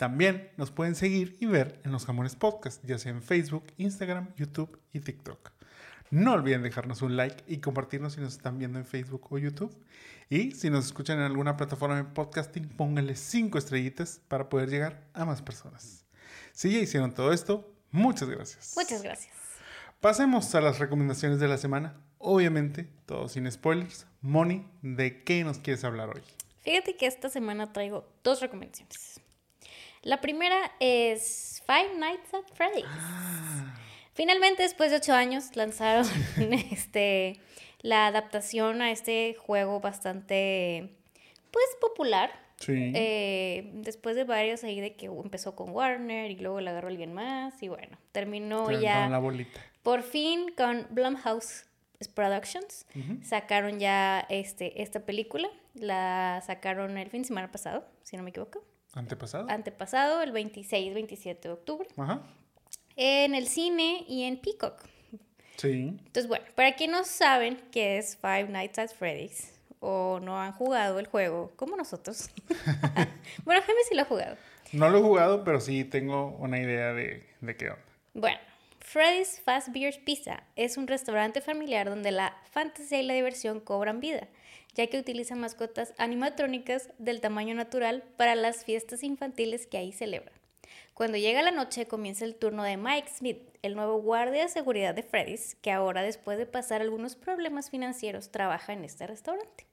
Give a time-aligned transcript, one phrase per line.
[0.00, 4.34] También nos pueden seguir y ver en los Jamones Podcast, ya sea en Facebook, Instagram,
[4.34, 5.50] YouTube y TikTok.
[6.08, 9.76] No olviden dejarnos un like y compartirnos si nos están viendo en Facebook o YouTube.
[10.30, 15.06] Y si nos escuchan en alguna plataforma de podcasting, pónganle 5 estrellitas para poder llegar
[15.12, 16.06] a más personas.
[16.52, 18.72] Si ya hicieron todo esto, muchas gracias.
[18.78, 19.34] Muchas gracias.
[20.00, 22.00] Pasemos a las recomendaciones de la semana.
[22.16, 24.06] Obviamente, todo sin spoilers.
[24.22, 26.22] Moni, ¿de qué nos quieres hablar hoy?
[26.62, 29.20] Fíjate que esta semana traigo dos recomendaciones.
[30.02, 32.86] La primera es Five Nights at Freddy's.
[34.14, 36.06] Finalmente, después de ocho años, lanzaron
[36.70, 37.38] este,
[37.82, 40.90] la adaptación a este juego bastante,
[41.50, 42.30] pues, popular.
[42.56, 42.92] Sí.
[42.94, 47.14] Eh, después de varios ahí de que empezó con Warner y luego le agarró alguien
[47.14, 49.58] más y bueno, terminó Te ya la bolita.
[49.82, 51.64] por fin con Blumhouse
[52.14, 52.86] Productions.
[53.22, 55.48] Sacaron ya este, esta película.
[55.74, 58.62] La sacaron el fin de semana pasado, si no me equivoco.
[58.92, 59.48] ¿Antepasado?
[59.48, 61.88] Antepasado, el 26-27 de octubre.
[61.96, 62.22] Ajá.
[62.96, 64.82] En el cine y en Peacock.
[65.56, 65.96] Sí.
[65.98, 70.52] Entonces, bueno, para quienes no saben qué es Five Nights at Freddy's o no han
[70.52, 72.30] jugado el juego como nosotros.
[73.44, 74.36] bueno, Jaime sí lo ha jugado.
[74.72, 77.82] No lo he jugado, pero sí tengo una idea de, de qué onda.
[78.14, 78.38] Bueno,
[78.80, 84.00] Freddy's Fast Beers Pizza es un restaurante familiar donde la fantasía y la diversión cobran
[84.00, 84.28] vida,
[84.74, 90.34] ya que utiliza mascotas animatrónicas del tamaño natural para las fiestas infantiles que ahí celebran.
[90.94, 94.94] Cuando llega la noche comienza el turno de Mike Smith, el nuevo guardia de seguridad
[94.94, 99.66] de Freddy's, que ahora después de pasar algunos problemas financieros trabaja en este restaurante.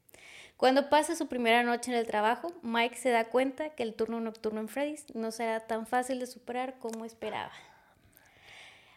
[0.55, 4.19] Cuando pasa su primera noche en el trabajo, Mike se da cuenta que el turno
[4.21, 7.51] nocturno en Freddy's no será tan fácil de superar como esperaba.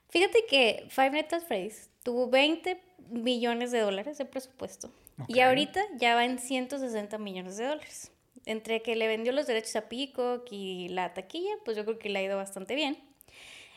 [0.09, 4.91] Fíjate que Five Nights at Freddy's tuvo 20 millones de dólares de presupuesto
[5.29, 5.47] y Ok.
[5.47, 8.13] ahorita ya va en 160 millones de dólares.
[8.47, 12.09] Entre que le vendió los derechos a Peacock y la taquilla, pues yo creo que
[12.09, 12.99] le ha ido bastante bien.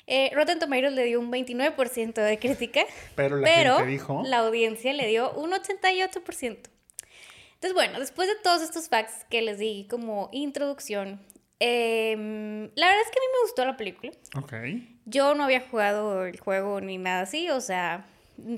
[0.07, 4.21] Eh, Rotten Tomatoes le dio un 29% de crítica, Pero la pero gente dijo.
[4.25, 6.69] la audiencia le dio un 88%.
[7.55, 11.21] Entonces, bueno, después de todos estos facts que les di como introducción,
[11.59, 14.11] em, la verdad es que a mí me gustó la película.
[14.37, 14.53] Ok.
[15.05, 18.05] Yo no había jugado el juego ni nada así, o sea,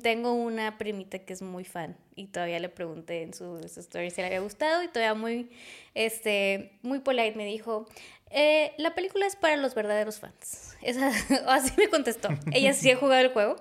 [0.02, 4.22] tengo una primita que es muy fan y todavía le pregunté en sus stories si
[4.22, 5.50] le había gustado y todavía muy,
[5.94, 7.86] este, muy polite me dijo,
[8.30, 10.76] "Eh, la película es para los verdaderos fans.
[10.82, 11.08] Esa,
[11.48, 12.30] así me contestó.
[12.52, 13.56] Ella sí ha jugado el juego.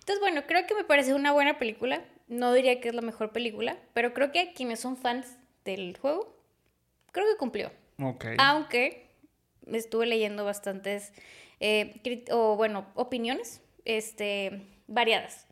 [0.00, 2.02] Entonces, bueno, creo que me parece una buena película.
[2.28, 5.96] No diría que es la mejor película, pero creo que a quienes son fans del
[5.98, 6.36] juego,
[7.12, 7.70] creo que cumplió.
[8.02, 8.26] Ok.
[8.38, 9.08] Aunque
[9.72, 11.12] estuve leyendo bastantes,
[11.60, 12.00] eh,
[12.30, 15.46] o bueno, opiniones este, variadas.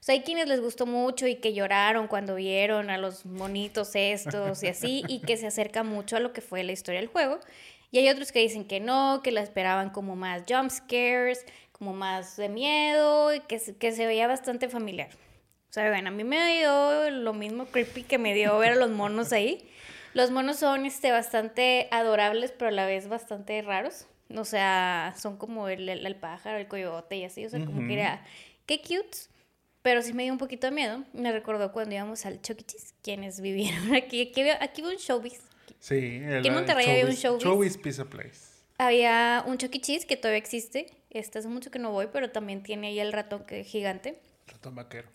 [0.00, 3.90] O sea, hay quienes les gustó mucho y que lloraron cuando vieron a los monitos
[3.94, 7.08] estos y así, y que se acerca mucho a lo que fue la historia del
[7.08, 7.40] juego.
[7.90, 11.92] Y hay otros que dicen que no, que la esperaban como más jump scares, como
[11.92, 15.08] más de miedo, y que, que se veía bastante familiar.
[15.70, 18.76] O sea, bueno, a mí me dio lo mismo creepy que me dio ver a
[18.76, 19.68] los monos ahí.
[20.14, 24.06] Los monos son este, bastante adorables, pero a la vez bastante raros.
[24.34, 27.44] O sea, son como el, el- el pájaro, el coyote y así.
[27.44, 27.88] O sea, como Ujú.
[27.88, 28.24] que era,
[28.66, 29.16] qué cute.
[29.82, 31.04] Pero sí me dio un poquito de miedo.
[31.12, 32.64] Me recordó cuando íbamos al Chuck E.
[32.64, 34.20] Cheese, quienes vivieron aquí.
[34.30, 35.40] Aquí, había- aquí hubo un showbiz.
[35.78, 36.20] Sí.
[36.24, 37.44] El, Aquí en Monterrey había un showbiz.
[37.44, 38.40] Showbiz Pizza Place.
[38.78, 39.80] Había un Chuck E.
[39.80, 40.86] Cheese que todavía existe.
[41.10, 44.18] Este hace mucho que no voy, pero también tiene ahí el ratón que, gigante.
[44.48, 45.08] Ratón vaquero.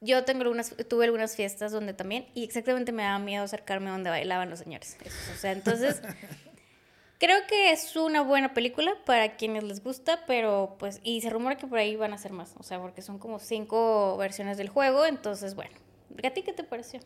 [0.00, 4.10] Yo tengo algunas, tuve algunas fiestas donde también, y exactamente me daba miedo acercarme donde
[4.10, 4.96] bailaban los señores.
[5.04, 6.02] Esos, O sea, entonces,
[7.24, 11.56] creo que es una buena película para quienes les gusta, pero pues, y se rumora
[11.56, 14.68] que por ahí van a ser más, o sea, porque son como cinco versiones del
[14.68, 15.70] juego, entonces, bueno.
[16.22, 17.00] ¿A ti qué te pareció?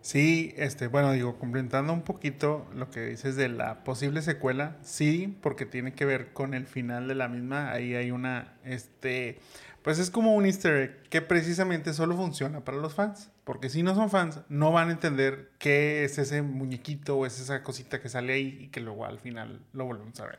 [0.00, 5.36] Sí, este, bueno, digo, complementando un poquito lo que dices de la posible secuela, sí,
[5.42, 7.70] porque tiene que ver con el final de la misma.
[7.70, 9.40] Ahí hay una, este,
[9.82, 13.30] pues es como un easter egg que precisamente solo funciona para los fans.
[13.44, 17.38] Porque si no son fans, no van a entender qué es ese muñequito o es
[17.38, 20.38] esa cosita que sale ahí y que luego al final lo volvemos a ver.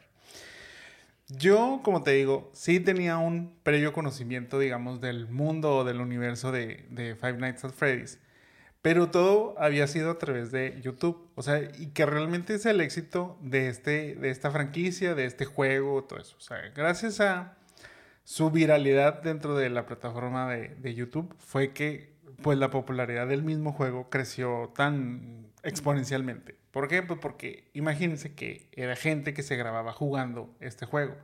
[1.27, 6.51] Yo, como te digo, sí tenía un previo conocimiento, digamos, del mundo o del universo
[6.51, 6.85] de,
[7.19, 8.19] Five Nights at Freddy's.
[8.81, 11.29] pero todo había sido a través de YouTube.
[11.35, 15.45] O sea, y que realmente es el éxito de, este, de esta franquicia, de este
[15.45, 16.35] juego, todo eso.
[16.37, 17.57] O sea, gracias a
[18.23, 23.71] su viralidad dentro de la plataforma de YouTube fue que pues la popularidad del mismo
[23.71, 26.55] juego creció tan exponencialmente.
[26.71, 27.01] ¿Por qué?
[27.01, 31.15] Pues porque imagínense que era gente que se grababa jugando este juego.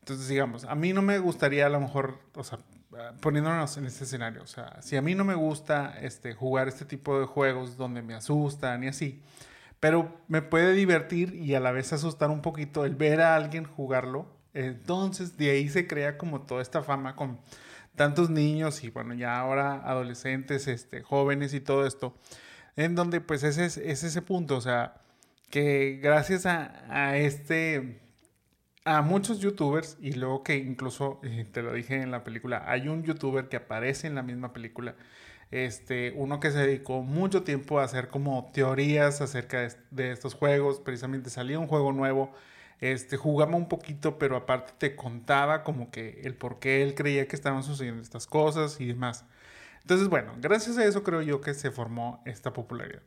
[0.00, 2.58] Entonces, digamos, a mí no me gustaría a lo mejor, o sea,
[3.20, 6.84] poniéndonos en este escenario, o sea, si a mí no me gusta este, jugar este
[6.84, 9.22] tipo de juegos donde me asustan y así,
[9.80, 13.64] pero me puede divertir y a la vez asustar un poquito el ver a alguien
[13.64, 17.38] jugarlo, entonces de ahí se crea como toda esta fama con
[17.96, 22.14] tantos niños y bueno, ya ahora adolescentes, este, jóvenes y todo esto,
[22.76, 25.00] en donde pues ese es, ese punto, o sea,
[25.50, 28.00] que gracias a, a este
[28.84, 32.88] a muchos youtubers y luego que incluso, eh, te lo dije en la película, hay
[32.88, 34.94] un youtuber que aparece en la misma película,
[35.50, 40.80] este, uno que se dedicó mucho tiempo a hacer como teorías acerca de, estos juegos,
[40.80, 42.32] precisamente salía un juego nuevo,
[42.80, 47.28] este, jugaba un poquito, pero aparte te contaba como que el por qué él creía
[47.28, 49.24] que estaban sucediendo estas cosas y demás.
[49.80, 53.02] Entonces, bueno, gracias a eso creo yo que se formó esta popularidad.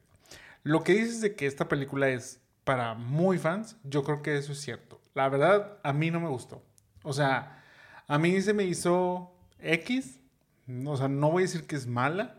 [0.64, 4.52] Lo que dices de que esta película es para muy fans, yo creo que eso
[4.52, 5.02] es cierto.
[5.14, 6.62] La verdad, a mí no me gustó.
[7.04, 7.64] O sea,
[8.08, 10.20] a mí se me hizo X.
[10.86, 12.37] O sea, no voy a decir que es mala.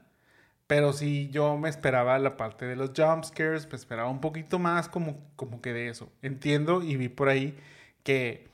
[0.68, 4.58] Pero sí, yo me esperaba la parte de los jump scares, me esperaba un poquito
[4.60, 6.12] más como, como que de eso.
[6.22, 7.56] Entiendo y vi por ahí
[8.04, 8.48] que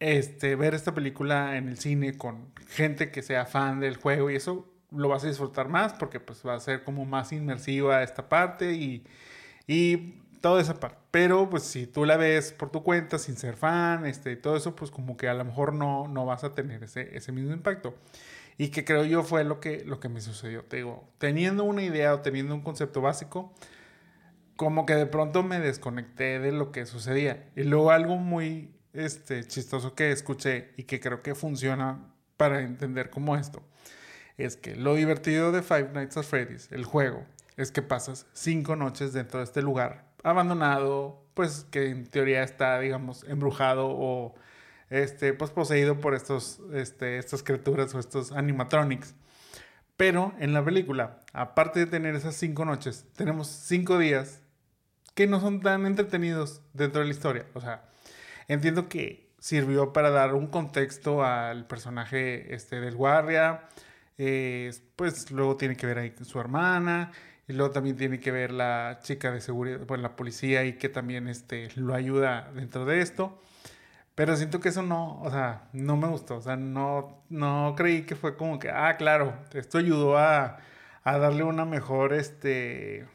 [0.00, 4.36] este, ver esta película en el cine con gente que sea fan del juego y
[4.36, 8.28] eso lo vas a disfrutar más porque pues va a ser como más inmersiva esta
[8.28, 9.04] parte y,
[9.66, 10.98] y toda esa parte.
[11.10, 14.74] Pero pues si tú la ves por tu cuenta sin ser fan, este, todo eso,
[14.76, 17.94] pues como que a lo mejor no, no vas a tener ese, ese mismo impacto.
[18.60, 20.64] Y que creo yo fue lo que, lo que me sucedió.
[20.64, 23.54] Te digo, teniendo una idea o teniendo un concepto básico,
[24.54, 27.48] como que de pronto me desconecté de lo que sucedía.
[27.56, 33.08] Y luego algo muy este, chistoso que escuché y que creo que funciona para entender
[33.08, 33.62] como esto,
[34.36, 37.24] es que lo divertido de Five Nights at Freddy's, el juego,
[37.56, 42.78] es que pasas cinco noches dentro de este lugar abandonado, pues que en teoría está,
[42.78, 44.34] digamos, embrujado o
[44.90, 49.14] este, pues poseído por estos, este, estas criaturas o estos animatronics.
[49.96, 54.40] Pero en la película, aparte de tener esas cinco noches, tenemos cinco días
[55.14, 57.46] que no son tan entretenidos dentro de la historia.
[57.54, 57.84] O sea,
[58.48, 63.68] entiendo que sirvió para dar un contexto al personaje este, del guardia.
[64.18, 67.12] Eh, pues luego tiene que ver ahí su hermana.
[67.46, 70.88] Y luego también tiene que ver la chica de seguridad, pues la policía y que
[70.88, 73.40] también este, lo ayuda dentro de esto.
[74.20, 76.36] Pero siento que eso no, o sea, no me gustó.
[76.36, 80.58] O sea, no, no creí que fue como que, ah, claro, esto ayudó a,
[81.04, 83.06] a darle una mejor, este...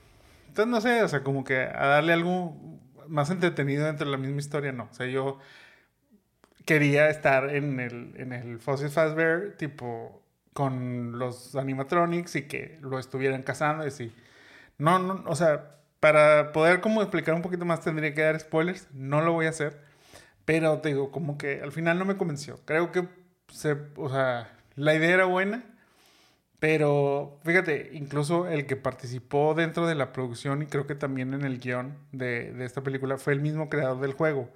[0.48, 2.56] Entonces, no sé, o sea, como que a darle algo
[3.08, 4.86] más entretenido dentro de la misma historia, no.
[4.86, 5.38] O sea, yo
[6.66, 10.24] quería estar en el, en el Fossil Fazbear, tipo,
[10.54, 14.12] con los animatronics y que lo estuvieran cazando y así.
[14.80, 18.88] No, no, o sea, para poder como explicar un poquito más tendría que dar spoilers,
[18.92, 19.86] no lo voy a hacer,
[20.46, 22.60] pero te digo, como que al final no me convenció.
[22.66, 23.08] Creo que
[23.96, 25.64] o sea, la idea era buena,
[26.60, 31.44] pero fíjate, incluso el que participó dentro de la producción y creo que también en
[31.44, 34.50] el guion de, de esta película fue el mismo creador del juego.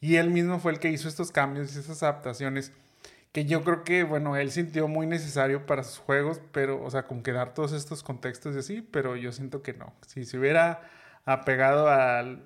[0.00, 2.72] Y él mismo fue el que hizo estos cambios y esas adaptaciones
[3.36, 7.06] que yo creo que, bueno, él sintió muy necesario para sus juegos, pero, o sea,
[7.06, 9.92] con que dar todos estos contextos y así, pero yo siento que no.
[10.06, 10.80] Si se hubiera
[11.26, 12.42] apegado al...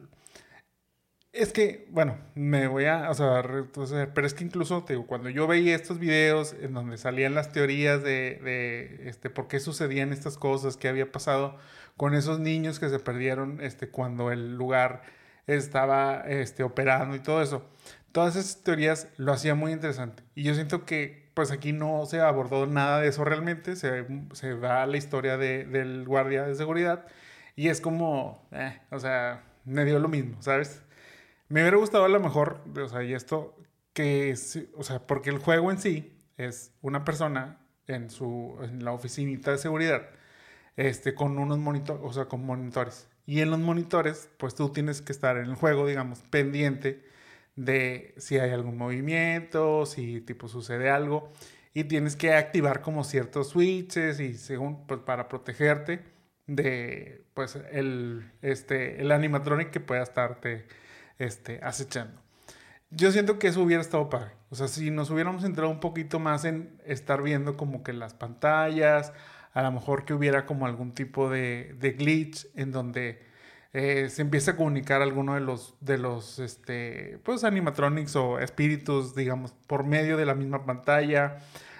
[1.32, 3.42] Es que, bueno, me voy a, o sea,
[4.14, 8.40] pero es que incluso cuando yo veía estos videos en donde salían las teorías de,
[8.42, 11.56] de, este, por qué sucedían estas cosas, qué había pasado
[11.96, 15.02] con esos niños que se perdieron, este, cuando el lugar
[15.46, 17.64] estaba, este, operando y todo eso
[18.12, 20.22] todas esas teorías lo hacía muy interesante.
[20.34, 24.54] Y yo siento que pues aquí no se abordó nada de eso realmente, se, se
[24.54, 27.06] va la historia de, del guardia de seguridad
[27.56, 30.82] y es como, eh, o sea, me dio lo mismo, ¿sabes?
[31.50, 33.56] Me hubiera gustado a lo mejor, o sea, y esto,
[33.92, 34.34] que,
[34.76, 39.50] o sea, porque el juego en sí es una persona en, su, en la oficinita
[39.50, 40.08] de seguridad,
[40.76, 43.08] este, con unos monitores, o sea, con monitores.
[43.26, 47.04] Y en los monitores, pues tú tienes que estar en el juego, digamos, pendiente
[47.56, 51.32] de si hay algún movimiento, si tipo sucede algo
[51.74, 56.00] y tienes que activar como ciertos switches y según pues, para protegerte
[56.46, 60.66] de pues el este el animatronic que pueda estarte
[61.20, 62.20] este acechando.
[62.90, 64.32] Yo siento que eso hubiera estado padre.
[64.50, 68.14] O sea, si nos hubiéramos entrado un poquito más en estar viendo como que las
[68.14, 69.12] pantallas,
[69.52, 73.30] a lo mejor que hubiera como algún tipo de, de glitch en donde
[73.72, 79.14] eh, se empieza a comunicar alguno de los, de los este, pues, animatronics o espíritus,
[79.14, 81.38] digamos, por medio de la misma pantalla.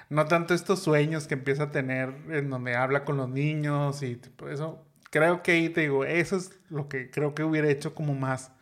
[0.09, 4.21] No tanto estos sueños que empieza a tener en donde habla con los niños y
[4.49, 4.85] eso.
[5.11, 8.53] Creo que ahí te digo, eso es lo que creo que hubiera hecho como más,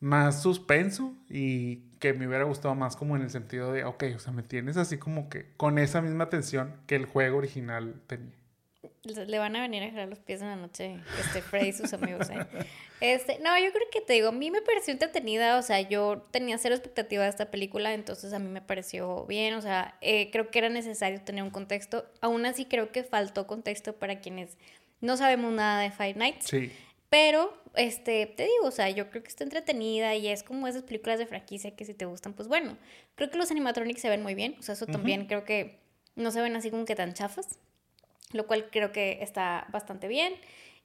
[0.00, 4.18] más suspenso y que me hubiera gustado más como en el sentido de, ok, o
[4.18, 8.34] sea, me tienes así como que con esa misma atención que el juego original tenía.
[9.04, 11.92] Le van a venir a jalar los pies en la noche este Freddy y sus
[11.92, 12.46] amigos ¿eh?
[13.00, 16.26] este no yo creo que te digo a mí me pareció entretenida o sea yo
[16.30, 20.30] tenía cero expectativa de esta película entonces a mí me pareció bien o sea eh,
[20.30, 22.06] creo que era necesario tener un contexto.
[22.22, 24.56] Aún así creo que faltó contexto para quienes
[25.02, 26.46] no sabemos nada de Five Nights.
[26.46, 26.72] Sí
[27.14, 30.82] pero este te digo o sea yo creo que está entretenida y es como esas
[30.82, 32.76] películas de franquicia que si te gustan pues bueno
[33.14, 35.78] creo que los animatronics se ven muy bien o sea eso también creo que
[36.16, 37.60] no se ven así como que tan chafas
[38.34, 40.34] lo cual creo que está bastante bien.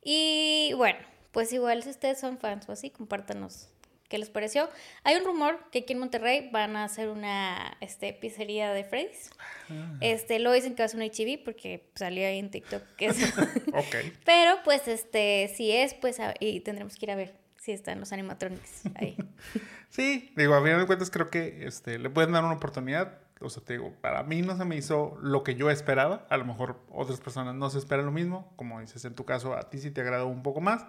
[0.01, 0.99] Y bueno,
[1.31, 3.69] pues igual si ustedes son fans o así, compártanos
[4.09, 4.67] qué les pareció.
[5.03, 9.29] Hay un rumor que aquí en Monterrey van a hacer una este, pizzería de Freddy's.
[9.69, 9.97] Ah.
[10.01, 13.07] Este, lo dicen que va a ser un HIV porque salió ahí en TikTok que
[13.07, 13.17] es.
[14.25, 18.11] Pero pues este, si es, pues y tendremos que ir a ver si están los
[18.11, 19.15] animatronics ahí.
[19.89, 23.49] sí, digo, a final de cuentas creo que este, le pueden dar una oportunidad o
[23.49, 26.25] sea, te digo, para mí no se me hizo lo que yo esperaba.
[26.29, 28.51] A lo mejor otras personas no se esperan lo mismo.
[28.57, 30.85] Como dices en tu caso, a ti sí te agradó un poco más.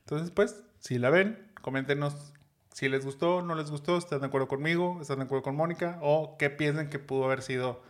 [0.00, 2.34] Entonces, pues, si la ven, coméntenos
[2.74, 5.96] si les gustó, no les gustó, están de acuerdo conmigo, están de acuerdo con Mónica,
[6.02, 7.80] o qué piensan que pudo haber sido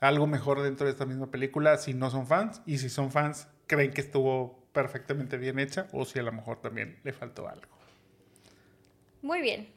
[0.00, 2.60] algo mejor dentro de esta misma película si no son fans.
[2.66, 6.60] Y si son fans, creen que estuvo perfectamente bien hecha, o si a lo mejor
[6.60, 7.68] también le faltó algo.
[9.22, 9.68] Muy bien.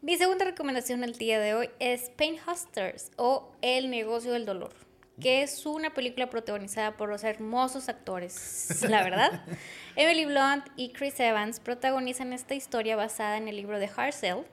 [0.00, 4.72] Mi segunda recomendación el día de hoy es Pain Husters o El negocio del dolor,
[5.20, 9.44] que es una película protagonizada por los hermosos actores, la verdad.
[9.96, 14.44] Emily Blunt y Chris Evans protagonizan esta historia basada en el libro de Harcel,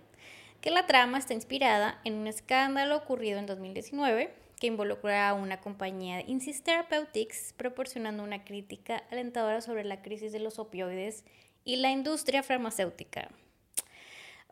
[0.61, 5.61] que la trama está inspirada en un escándalo ocurrido en 2019 que involucra a una
[5.61, 11.23] compañía de Insys Therapeutics proporcionando una crítica alentadora sobre la crisis de los opioides
[11.63, 13.29] y la industria farmacéutica.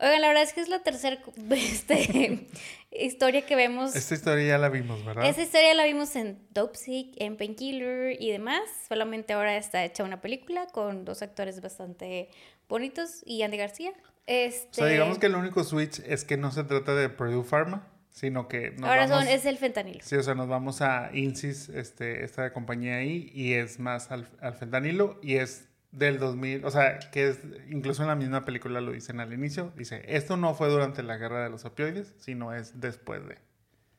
[0.00, 1.18] Oigan, la verdad es que es la tercera
[1.50, 2.46] este,
[2.92, 3.96] historia que vemos.
[3.96, 5.26] Esta historia ya la vimos, ¿verdad?
[5.26, 8.62] Esta historia la vimos en Dope Sick, en Painkiller y demás.
[8.88, 12.30] Solamente ahora está hecha una película con dos actores bastante
[12.68, 13.92] bonitos y Andy García.
[14.26, 14.68] Este...
[14.70, 17.88] O sea, digamos que el único switch es que no se trata de Purdue Pharma,
[18.10, 20.00] sino que nos ahora son, es el fentanilo.
[20.02, 24.28] Sí, o sea, nos vamos a Insys, este, esta compañía ahí, y es más al,
[24.40, 27.38] al fentanilo y es del 2000, o sea, que es,
[27.70, 31.16] incluso en la misma película lo dicen al inicio, dice, esto no fue durante la
[31.16, 33.38] guerra de los opioides, sino es después de.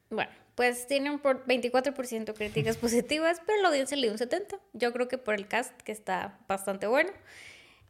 [0.09, 4.59] Bueno, pues tiene un 24% críticas positivas, pero la audiencia le dio un 70%.
[4.73, 7.11] Yo creo que por el cast, que está bastante bueno.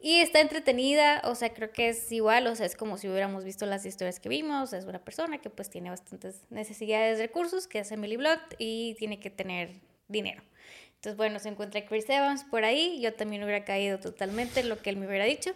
[0.02, 3.44] Y está entretenida, o sea, creo que es igual, o sea, es como si hubiéramos
[3.44, 7.66] visto las historias que vimos, es una persona que pues tiene bastantes necesidades de recursos,
[7.66, 10.42] que es Emily Blunt, y tiene que tener dinero.
[11.00, 13.00] Entonces, bueno, se encuentra Chris Evans por ahí.
[13.00, 15.52] Yo también hubiera caído totalmente en lo que él me hubiera dicho.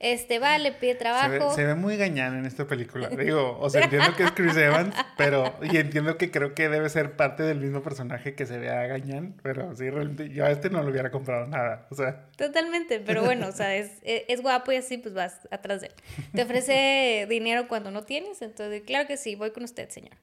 [0.00, 1.54] Este va, le pide trabajo.
[1.54, 3.08] Se ve, muy gañán en esta película.
[3.08, 5.54] Digo, o sea, entiendo que es Chris Evans, pero.
[5.62, 9.34] Y entiendo que creo que debe ser parte del mismo personaje que se vea gañán,
[9.42, 11.86] pero sí, realmente yo a este no le hubiera comprado nada.
[11.90, 12.26] O sea.
[12.36, 15.94] Totalmente, pero bueno, o sea, es, es, guapo y así, pues vas atrás de él.
[16.34, 20.18] Te ofrece dinero cuando no tienes, entonces, claro que sí, voy con usted, señor.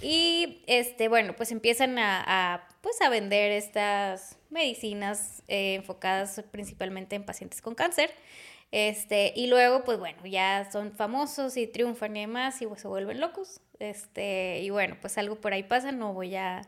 [0.00, 7.24] Y este, bueno, pues empiezan a, pues a vender estas medicinas eh, enfocadas principalmente en
[7.24, 8.10] pacientes con cáncer.
[8.72, 12.88] Este, y luego, pues bueno, ya son famosos y triunfan y demás y pues, se
[12.88, 13.60] vuelven locos.
[13.78, 16.62] Este, y bueno, pues algo por ahí pasa, no voy a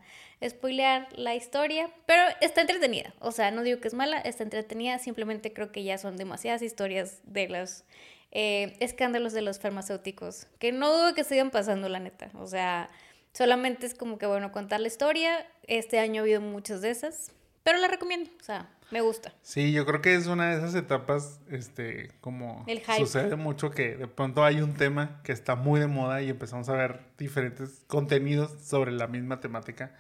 [0.47, 3.13] spoilear la historia, pero está entretenida.
[3.19, 6.63] O sea, no digo que es mala, está entretenida, simplemente creo que ya son demasiadas
[6.63, 7.85] historias de los
[8.33, 12.31] eh, escándalos de los farmacéuticos, que no dudo que sigan pasando, la neta.
[12.35, 12.91] O sea,
[13.37, 15.47] Solamente es como que, bueno, contar la historia.
[15.67, 17.33] Este año ha habido muchas de esas,
[17.65, 19.35] pero la recomiendo, o sea, me gusta.
[19.43, 22.65] Sí, yo creo que es una de esas etapas, este, como
[22.97, 26.71] sucede mucho que de pronto hay un tema que está muy de moda y empezamos
[26.71, 29.95] a ver diferentes contenidos sobre la misma temática.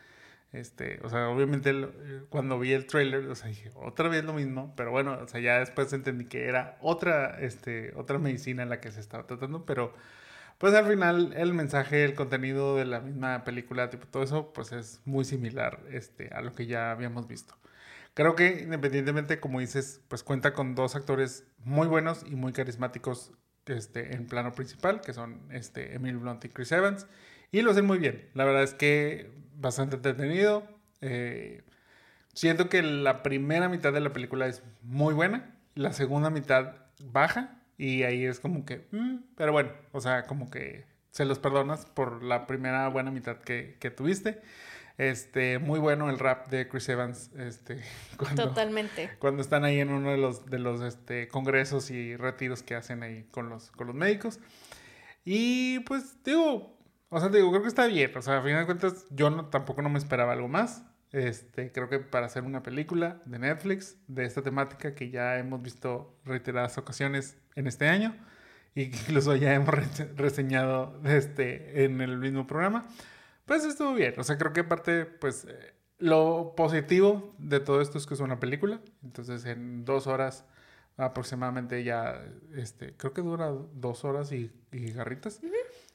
[0.54, 1.74] Este, o sea, obviamente
[2.30, 5.42] cuando vi el trailer, o sea, dije, otra vez lo mismo, pero bueno, o sea,
[5.42, 9.66] ya después entendí que era otra, este, otra medicina en la que se estaba tratando,
[9.66, 9.92] pero
[10.58, 14.72] pues al final el mensaje, el contenido de la misma película, tipo todo eso, pues
[14.72, 17.54] es muy similar este, a lo que ya habíamos visto.
[18.14, 23.32] Creo que independientemente, como dices, pues cuenta con dos actores muy buenos y muy carismáticos
[23.66, 27.06] este, en plano principal, que son este, Emil Blunt y Chris Evans,
[27.52, 28.30] y lo hacen muy bien.
[28.32, 30.66] La verdad es que bastante entretenido.
[31.02, 31.62] Eh,
[32.32, 37.60] siento que la primera mitad de la película es muy buena, la segunda mitad baja
[37.78, 41.86] y ahí es como que, mm, pero bueno, o sea, como que se los perdonas
[41.86, 44.40] por la primera buena mitad que, que tuviste.
[44.98, 47.82] Este, muy bueno el rap de Chris Evans, este,
[48.16, 49.10] cuando, Totalmente.
[49.18, 53.02] cuando están ahí en uno de los, de los este, congresos y retiros que hacen
[53.02, 54.40] ahí con los, con los médicos.
[55.24, 56.78] Y pues digo,
[57.10, 58.16] o sea, digo, creo que está bien.
[58.16, 60.84] O sea, a fin de cuentas, yo no, tampoco no me esperaba algo más.
[61.12, 65.62] Este, creo que para hacer una película de Netflix de esta temática que ya hemos
[65.62, 68.14] visto reiteradas ocasiones en este año
[68.74, 69.74] y que incluso ya hemos
[70.16, 72.86] reseñado este, en el mismo programa,
[73.46, 74.14] pues estuvo bien.
[74.18, 78.20] O sea, creo que aparte, pues eh, lo positivo de todo esto es que es
[78.20, 78.80] una película.
[79.02, 80.44] Entonces, en dos horas
[80.98, 82.22] aproximadamente ya,
[82.54, 85.40] este, creo que dura dos horas y, y garritas.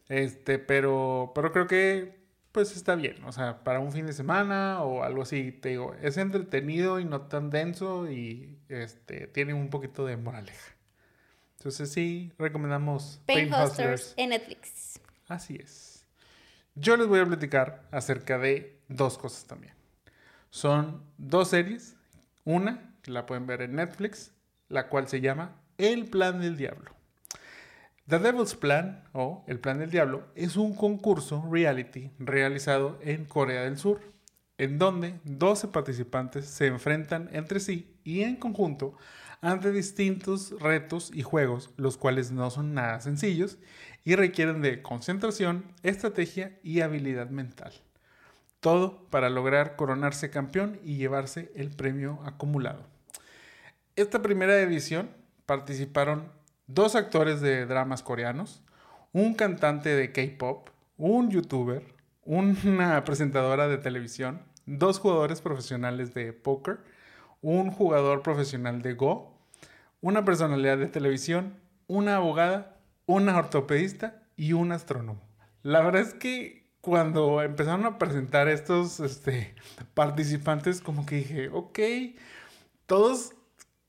[0.09, 2.20] Este, pero, pero creo que
[2.51, 5.95] pues está bien, o sea, para un fin de semana o algo así, te digo,
[6.01, 10.75] es entretenido y no tan denso y este, tiene un poquito de moraleja.
[11.57, 14.99] Entonces sí, recomendamos Pain, Hustlers en Netflix.
[15.27, 16.05] Así es.
[16.75, 19.73] Yo les voy a platicar acerca de dos cosas también.
[20.49, 21.95] Son dos series.
[22.43, 24.33] Una, que la pueden ver en Netflix,
[24.67, 26.95] la cual se llama El Plan del Diablo.
[28.11, 33.61] The Devil's Plan, o El Plan del Diablo, es un concurso reality realizado en Corea
[33.61, 34.01] del Sur,
[34.57, 38.97] en donde 12 participantes se enfrentan entre sí y en conjunto
[39.39, 43.57] ante distintos retos y juegos, los cuales no son nada sencillos
[44.03, 47.71] y requieren de concentración, estrategia y habilidad mental.
[48.59, 52.85] Todo para lograr coronarse campeón y llevarse el premio acumulado.
[53.95, 55.11] Esta primera edición
[55.45, 58.63] participaron dos actores de dramas coreanos,
[59.13, 61.83] un cantante de K-pop, un youtuber,
[62.23, 66.79] una presentadora de televisión, dos jugadores profesionales de póker,
[67.41, 69.37] un jugador profesional de Go,
[69.99, 71.55] una personalidad de televisión,
[71.87, 75.21] una abogada, una ortopedista y un astrónomo.
[75.63, 79.53] La verdad es que cuando empezaron a presentar estos este,
[79.93, 81.79] participantes, como que dije, ok,
[82.85, 83.33] todos,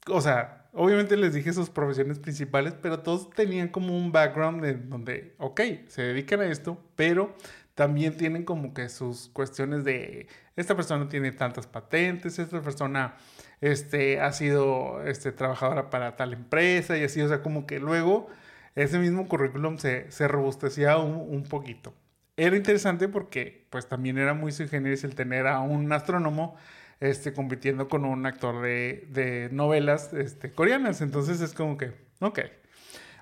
[0.08, 4.74] o sea, obviamente les dije sus profesiones principales, pero todos tenían como un background de
[4.74, 7.34] donde, ok, se dedican a esto, pero
[7.74, 13.16] también tienen como que sus cuestiones de, esta persona tiene tantas patentes, esta persona
[13.60, 18.28] este, ha sido este, trabajadora para tal empresa y así, o sea, como que luego
[18.74, 21.94] ese mismo currículum se, se robustecía un, un poquito.
[22.36, 26.56] Era interesante porque pues también era muy sui generis el tener a un astrónomo
[27.02, 31.00] este, compitiendo con un actor de, de novelas este, coreanas.
[31.00, 32.40] Entonces es como que, ok.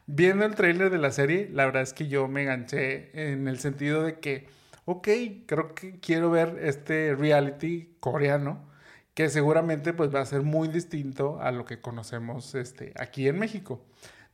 [0.07, 3.59] Viendo el tráiler de la serie, la verdad es que yo me enganché en el
[3.59, 4.49] sentido de que,
[4.85, 5.09] ok,
[5.47, 8.69] creo que quiero ver este reality coreano
[9.15, 13.39] que seguramente pues va a ser muy distinto a lo que conocemos este, aquí en
[13.39, 13.83] México.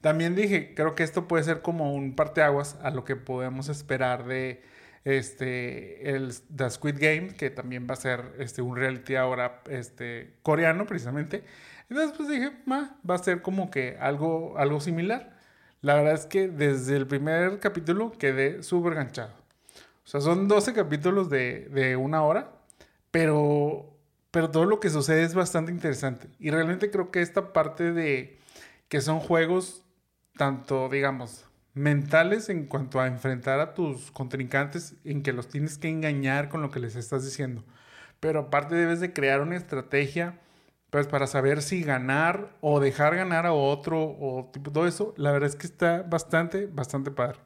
[0.01, 4.27] También dije, creo que esto puede ser como un parteaguas a lo que podemos esperar
[4.27, 4.63] de
[5.07, 10.35] este, el The Squid Game, que también va a ser este, un reality ahora este,
[10.43, 11.45] coreano precisamente.
[11.89, 15.39] Entonces pues dije, va a ser como que algo, algo similar.
[15.81, 19.31] La verdad es que desde el primer capítulo quedé súper ganchado.
[20.05, 22.51] O sea, son 12 capítulos de, de, una hora,
[23.13, 23.97] pero,
[24.33, 26.29] pero todo lo que sucede es bastante interesante.
[26.41, 28.41] Y realmente creo que esta parte de
[28.89, 29.85] que son juegos,
[30.37, 31.46] tanto, digamos,
[31.77, 36.63] mentales en cuanto a enfrentar a tus contrincantes en que los tienes que engañar con
[36.63, 37.63] lo que les estás diciendo.
[38.19, 40.41] Pero aparte debes de crear una estrategia
[40.89, 45.13] pues para saber si ganar o dejar ganar a otro o tipo todo eso.
[45.19, 47.39] La verdad es que está bastante, bastante padre.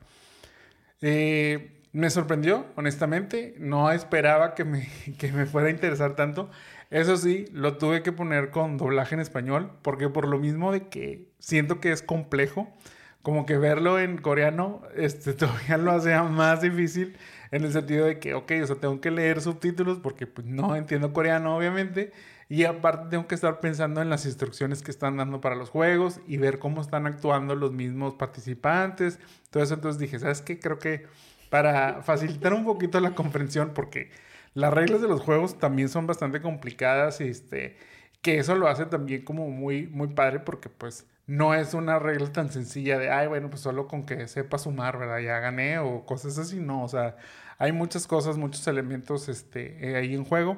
[1.01, 3.57] Eh, me sorprendió, honestamente.
[3.59, 4.88] No esperaba que me,
[5.19, 6.51] que me fuera a interesar tanto.
[6.90, 10.88] Eso sí, lo tuve que poner con doblaje en español porque por lo mismo de
[10.88, 12.73] que siento que es complejo
[13.22, 17.16] como que verlo en coreano este, todavía lo hacía más difícil
[17.50, 20.76] en el sentido de que, ok, o sea, tengo que leer subtítulos porque pues, no
[20.76, 22.12] entiendo coreano, obviamente,
[22.48, 26.20] y aparte tengo que estar pensando en las instrucciones que están dando para los juegos
[26.26, 29.18] y ver cómo están actuando los mismos participantes,
[29.50, 30.59] todo eso, entonces dije, ¿sabes qué?
[30.59, 31.06] Creo que
[31.48, 34.11] para facilitar un poquito la comprensión, porque
[34.54, 37.76] las reglas de los juegos también son bastante complicadas, este,
[38.22, 42.33] que eso lo hace también como muy, muy padre porque pues no es una regla
[42.33, 45.21] tan sencilla de, ay, bueno, pues solo con que sepa sumar, ¿verdad?
[45.21, 47.16] Ya gané o cosas así, no, o sea,
[47.57, 50.57] hay muchas cosas, muchos elementos este, eh, ahí en juego.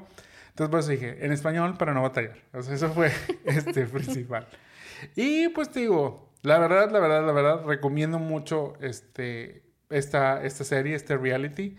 [0.49, 2.39] Entonces, pues dije, en español para no batallar.
[2.55, 3.13] O sea, eso fue
[3.45, 4.49] este principal.
[5.15, 10.65] Y pues te digo, la verdad, la verdad, la verdad, recomiendo mucho este, esta, esta
[10.65, 11.77] serie, este reality.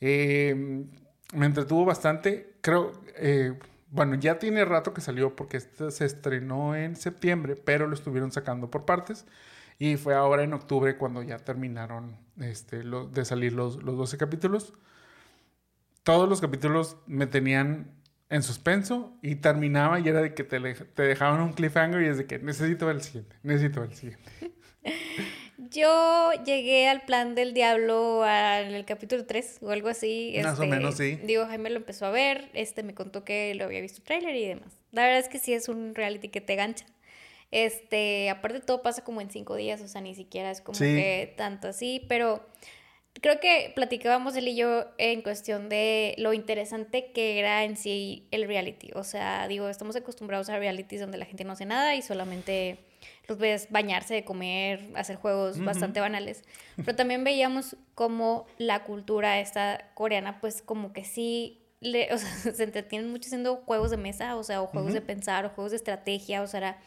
[0.00, 0.90] Em,
[1.32, 2.56] me entretuvo bastante.
[2.60, 3.56] Creo, eh,
[3.92, 8.32] bueno, ya tiene rato que salió porque este se estrenó en septiembre, pero lo estuvieron
[8.32, 9.26] sacando por partes.
[9.78, 14.72] Y fue ahora en octubre cuando ya terminaron este, de salir los, los 12 capítulos.
[16.04, 17.90] Todos los capítulos me tenían
[18.30, 22.16] en suspenso y terminaba y era de que te, te dejaban un cliffhanger y es
[22.16, 24.54] de que necesito ver el siguiente, necesito ver el siguiente.
[25.72, 30.34] Yo llegué al plan del diablo en el capítulo 3 o algo así.
[30.42, 31.18] Más o este, menos, sí.
[31.24, 34.36] Digo, Jaime lo empezó a ver, este me contó que lo había visto el trailer
[34.36, 34.78] y demás.
[34.90, 36.84] La verdad es que sí es un reality que te gancha.
[37.50, 41.34] Este, aparte todo pasa como en cinco días, o sea, ni siquiera es como que
[41.36, 42.46] tanto así, pero
[43.20, 48.26] creo que platicábamos él y yo en cuestión de lo interesante que era en sí
[48.30, 48.90] el reality.
[48.94, 52.78] O sea, digo, estamos acostumbrados a realities donde la gente no hace nada y solamente
[53.28, 56.42] los ves bañarse, comer, hacer juegos bastante banales.
[56.76, 62.28] Pero también veíamos como la cultura esta coreana, pues como que sí, le, o sea,
[62.54, 65.70] se entretienen mucho haciendo juegos de mesa, o sea, o juegos de pensar, o juegos
[65.70, 66.78] de estrategia, o sea,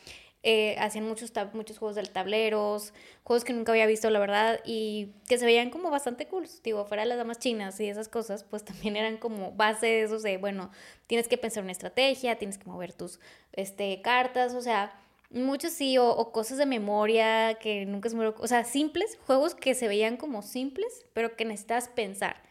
[0.47, 2.93] eh, hacían muchos, muchos juegos de tableros,
[3.23, 6.47] juegos que nunca había visto, la verdad, y que se veían como bastante cool.
[6.63, 10.03] Digo, fuera de las damas chinas y esas cosas, pues también eran como base de
[10.03, 10.69] esos de, bueno,
[11.07, 13.19] tienes que pensar una estrategia, tienes que mover tus
[13.53, 14.93] este, cartas, o sea,
[15.29, 18.27] Muchos sí, o, cosas de memoria que nunca se me...
[18.27, 22.43] O sea, simples, juegos que se veían como simples, pero que necesitas pensar.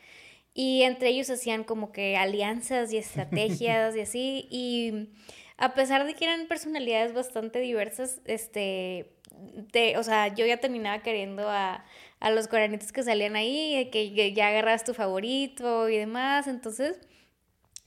[0.54, 4.48] Y entre ellos hacían como que alianzas y estrategias y así.
[4.50, 5.10] Y
[5.56, 9.12] a pesar de que eran personalidades bastante diversas, este...
[9.96, 11.84] o sea, yo ya terminaba queriendo a,
[12.20, 16.48] a los coreanitos que salían ahí, que ya agarras tu favorito y demás.
[16.48, 16.98] Entonces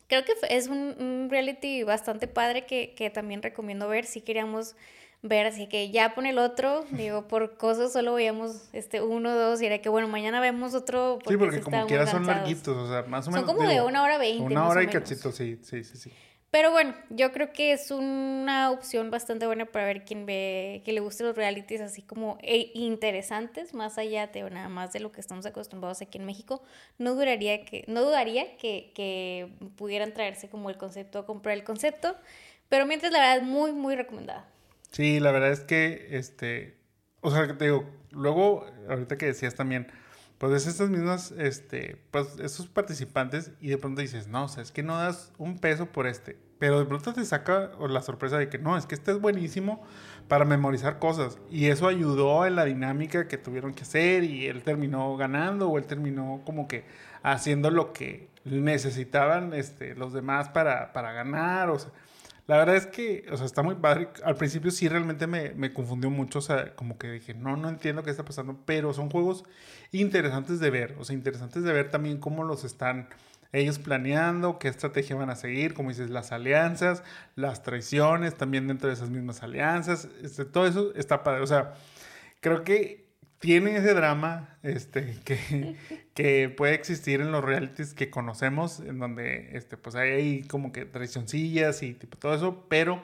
[0.08, 4.76] creo que es un, reality bastante padre que, que, también recomiendo ver si queríamos
[5.22, 9.62] ver, así que ya pone el otro, digo, por cosas solo veíamos este uno, dos,
[9.62, 11.20] y era que bueno, mañana vemos otro.
[11.24, 13.46] Porque sí, porque como quiera son larguitos, o sea, más o menos.
[13.46, 14.44] Son como de una hora veinte.
[14.44, 16.12] Una hora y cachito, sí, sí, sí, sí.
[16.50, 20.94] Pero bueno, yo creo que es una opción bastante buena para ver quién ve, que
[20.94, 25.12] le gusten los realities así como e interesantes, más allá de nada más de lo
[25.12, 26.64] que estamos acostumbrados aquí en México.
[26.98, 32.16] No duraría que, no dudaría que, que pudieran traerse como el concepto, comprar el concepto.
[32.70, 34.46] Pero mientras la verdad muy, muy recomendada.
[34.92, 36.78] Sí, la verdad es que, este,
[37.22, 39.88] o sea, te digo, luego, ahorita que decías también,
[40.38, 44.72] pues estas mismas, este, pues esos participantes y de pronto dices, no, o sea, es
[44.72, 48.48] que no das un peso por este, pero de pronto te saca la sorpresa de
[48.50, 49.84] que no, es que este es buenísimo
[50.28, 54.64] para memorizar cosas y eso ayudó en la dinámica que tuvieron que hacer y él
[54.64, 56.86] terminó ganando o él terminó como que
[57.24, 61.92] haciendo lo que necesitaban este, los demás para, para ganar, o sea,
[62.48, 64.10] la verdad es que, o sea, está muy padre.
[64.24, 67.68] Al principio sí realmente me, me, confundió mucho, o sea, como que dije, no, no
[67.68, 69.44] entiendo qué está pasando, pero son juegos
[69.92, 73.10] interesantes de ver, o sea, interesantes de ver también cómo los están
[73.52, 77.04] ellos planeando, qué estrategia van a seguir, como dices, las alianzas,
[77.36, 81.74] las traiciones, también dentro de esas mismas alianzas, este, todo eso está padre, o sea,
[82.40, 83.07] creo que
[83.40, 85.76] tiene ese drama este, que,
[86.14, 90.86] que puede existir en los realities que conocemos, en donde este, pues hay como que
[90.86, 93.02] traicioncillas y tipo todo eso, pero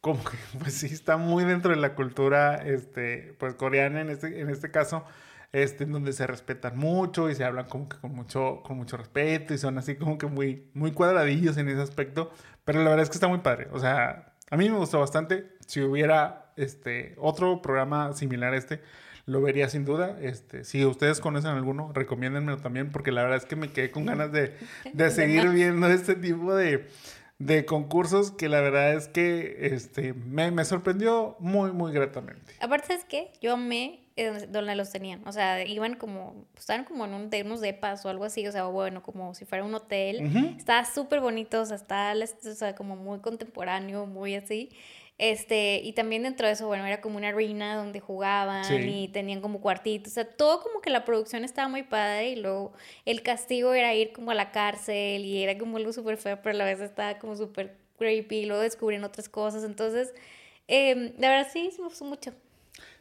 [0.00, 4.40] como que pues sí está muy dentro de la cultura este, pues coreana en este,
[4.40, 5.04] en este caso,
[5.52, 8.96] este, en donde se respetan mucho y se hablan como que con mucho, con mucho
[8.96, 12.30] respeto y son así como que muy, muy cuadradillos en ese aspecto,
[12.64, 15.56] pero la verdad es que está muy padre, o sea, a mí me gustó bastante,
[15.66, 18.82] si hubiera este, otro programa similar a este,
[19.28, 20.18] lo vería sin duda.
[20.20, 24.06] Este, si ustedes conocen alguno, recomiéndenmelo también, porque la verdad es que me quedé con
[24.06, 24.56] ganas de,
[24.92, 26.88] de seguir viendo este tipo de,
[27.38, 32.54] de, concursos que la verdad es que este, me, me sorprendió muy, muy gratamente.
[32.60, 37.04] Aparte es que yo amé eh, donde los tenían, o sea, iban como, estaban como
[37.04, 39.74] en un, de unos depas o algo así, o sea, bueno, como si fuera un
[39.74, 40.56] hotel.
[40.56, 44.70] Estaba súper bonito, o sea, está o sea, como muy contemporáneo, muy así.
[45.18, 49.40] Este, y también dentro de eso, bueno, era como una arena donde jugaban y tenían
[49.40, 52.72] como cuartitos, o sea, todo como que la producción estaba muy padre y luego
[53.04, 56.54] el castigo era ir como a la cárcel y era como algo súper feo, pero
[56.54, 60.14] a la vez estaba como súper creepy y luego descubrían otras cosas, entonces,
[60.68, 62.32] eh, la verdad sí, me gustó mucho.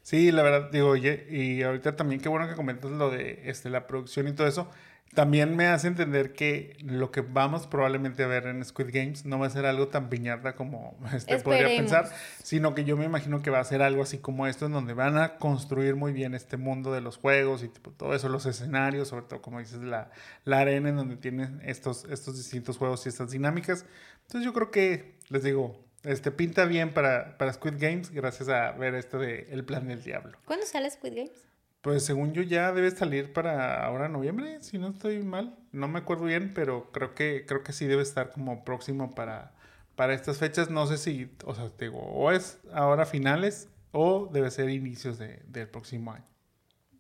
[0.02, 3.70] Sí, la verdad, digo, oye, y ahorita también qué bueno que comentas lo de este,
[3.70, 4.72] la producción y todo eso
[5.18, 9.40] también me hace entender que lo que vamos probablemente a ver en Squid Games no
[9.40, 12.08] va a ser algo tan piñata como este, podría pensar,
[12.44, 14.94] sino que yo me imagino que va a ser algo así como esto, en donde
[14.94, 19.08] van a construir muy bien este mundo de los juegos y todo eso, los escenarios,
[19.08, 20.12] sobre todo como dices, la,
[20.46, 23.88] la arena en donde tienen estos, estos distintos juegos y estas dinámicas.
[24.28, 28.72] Entonces yo creo que, les digo, este pinta bien para, para Squid Games gracias a
[28.74, 30.38] ver esto de El Plan del Diablo.
[30.46, 31.48] ¿Cuándo sale Squid Games?
[31.82, 35.58] Pues según yo ya debe salir para ahora noviembre, si no estoy mal.
[35.72, 39.54] No me acuerdo bien, pero creo que creo que sí debe estar como próximo para,
[39.96, 40.70] para estas fechas.
[40.70, 45.18] No sé si, o sea, te digo, o es ahora finales o debe ser inicios
[45.18, 46.26] de- del próximo año.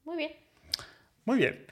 [0.06, 0.32] Muy bien.
[1.26, 1.66] Muy bien.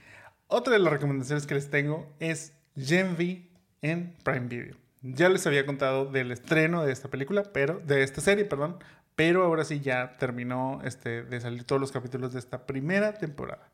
[0.48, 3.50] Otra de las recomendaciones que les tengo es Gen V
[3.82, 4.76] en Prime Video.
[5.02, 8.78] Ya les había contado del estreno de esta película, pero de esta serie, perdón,
[9.16, 13.70] pero ahora sí ya terminó este, de salir todos los capítulos de esta primera temporada.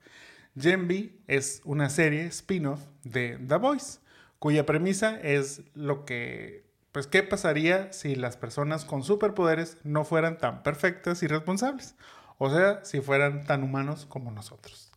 [0.60, 4.00] Gen V es una serie spin-off de The Voice,
[4.38, 10.38] cuya premisa es lo que, pues, qué pasaría si las personas con superpoderes no fueran
[10.38, 11.96] tan perfectas y responsables,
[12.38, 14.92] o sea, si fueran tan humanos como nosotros.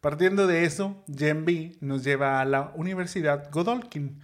[0.00, 4.20] Partiendo de eso, Gen V nos lleva a la Universidad Godolkin,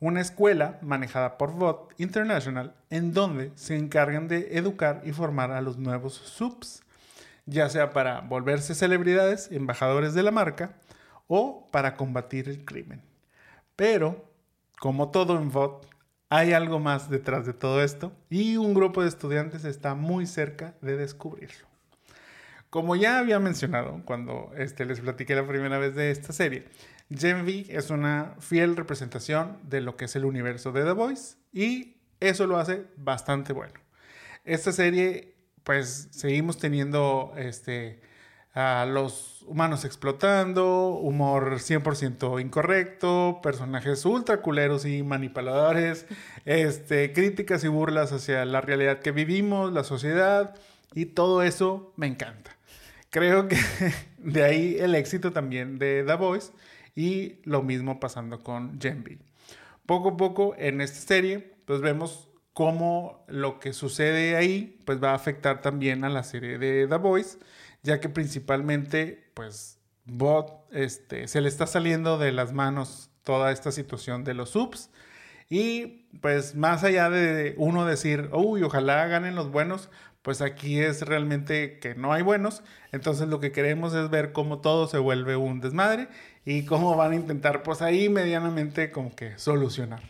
[0.00, 5.60] una escuela manejada por VOT International en donde se encargan de educar y formar a
[5.60, 6.82] los nuevos subs,
[7.44, 10.74] ya sea para volverse celebridades, embajadores de la marca
[11.26, 13.02] o para combatir el crimen.
[13.76, 14.24] Pero,
[14.78, 15.86] como todo en VOT,
[16.30, 20.74] hay algo más detrás de todo esto y un grupo de estudiantes está muy cerca
[20.80, 21.68] de descubrirlo.
[22.70, 26.66] Como ya había mencionado cuando este, les platiqué la primera vez de esta serie,
[27.14, 31.36] Gen V es una fiel representación de lo que es el universo de The Voice
[31.52, 33.74] y eso lo hace bastante bueno.
[34.44, 38.00] Esta serie, pues seguimos teniendo este,
[38.54, 46.06] a los humanos explotando, humor 100% incorrecto, personajes ultra culeros y manipuladores,
[46.44, 50.54] este, críticas y burlas hacia la realidad que vivimos, la sociedad
[50.94, 52.56] y todo eso me encanta.
[53.10, 53.56] Creo que
[54.18, 56.52] de ahí el éxito también de The Voice
[56.94, 59.20] y lo mismo pasando con Gen.
[59.86, 65.10] Poco a poco en esta serie, pues vemos cómo lo que sucede ahí, pues va
[65.10, 67.38] a afectar también a la serie de The Voice,
[67.82, 73.70] ya que principalmente, pues, Bot este, se le está saliendo de las manos toda esta
[73.70, 74.90] situación de los subs.
[75.48, 79.90] Y pues más allá de uno decir, uy, ojalá ganen los buenos,
[80.22, 82.62] pues aquí es realmente que no hay buenos.
[82.92, 86.08] Entonces lo que queremos es ver cómo todo se vuelve un desmadre
[86.44, 90.02] y cómo van a intentar pues ahí medianamente como que solucionar.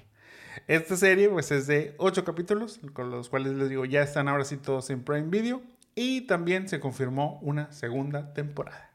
[0.66, 4.44] Esta serie pues es de ocho capítulos, con los cuales les digo ya están ahora
[4.44, 5.62] sí todos en Prime Video
[5.94, 8.89] y también se confirmó una segunda temporada.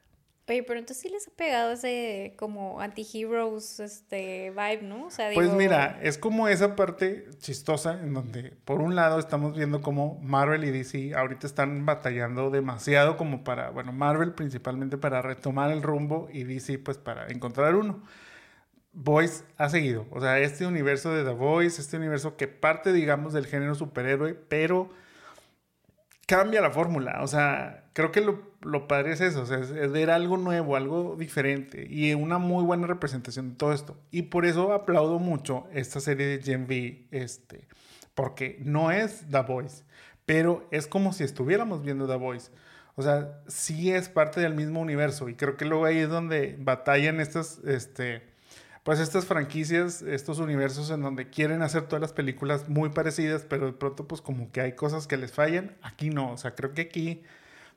[0.48, 5.08] Oye, pero entonces sí les ha pegado ese como anti-heroes este, vibe, ¿no?
[5.08, 9.58] O sea, Pues mira, es como esa parte chistosa en donde por un lado estamos
[9.58, 15.24] viendo cómo Marvel y DC ahorita están batallando demasiado como para, bueno, Marvel principalmente para
[15.24, 18.04] retomar el rumbo y DC pues para encontrar uno.
[18.94, 23.34] Voice ha seguido, o sea, este universo de The Voice, este universo que parte, digamos,
[23.34, 24.90] del género superhéroe, pero
[26.26, 27.20] cambia la fórmula.
[27.22, 30.76] O sea, creo que lo, lo padre es eso, o sea, es, ver algo nuevo,
[30.76, 33.98] algo diferente y una muy buena representación de todo esto.
[34.12, 37.68] Y por eso aplaudo mucho esta serie de Gen V, este,
[38.14, 39.84] porque no es The Voice,
[40.26, 42.52] pero es como si estuviéramos viendo The Voice.
[42.96, 46.56] O sea, sí es parte del mismo universo y creo que luego ahí es donde
[46.60, 48.24] batallan estas, este,
[48.84, 53.66] pues estas franquicias, estos universos en donde quieren hacer todas las películas muy parecidas, pero
[53.66, 55.76] de pronto pues como que hay cosas que les fallan.
[55.82, 57.24] Aquí no, o sea, creo que aquí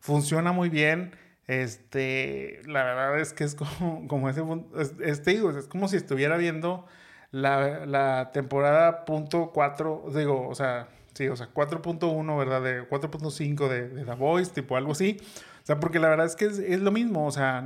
[0.00, 1.16] funciona muy bien.
[1.46, 4.42] Este, la verdad es que es como, como ese,
[4.78, 6.86] es, es, te digo, es como si estuviera viendo
[7.30, 12.62] la, la temporada punto 4, digo, o sea, sí, o sea, 4.1, ¿verdad?
[12.62, 15.18] De 4.5 de, de The Voice, tipo algo así.
[15.62, 17.64] O sea, porque la verdad es que es, es lo mismo, o sea,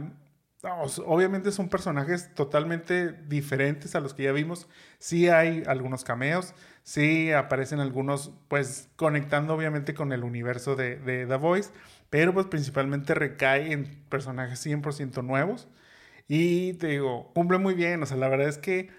[1.06, 4.68] obviamente son personajes totalmente diferentes a los que ya vimos.
[4.98, 11.26] Sí hay algunos cameos, sí aparecen algunos, pues conectando obviamente con el universo de, de
[11.26, 11.70] The Voice,
[12.12, 15.66] pero pues principalmente recae en personajes 100% nuevos.
[16.28, 18.90] Y te digo, cumple muy bien, o sea, la verdad es que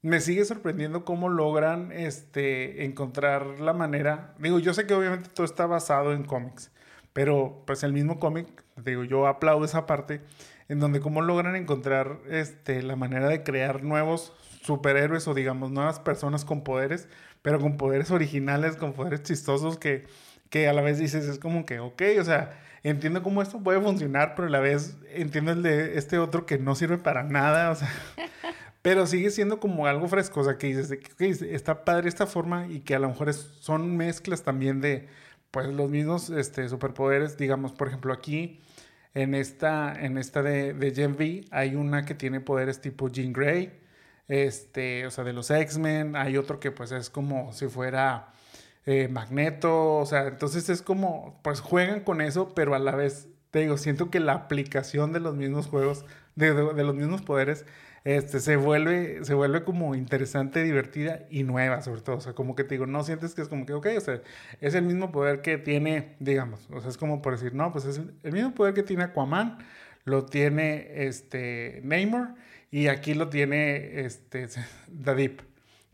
[0.00, 4.34] me sigue sorprendiendo cómo logran este, encontrar la manera.
[4.38, 6.72] Digo, yo sé que obviamente todo está basado en cómics,
[7.12, 8.48] pero pues el mismo cómic,
[8.82, 10.22] digo, yo aplaudo esa parte
[10.70, 16.00] en donde cómo logran encontrar este, la manera de crear nuevos superhéroes o digamos nuevas
[16.00, 17.06] personas con poderes,
[17.42, 20.06] pero con poderes originales, con poderes chistosos que,
[20.56, 23.80] que a la vez dices, es como que, ok, o sea, entiendo cómo esto puede
[23.80, 27.70] funcionar, pero a la vez entiendo el de este otro que no sirve para nada,
[27.70, 27.90] o sea,
[28.82, 32.68] pero sigue siendo como algo fresco, o sea, que dices, okay, está padre esta forma
[32.68, 35.08] y que a lo mejor es, son mezclas también de,
[35.50, 38.62] pues, los mismos este, superpoderes, digamos, por ejemplo, aquí
[39.14, 43.32] en esta, en esta de, de Gen V hay una que tiene poderes tipo Jean
[43.32, 43.72] Grey,
[44.28, 46.16] este, o sea, de los X-Men.
[46.16, 48.32] Hay otro que pues es como si fuera
[48.86, 53.28] eh, Magneto, o sea, entonces es como, pues juegan con eso, pero a la vez
[53.50, 57.64] te digo, siento que la aplicación de los mismos juegos, de, los mismos poderes,
[58.04, 62.16] este, se vuelve, se vuelve como interesante, divertida y nueva, sobre todo.
[62.16, 64.20] O sea, como que te digo, no sientes que es como que, ok, o sea,
[64.60, 67.86] es el mismo poder que tiene, digamos, o sea, es como por decir, no, pues
[67.86, 69.58] es el mismo poder que tiene Aquaman,
[70.04, 72.34] lo tiene este Namor
[72.70, 74.48] y aquí lo tiene este
[74.88, 75.40] Deep.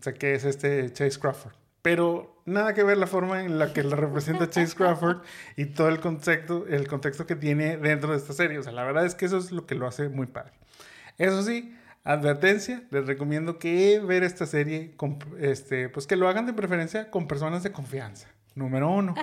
[0.00, 1.54] O sea, que es este Chase Crawford.
[1.80, 5.18] Pero nada que ver la forma en la que la representa Chase Crawford
[5.56, 8.58] y todo el contexto, el contexto que tiene dentro de esta serie.
[8.58, 10.52] O sea, la verdad es que eso es lo que lo hace muy padre.
[11.18, 11.74] Eso sí,
[12.04, 17.10] advertencia, les recomiendo que ver esta serie, con, este, pues que lo hagan de preferencia
[17.10, 18.28] con personas de confianza.
[18.54, 19.14] Número uno.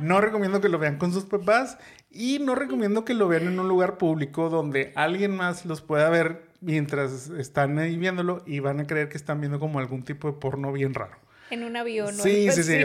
[0.00, 1.78] No recomiendo que lo vean con sus papás
[2.10, 6.10] y no recomiendo que lo vean en un lugar público donde alguien más los pueda
[6.10, 10.28] ver mientras están ahí viéndolo y van a creer que están viendo como algún tipo
[10.28, 11.16] de porno bien raro.
[11.52, 12.14] En un avión.
[12.14, 12.78] Sí, sí, sí.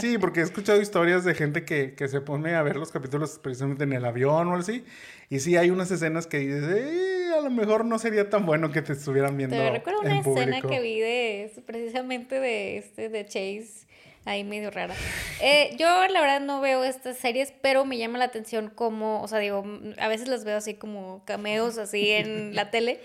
[0.00, 3.38] sí, porque he escuchado historias de gente que, que, se pone a ver los capítulos
[3.42, 4.84] precisamente en el avión o así.
[5.30, 8.70] Y sí, hay unas escenas que dices, eh, a lo mejor no sería tan bueno
[8.70, 9.56] que te estuvieran viendo.
[9.56, 13.86] Te recuerdo una escena que vi de precisamente de este de Chase
[14.26, 14.94] ahí medio rara.
[15.40, 19.28] Eh, yo la verdad no veo estas series, pero me llama la atención como, o
[19.28, 19.64] sea, digo,
[19.98, 23.00] a veces las veo así como cameos así en la tele,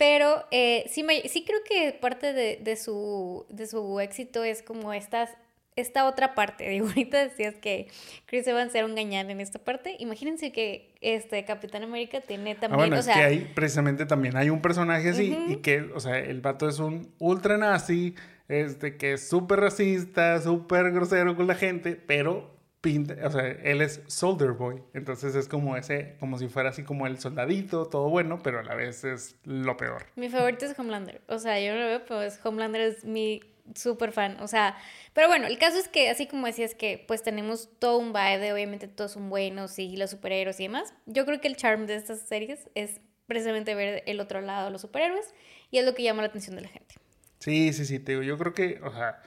[0.00, 4.62] pero eh, sí, me, sí creo que parte de, de, su, de su éxito es
[4.62, 5.28] como estas
[5.76, 6.66] esta otra parte.
[6.70, 7.88] Digo, ahorita decías que
[8.24, 9.96] Chris Evans era un gañán en esta parte.
[9.98, 12.78] Imagínense que este Capitán América tiene ah, también.
[12.78, 16.00] bueno, o sea, es que hay precisamente también hay un personaje así y que, o
[16.00, 18.14] sea, el vato es un ultra nazi
[18.48, 23.82] este, que es súper racista, súper grosero con la gente, pero pinta, o sea, él
[23.82, 28.08] es Soldier Boy, entonces es como ese, como si fuera así como el soldadito, todo
[28.08, 30.06] bueno, pero a la vez es lo peor.
[30.16, 33.42] Mi favorito es Homelander, o sea, yo no lo veo, pues Homelander es mi
[33.74, 34.76] súper fan, o sea,
[35.12, 38.38] pero bueno, el caso es que así como decías que pues tenemos todo un vibe
[38.38, 41.86] de obviamente todos son buenos y los superhéroes y demás, yo creo que el charm
[41.86, 45.34] de estas series es precisamente ver el otro lado de los superhéroes
[45.70, 46.96] y es lo que llama la atención de la gente.
[47.38, 49.22] Sí, sí, sí, te digo, yo creo que, o sea,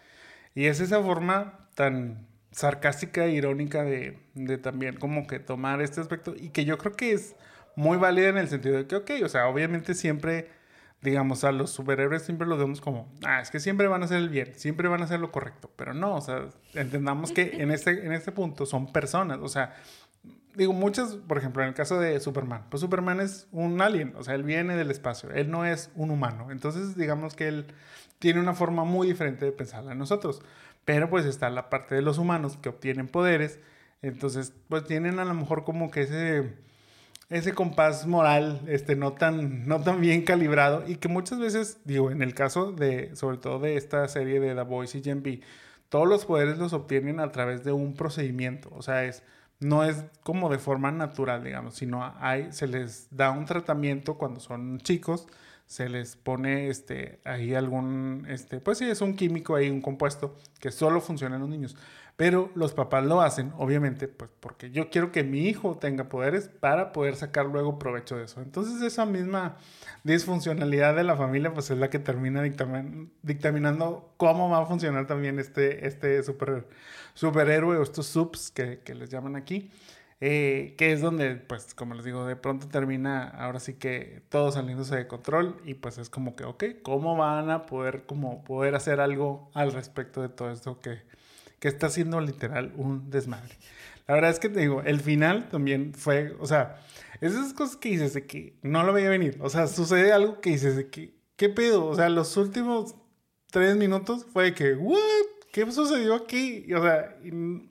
[0.56, 6.00] y es esa forma tan sarcástica e irónica de, de también como que tomar este
[6.00, 7.36] aspecto y que yo creo que es
[7.76, 10.50] muy válida en el sentido de que, ok, o sea, obviamente siempre,
[11.02, 14.18] digamos, a los superhéroes siempre los vemos como, ah, es que siempre van a hacer
[14.18, 17.72] el bien, siempre van a hacer lo correcto, pero no, o sea, entendamos que en
[17.72, 19.76] este, en este punto son personas, o sea,
[20.56, 24.24] digo, muchas, por ejemplo, en el caso de Superman, pues Superman es un alien, o
[24.24, 26.52] sea, él viene del espacio, él no es un humano.
[26.52, 27.66] Entonces, digamos que él
[28.20, 30.42] tiene una forma muy diferente de pensar a nosotros.
[30.86, 33.60] Pero pues está la parte de los humanos que obtienen poderes,
[34.02, 36.54] entonces pues tienen a lo mejor como que ese
[37.30, 42.12] ese compás moral este no tan no tan bien calibrado y que muchas veces digo
[42.12, 45.42] en el caso de sobre todo de esta serie de The Voice y Gen B
[45.90, 48.70] todos los poderes los obtienen a través de un procedimiento.
[48.74, 49.24] O sea es
[49.60, 54.40] no es como de forma natural, digamos, sino hay, se les da un tratamiento cuando
[54.40, 55.28] son chicos,
[55.66, 60.36] se les pone este, ahí algún, este, pues sí, es un químico ahí, un compuesto
[60.60, 61.76] que solo funciona en los niños.
[62.16, 66.48] Pero los papás lo hacen, obviamente, pues porque yo quiero que mi hijo tenga poderes
[66.48, 68.40] para poder sacar luego provecho de eso.
[68.42, 69.58] Entonces esa misma
[70.04, 72.44] disfuncionalidad de la familia, pues es la que termina
[73.24, 76.68] dictaminando cómo va a funcionar también este, este super,
[77.16, 79.72] superhéroe o estos subs que, que les llaman aquí.
[80.22, 84.52] Eh, que es donde, pues, como les digo, de pronto termina ahora sí que todo
[84.52, 88.76] saliéndose de control y pues es como que, ok, ¿cómo van a poder, como, poder
[88.76, 91.02] hacer algo al respecto de todo esto que,
[91.60, 93.56] que está siendo literal un desmadre?
[94.08, 96.78] La verdad es que te digo, el final también fue, o sea,
[97.22, 100.52] esas cosas que dices de que no lo veía venir, o sea, sucede algo que
[100.52, 101.86] dices de que, ¿qué pedo?
[101.86, 102.96] O sea, los últimos
[103.52, 105.00] tres minutos fue que, ¿what?
[105.54, 106.66] ¿Qué sucedió aquí?
[106.74, 107.16] O sea,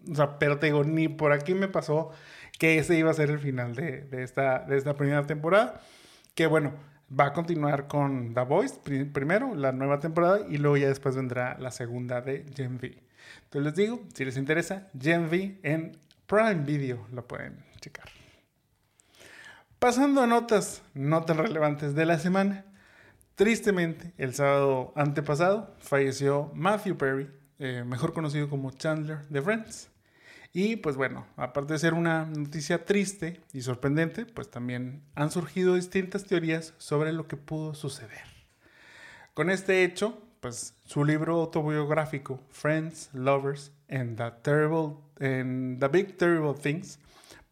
[0.08, 2.10] o sea, pero te digo, ni por aquí me pasó
[2.56, 5.80] que ese iba a ser el final de, de, esta, de esta primera temporada.
[6.36, 6.74] Que bueno,
[7.10, 8.76] va a continuar con The Voice
[9.12, 13.02] primero, la nueva temporada, y luego ya después vendrá la segunda de Gen V.
[13.46, 18.06] Entonces les digo, si les interesa, Gen V en Prime Video lo pueden checar.
[19.80, 22.64] Pasando a notas no tan relevantes de la semana.
[23.34, 29.88] Tristemente, el sábado antepasado falleció Matthew Perry, eh, mejor conocido como Chandler de Friends.
[30.52, 35.76] Y pues bueno, aparte de ser una noticia triste y sorprendente, pues también han surgido
[35.76, 38.24] distintas teorías sobre lo que pudo suceder.
[39.32, 46.16] Con este hecho, pues su libro autobiográfico Friends, Lovers and the Terrible and the Big
[46.16, 46.98] Terrible Things,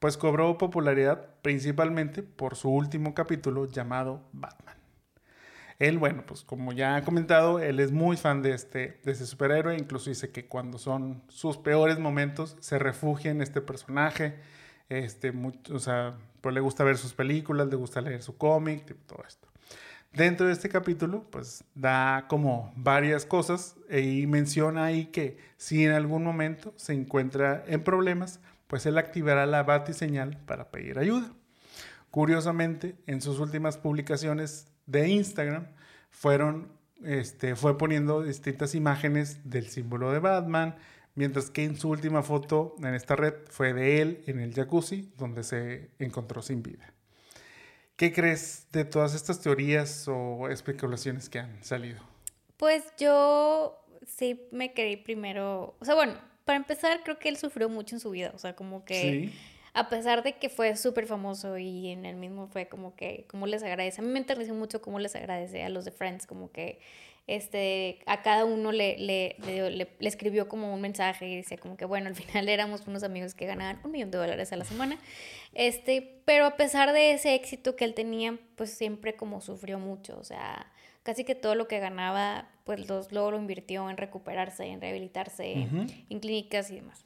[0.01, 4.80] pues cobró popularidad principalmente por su último capítulo llamado Batman.
[5.81, 9.25] Él, bueno, pues como ya ha comentado, él es muy fan de este, de este
[9.25, 14.37] superhéroe, incluso dice que cuando son sus peores momentos se refugia en este personaje,
[14.91, 15.33] este,
[15.73, 19.49] o sea, pues le gusta ver sus películas, le gusta leer su cómic, todo esto.
[20.13, 25.93] Dentro de este capítulo, pues da como varias cosas y menciona ahí que si en
[25.93, 31.33] algún momento se encuentra en problemas, pues él activará la batiseñal para pedir ayuda.
[32.11, 35.69] Curiosamente, en sus últimas publicaciones de Instagram
[36.11, 36.73] fueron,
[37.05, 40.77] este, fue poniendo distintas imágenes del símbolo de Batman,
[41.15, 45.13] mientras que en su última foto en esta red fue de él en el jacuzzi,
[45.17, 46.93] donde se encontró sin vida.
[47.97, 52.01] ¿Qué crees de todas estas teorías o especulaciones que han salido?
[52.57, 56.15] Pues yo sí me creí primero, o sea, bueno,
[56.45, 59.31] para empezar creo que él sufrió mucho en su vida, o sea, como que
[59.73, 63.47] a pesar de que fue súper famoso y en el mismo fue como que, como
[63.47, 66.51] les agradece, a mí me enterneció mucho cómo les agradece a los de Friends, como
[66.51, 66.81] que
[67.27, 71.85] este, a cada uno le, le, le, escribió como un mensaje y dice como que,
[71.85, 74.99] bueno, al final éramos unos amigos que ganaban un millón de dólares a la semana.
[75.55, 80.19] Este, pero a pesar de ese éxito que él tenía, pues siempre como sufrió mucho,
[80.19, 80.73] o sea,
[81.05, 85.69] casi que todo lo que ganaba, pues los, luego lo invirtió en recuperarse, en rehabilitarse,
[86.09, 87.05] en clínicas y demás.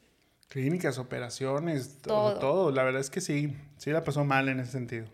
[0.49, 2.39] Clínicas, operaciones, todo.
[2.39, 2.71] todo.
[2.71, 5.05] La verdad es que sí, sí la pasó mal en ese sentido.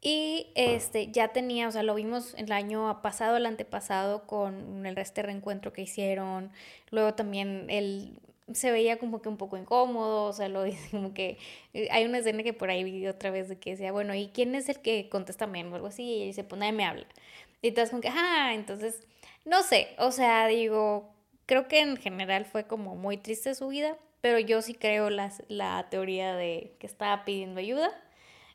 [0.00, 4.94] Y este, ya tenía, o sea, lo vimos el año pasado, el antepasado, con el
[4.94, 6.52] resto de reencuentro que hicieron.
[6.90, 8.20] Luego también él
[8.52, 11.38] se veía como que un poco incómodo, o sea, lo dice como que
[11.74, 14.28] eh, hay una escena que por ahí vi otra vez de que decía, bueno, ¿y
[14.28, 16.22] quién es el que contesta menos o algo así?
[16.22, 17.06] Y se pone, me habla.
[17.62, 19.02] Y entonces como que, ah, entonces,
[19.44, 21.10] no sé, o sea, digo,
[21.46, 25.86] creo que en general fue como muy triste su vida, pero yo sí creo la
[25.88, 27.92] teoría de que estaba pidiendo ayuda.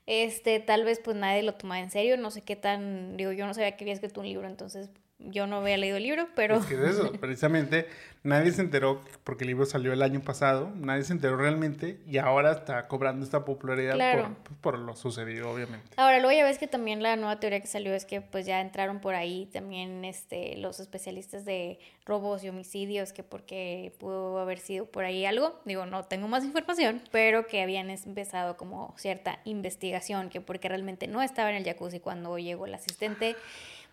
[0.06, 3.48] Este, tal vez pues nadie lo toma en serio, no sé qué tan, digo, yo
[3.48, 4.90] no sabía que había escrito un libro, entonces
[5.30, 6.58] yo no había leído el libro, pero...
[6.58, 7.88] Es que es eso, precisamente
[8.24, 12.18] nadie se enteró porque el libro salió el año pasado, nadie se enteró realmente y
[12.18, 13.98] ahora está cobrando esta popularidad
[14.44, 15.90] por, por, lo sucedido, obviamente.
[15.98, 18.62] Ahora, luego ya ves que también la nueva teoría que salió es que pues ya
[18.62, 24.60] entraron por ahí también este, los especialistas de robos y homicidios, que porque pudo haber
[24.60, 29.40] sido por ahí algo, digo, no tengo más información, pero que habían empezado como cierta
[29.46, 33.36] investigación, que porque realmente no estaba en el jacuzzi cuando llegó el asistente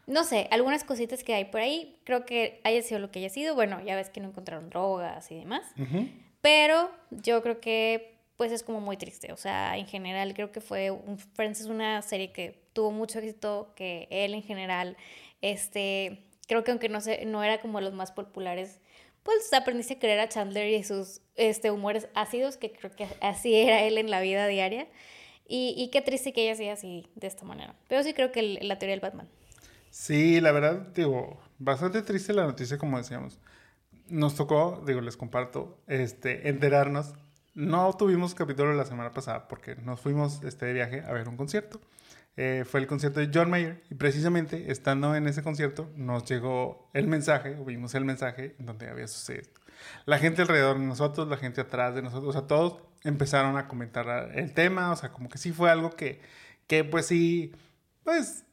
[0.08, 3.28] no sé, algunas cositas que hay por ahí, creo que haya sido lo que haya
[3.28, 3.54] sido.
[3.54, 5.66] Bueno, ya ves que no encontraron drogas y demás.
[6.40, 9.32] Pero yo creo que pues es como muy triste.
[9.32, 13.18] O sea, en general creo que fue un, Friends es una serie que tuvo mucho
[13.18, 14.96] éxito, que él en general,
[15.42, 18.80] este, creo que aunque no, se, no era como los más populares,
[19.24, 23.54] pues aprendiste a creer a Chandler y sus este, humores ácidos, que creo que así
[23.54, 24.86] era él en la vida diaria.
[25.46, 27.74] Y, y qué triste que ella sea así, de esta manera.
[27.88, 29.28] Pero sí creo que la teoría del Batman.
[29.90, 33.38] Sí, la verdad, digo, bastante triste la noticia, como decíamos.
[34.08, 37.14] Nos tocó, digo, les comparto, este, enterarnos.
[37.54, 41.36] No tuvimos capítulo la semana pasada porque nos fuimos este, de viaje a ver un
[41.36, 41.80] concierto.
[42.36, 46.88] Eh, fue el concierto de John Mayer y precisamente estando en ese concierto nos llegó
[46.94, 49.50] el mensaje, vimos el mensaje en donde había sucedido.
[50.06, 53.66] La gente alrededor de nosotros, la gente atrás de nosotros, o sea, todos empezaron a
[53.66, 56.20] comentar el tema, o sea, como que sí fue algo que,
[56.68, 57.52] que pues sí,
[58.04, 58.44] pues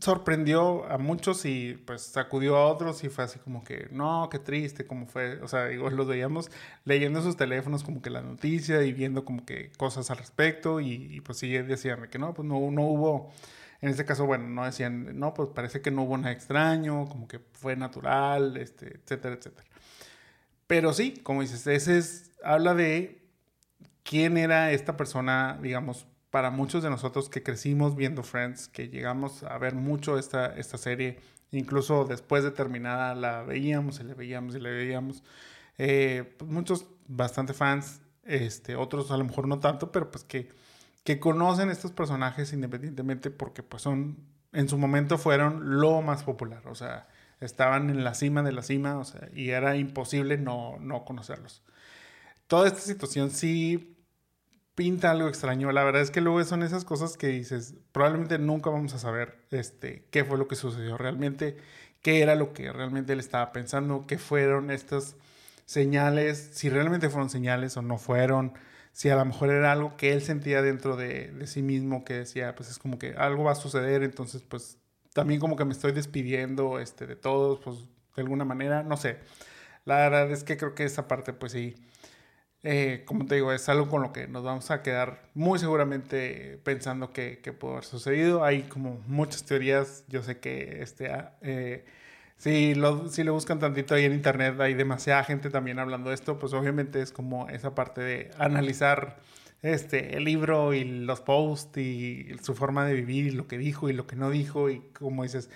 [0.00, 4.38] sorprendió a muchos y pues sacudió a otros y fue así como que, no, qué
[4.38, 6.50] triste, como fue, o sea, igual los veíamos
[6.84, 11.20] leyendo sus teléfonos como que la noticia y viendo como que cosas al respecto y,
[11.20, 13.32] pues sí decían que no, pues no, no hubo,
[13.80, 17.28] en este caso, bueno, no decían, no, pues parece que no hubo nada extraño, como
[17.28, 19.68] que fue natural, este, etcétera, etcétera.
[20.66, 23.22] Pero sí, como dices, ese es, habla de
[24.02, 29.42] quién era esta persona, digamos, para muchos de nosotros que crecimos viendo Friends, que llegamos
[29.42, 31.18] a ver mucho esta, esta serie,
[31.50, 35.22] incluso después de terminada la veíamos y le veíamos y le veíamos.
[35.76, 40.48] Eh, pues muchos bastante fans, este, otros a lo mejor no tanto, pero pues que,
[41.04, 44.16] que conocen estos personajes independientemente porque pues son,
[44.52, 47.08] en su momento fueron lo más popular, o sea,
[47.40, 51.62] estaban en la cima de la cima, o sea, y era imposible no, no conocerlos.
[52.46, 53.91] Toda esta situación sí
[54.74, 55.72] pinta algo extraño.
[55.72, 59.38] La verdad es que luego son esas cosas que dices, probablemente nunca vamos a saber
[59.50, 61.56] este, qué fue lo que sucedió realmente,
[62.02, 65.16] qué era lo que realmente él estaba pensando, qué fueron estas
[65.66, 68.54] señales, si realmente fueron señales o no fueron,
[68.92, 72.14] si a lo mejor era algo que él sentía dentro de, de sí mismo, que
[72.14, 74.78] decía, pues es como que algo va a suceder, entonces pues
[75.14, 77.78] también como que me estoy despidiendo este, de todos, pues
[78.16, 79.18] de alguna manera, no sé.
[79.84, 81.74] La verdad es que creo que esa parte pues sí
[82.64, 86.60] eh, como te digo, es algo con lo que nos vamos a quedar muy seguramente
[86.62, 88.44] pensando que, que pudo haber sucedido.
[88.44, 90.04] Hay como muchas teorías.
[90.08, 91.84] Yo sé que este, ah, eh,
[92.36, 96.14] si, lo, si lo buscan tantito ahí en internet, hay demasiada gente también hablando de
[96.14, 96.38] esto.
[96.38, 99.18] Pues obviamente es como esa parte de analizar
[99.62, 103.88] este, el libro y los posts y su forma de vivir y lo que dijo
[103.88, 105.50] y lo que no dijo y como dices,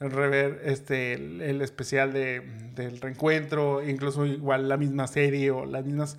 [0.00, 2.40] rever este, el, especial de,
[2.74, 6.18] del reencuentro, incluso igual la misma serie o las mismas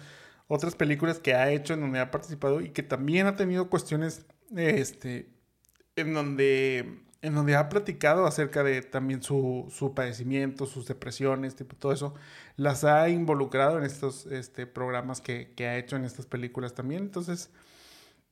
[0.54, 4.26] otras películas que ha hecho en donde ha participado y que también ha tenido cuestiones
[4.56, 5.30] este,
[5.96, 11.74] en donde en donde ha platicado acerca de también su, su padecimiento, sus depresiones, tipo,
[11.74, 12.14] todo eso,
[12.58, 17.02] las ha involucrado en estos este, programas que, que, ha hecho en estas películas también.
[17.02, 17.50] Entonces,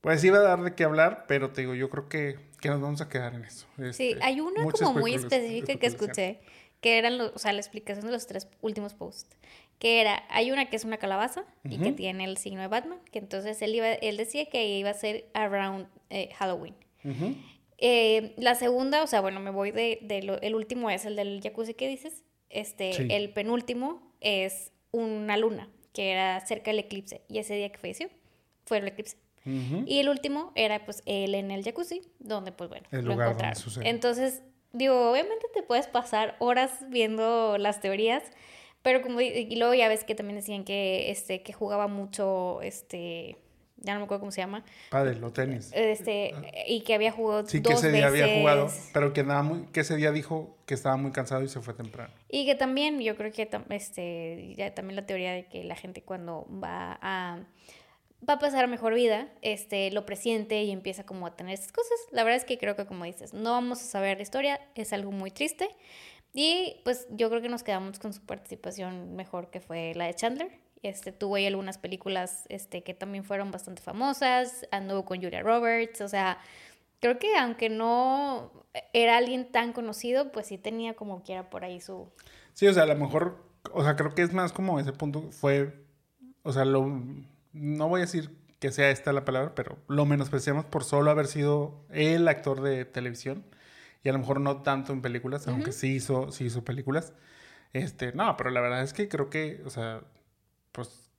[0.01, 2.81] pues iba a dar de qué hablar, pero te digo, yo creo que, que nos
[2.81, 3.65] vamos a quedar en eso.
[3.93, 6.41] sí, este, hay una como muy específica que escuché,
[6.81, 9.37] que eran los, o sea, la explicación de los tres últimos posts,
[9.81, 12.99] que era, hay una que es una calabaza y que tiene el signo de Batman,
[13.11, 16.75] que entonces él, iba, él decía que iba a ser around eh, Halloween.
[17.79, 19.99] Eh, la segunda, o sea, bueno, me voy de,
[20.43, 22.23] el último es el del jacuzzi que dices.
[22.51, 27.23] Este, el penúltimo es una luna, que era cerca del eclipse.
[27.27, 28.07] Y ese día que falleció
[28.65, 29.17] fue el eclipse.
[29.87, 33.29] Y el último era pues él en el jacuzzi, donde pues bueno, el lo lugar
[33.29, 33.83] encontraron.
[33.83, 38.21] Entonces, digo, obviamente te puedes pasar horas viendo las teorías,
[38.81, 43.37] pero como y luego ya ves que también decían que este que jugaba mucho este
[43.81, 44.63] ya no me acuerdo cómo se llama.
[44.89, 45.71] Padre, o tenis.
[45.73, 46.33] Este,
[46.67, 49.79] y que había jugado sí, que ese día había jugado, pero que, nada muy, que
[49.79, 52.13] ese día dijo que estaba muy cansado y se fue temprano.
[52.29, 56.03] Y que también, yo creo que este, ya también la teoría de que la gente
[56.03, 57.39] cuando va a
[58.27, 61.71] va a pasar a mejor vida, este, lo presiente y empieza como a tener esas
[61.71, 61.97] cosas.
[62.11, 64.93] La verdad es que creo que como dices, no vamos a saber la historia, es
[64.93, 65.69] algo muy triste.
[66.33, 70.13] Y pues yo creo que nos quedamos con su participación mejor que fue la de
[70.13, 70.51] Chandler.
[70.83, 76.01] Este, tuvo ahí algunas películas este, que también fueron bastante famosas, anduvo con Julia Roberts,
[76.01, 76.39] o sea,
[76.99, 78.51] creo que aunque no
[78.91, 82.09] era alguien tan conocido, pues sí tenía como quiera por ahí su...
[82.53, 85.29] Sí, o sea, a lo mejor, o sea, creo que es más como ese punto
[85.31, 85.85] fue,
[86.41, 86.87] o sea, lo,
[87.53, 91.27] no voy a decir que sea esta la palabra, pero lo menospreciamos por solo haber
[91.27, 93.43] sido el actor de televisión
[94.03, 97.13] y a lo mejor no tanto en películas, aunque sí hizo, sí hizo películas.
[97.73, 100.01] Este, no, pero la verdad es que creo que, o sea,
[100.71, 101.11] pues,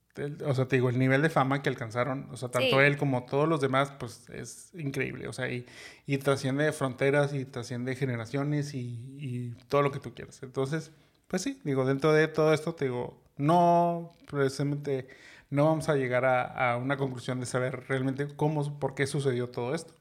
[0.45, 3.25] o sea, te digo, el nivel de fama que alcanzaron, o sea, tanto él como
[3.25, 5.65] todos los demás, pues es increíble, o sea, y,
[6.05, 10.43] y trasciende fronteras y trasciende generaciones y, y, todo lo que tú quieras.
[10.43, 10.91] Entonces,
[11.27, 15.07] pues sí, digo, dentro de todo esto, te digo, no, precisamente,
[15.49, 19.49] no vamos a llegar a, a una conclusión de saber realmente cómo, por qué sucedió
[19.49, 19.95] todo esto.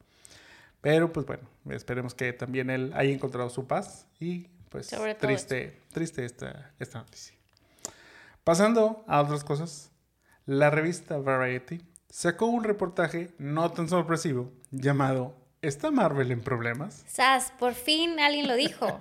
[0.82, 6.26] Pero, pues bueno, esperemos que también él haya encontrado su paz y, pues, triste, triste
[6.26, 7.34] esta, esta noticia.
[8.44, 9.90] Pasando a otras cosas,
[10.44, 11.80] la revista Variety
[12.10, 17.04] sacó un reportaje no tan sorpresivo llamado ¿Está Marvel en problemas?
[17.06, 18.98] Sas, por fin alguien lo dijo.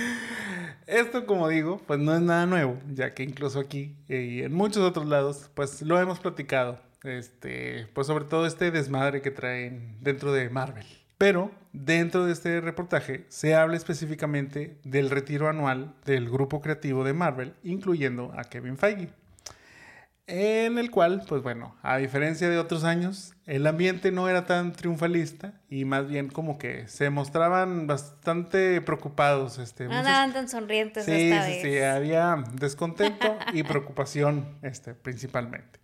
[0.86, 4.82] Esto, como digo, pues no es nada nuevo, ya que incluso aquí y en muchos
[4.82, 6.80] otros lados, pues lo hemos platicado.
[7.04, 10.86] Este, pues sobre todo este desmadre que traen dentro de Marvel.
[11.20, 17.12] Pero dentro de este reportaje se habla específicamente del retiro anual del grupo creativo de
[17.12, 19.10] Marvel, incluyendo a Kevin Feige.
[20.26, 24.72] En el cual, pues bueno, a diferencia de otros años, el ambiente no era tan
[24.72, 29.58] triunfalista y más bien como que se mostraban bastante preocupados.
[29.58, 35.80] Este, no andaban tan sonrientes sí, esta sí, Sí, había descontento y preocupación este, principalmente.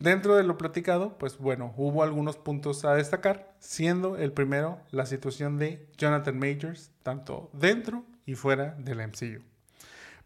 [0.00, 5.04] Dentro de lo platicado, pues bueno, hubo algunos puntos a destacar, siendo el primero la
[5.04, 9.42] situación de Jonathan Majors, tanto dentro y fuera del MCU.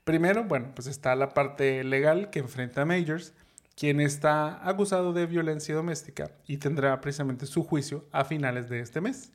[0.04, 3.32] Primero, bueno, pues está la parte legal que enfrenta a Majors,
[3.74, 9.00] quien está acusado de violencia doméstica y tendrá precisamente su juicio a finales de este
[9.00, 9.32] mes.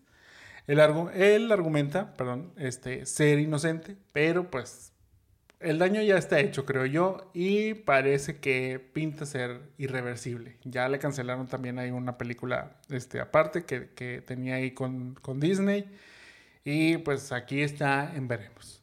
[0.67, 0.79] Él,
[1.15, 4.88] él argumenta, perdón, este, ser inocente, pero pues
[5.60, 10.57] el daño ya está hecho, creo yo, y parece que pinta ser irreversible.
[10.64, 15.39] Ya le cancelaron también ahí una película este, aparte que, que tenía ahí con, con,
[15.39, 15.86] Disney.
[16.64, 18.82] Y pues aquí está en veremos.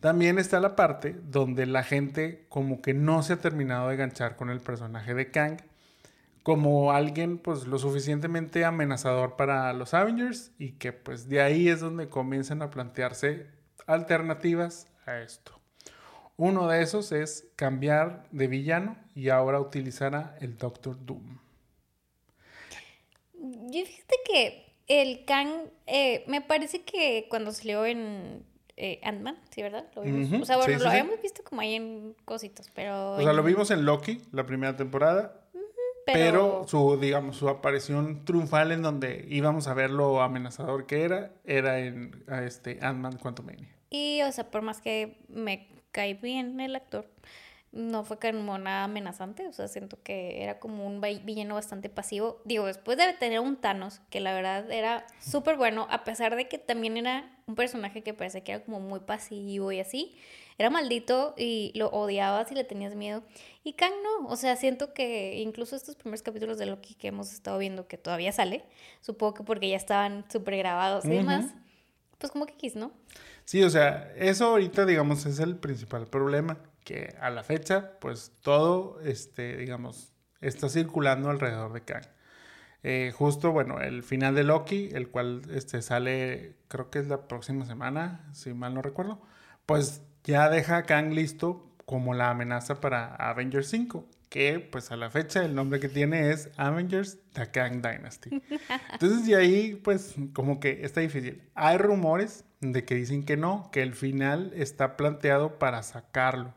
[0.00, 4.36] También está la parte donde la gente como que no se ha terminado de ganchar
[4.36, 5.58] con el personaje de Kang
[6.42, 11.80] como alguien pues lo suficientemente amenazador para los Avengers y que pues de ahí es
[11.80, 13.46] donde comienzan a plantearse
[13.86, 15.61] alternativas a esto.
[16.44, 21.38] Uno de esos es cambiar de villano y ahora utilizar el Doctor Doom.
[23.70, 28.44] Yo fíjate que el Kang, eh, me parece que cuando salió en
[28.76, 29.86] eh, Ant-Man, ¿sí, verdad?
[29.94, 30.42] Lo vimos.
[30.42, 33.12] O sea, bueno, lo habíamos visto como ahí en cositos, pero...
[33.12, 35.46] O sea, lo vimos en Loki, la primera temporada.
[36.04, 36.64] pero...
[36.66, 41.78] su, digamos, su aparición triunfal en donde íbamos a ver lo amenazador que era, era
[41.78, 43.68] en este Ant-Man Quantumania.
[43.90, 47.08] Y, o sea, por más que me cae bien el actor,
[47.72, 52.42] no fue como nada amenazante, o sea, siento que era como un villano bastante pasivo.
[52.44, 56.48] Digo, después de tener un Thanos, que la verdad era súper bueno, a pesar de
[56.48, 60.14] que también era un personaje que parece que era como muy pasivo y así,
[60.58, 63.22] era maldito y lo odiabas y le tenías miedo.
[63.64, 67.32] Y Kang no, o sea, siento que incluso estos primeros capítulos de Loki que hemos
[67.32, 68.66] estado viendo, que todavía sale,
[69.00, 71.46] supongo que porque ya estaban súper grabados y demás,
[72.18, 72.92] pues como que quis, ¿no?
[73.44, 78.32] Sí, o sea, eso ahorita, digamos, es el principal problema, que a la fecha, pues
[78.40, 82.06] todo, este, digamos, está circulando alrededor de Kang.
[82.82, 87.28] Eh, justo, bueno, el final de Loki, el cual este, sale, creo que es la
[87.28, 89.22] próxima semana, si mal no recuerdo,
[89.66, 94.96] pues ya deja a Kang listo como la amenaza para Avengers 5, que pues a
[94.96, 98.42] la fecha el nombre que tiene es Avengers The Kang Dynasty.
[98.92, 101.42] Entonces de ahí pues como que está difícil.
[101.54, 106.54] Hay rumores de que dicen que no, que el final está planteado para sacarlo.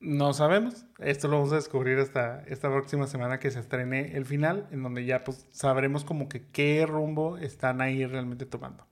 [0.00, 4.24] No sabemos, esto lo vamos a descubrir hasta esta próxima semana que se estrene el
[4.24, 8.86] final, en donde ya pues sabremos como que qué rumbo están ahí realmente tomando.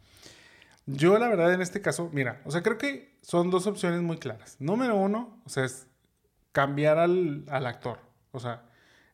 [0.86, 4.18] Yo la verdad en este caso, mira, o sea, creo que son dos opciones muy
[4.18, 4.56] claras.
[4.60, 5.86] Número uno, o sea, es
[6.52, 7.98] cambiar al, al actor.
[8.32, 8.64] O sea,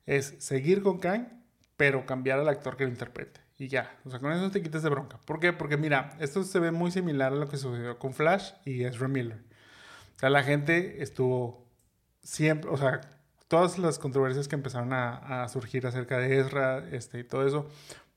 [0.06, 1.28] es seguir con Kang,
[1.76, 3.45] pero cambiar al actor que lo interprete.
[3.58, 5.18] Y ya, o sea, con eso te quitas de bronca.
[5.24, 5.52] ¿Por qué?
[5.52, 9.08] Porque mira, esto se ve muy similar a lo que sucedió con Flash y Ezra
[9.08, 9.42] Miller.
[10.16, 11.66] O sea, la gente estuvo
[12.22, 13.00] siempre, o sea,
[13.48, 17.68] todas las controversias que empezaron a, surgir acerca de Ezra este, y todo eso,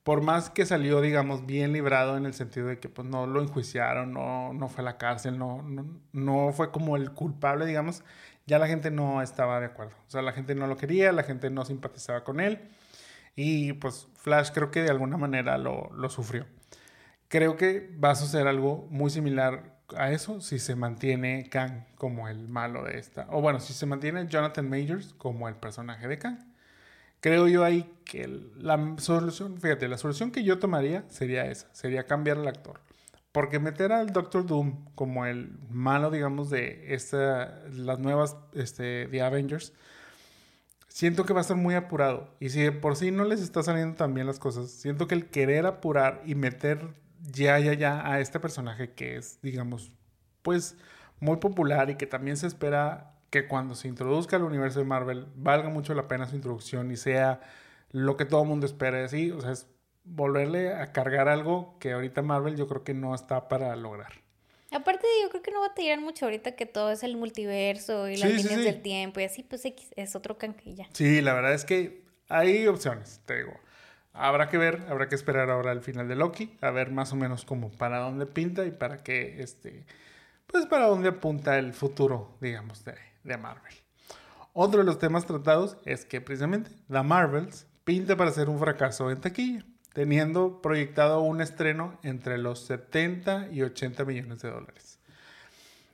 [0.04, 3.42] por más que salió, digamos, bien librado en el sentido de que pues no lo
[3.42, 8.04] enjuiciaron, no, no fue a la cárcel, no, no, no, fue como el culpable, digamos,
[8.48, 9.94] ya la gente no estaba de acuerdo.
[10.08, 12.70] O sea, la gente no lo quería, la gente no simpatizaba con él.
[13.42, 16.46] Y pues Flash creo que de alguna manera lo, sufrió.
[17.30, 22.28] Creo que va a suceder algo muy similar a eso si se mantiene Kang como
[22.28, 23.28] el malo de esta.
[23.30, 26.40] O bueno, si se mantiene Jonathan Majors como el personaje de Kang
[27.22, 28.28] creo yo ahí que
[28.58, 32.82] la solución, fíjate, la solución que yo tomaría sería esa, sería cambiar al actor.
[33.32, 39.22] Porque meter al Doctor Doom como el malo, digamos, de esta, las nuevas este, The
[39.22, 39.72] Avengers,
[40.90, 42.36] siento que va a estar muy apurado.
[42.40, 45.16] Y si de por sí no les está saliendo tan bien las cosas, siento que
[45.16, 46.94] el querer apurar y meter
[47.32, 49.92] ya, ya, ya a este personaje que es, digamos,
[50.42, 50.76] pues
[51.20, 55.28] muy popular y que también se espera que cuando se introduzca al universo de Marvel
[55.36, 57.42] valga mucho la pena su introducción y sea
[57.92, 59.04] lo que todo el mundo espera.
[59.04, 59.68] Así, o sea, es
[60.04, 64.14] volverle a cargar algo que ahorita Marvel yo creo que no está para lograr.
[64.72, 68.07] Aparte, yo creo que no va a tirar mucho ahorita que todo es el multiverso
[68.07, 69.63] y las líneas del tiempo y así, pues
[69.95, 70.88] es otro canquilla.
[70.93, 73.53] Sí, la verdad es que hay opciones, te digo.
[74.13, 77.15] Habrá que ver, habrá que esperar ahora el final de Loki, a ver más o
[77.15, 79.86] menos como para dónde pinta y para qué, este,
[80.45, 83.74] pues para dónde apunta el futuro, digamos, de, de Marvel.
[84.53, 89.09] Otro de los temas tratados es que precisamente The Marvels pinta para ser un fracaso
[89.09, 95.00] en taquilla, teniendo proyectado un estreno entre los 70 y 80 millones de dólares.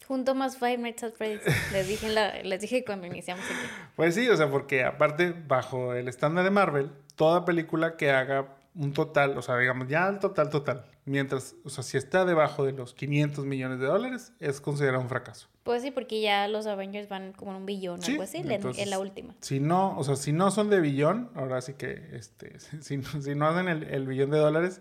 [0.08, 1.42] Junto más Five Nights at Freddy's,
[1.72, 3.68] les dije, les dije cuando iniciamos aquí.
[3.96, 8.56] Pues sí, o sea, porque aparte, bajo el estándar de Marvel, toda película que haga
[8.76, 12.66] un total, o sea, digamos, ya el total, total, mientras, o sea, si está debajo
[12.66, 15.48] de los 500 millones de dólares, es considerado un fracaso.
[15.66, 18.90] Pues sí, porque ya los Avengers van como en un billón o algo así, en,
[18.92, 19.34] la última.
[19.42, 23.34] Si no, o sea, si no son de billón, ahora sí que, este, si, si
[23.34, 24.80] no hacen el, el, billón de dólares,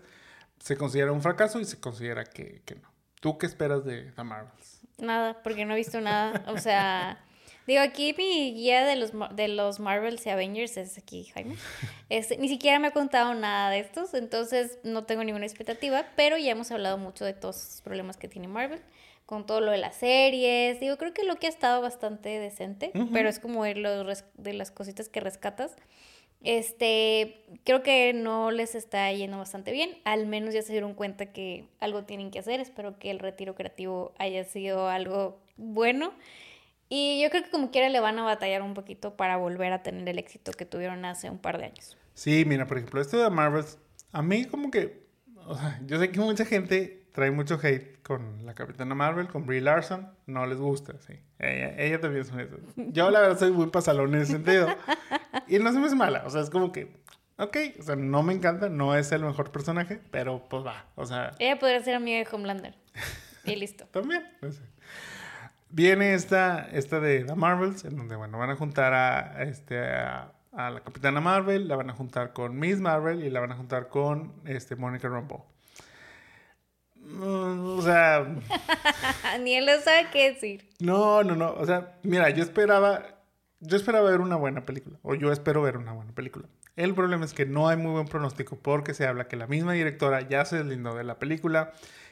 [0.59, 2.87] se considera un fracaso y se considera que, que no.
[3.19, 4.81] ¿Tú qué esperas de The Marvels?
[4.99, 6.45] Nada, porque no he visto nada.
[6.49, 7.17] O sea,
[7.65, 11.55] digo, aquí mi guía de los, de los Marvels y Avengers es aquí, Jaime.
[12.09, 16.37] Este, ni siquiera me ha contado nada de estos, entonces no tengo ninguna expectativa, pero
[16.37, 18.83] ya hemos hablado mucho de todos los problemas que tiene Marvel
[19.25, 20.79] con todo lo de las series.
[20.79, 23.73] Digo, creo que lo que ha estado bastante decente, pero es como de,
[24.35, 25.75] de las cositas que rescatas.
[26.41, 29.97] Este, creo que no les está yendo bastante bien.
[30.03, 32.59] Al menos ya se dieron cuenta que algo tienen que hacer.
[32.59, 36.13] Espero que el retiro creativo haya sido algo bueno.
[36.87, 39.81] Y yo creo que como quiera le van a batallar un poquito para volver a
[39.81, 41.97] tener el éxito que tuvieron hace un par de años.
[42.13, 43.65] Sí, mira, por ejemplo, esto de Marvel,
[44.11, 45.03] a mí como que,
[45.47, 49.45] o sea, yo sé que mucha gente trae mucho hate con la Capitana Marvel, con
[49.45, 50.11] Brie Larson.
[50.25, 51.13] No les gusta, sí.
[51.39, 52.57] Ella, también es eso.
[52.75, 54.67] Yo, la verdad, soy muy pasalón en ese sentido.
[55.47, 56.23] Y no se me es mala.
[56.25, 56.91] O sea, es como que,
[57.37, 60.87] ok, o sea, no me encanta, no es el mejor personaje, pero pues va.
[60.95, 61.31] O sea.
[61.39, 62.75] Ella podría ser amiga de Homelander.
[63.45, 63.85] Y listo.
[63.91, 64.25] también.
[65.69, 70.33] Viene esta, esta de The Marvels, en donde, bueno, van a juntar a, este, a,
[70.51, 73.87] la Capitana Marvel, la van a juntar con Miss Marvel y la van a juntar
[73.87, 75.54] con este, Monica Rambeau
[77.21, 78.25] o sea...
[79.41, 80.67] Ni él lo sabe qué decir.
[80.79, 81.53] No, no, no.
[81.53, 83.03] O sea, mira, yo esperaba...
[83.61, 84.99] Yo esperaba ver una buena película.
[85.01, 86.47] O yo espero ver una buena película.
[86.75, 89.73] El problema es que no hay muy buen pronóstico porque se habla que la misma
[89.73, 91.71] directora ya se deslindó de la película,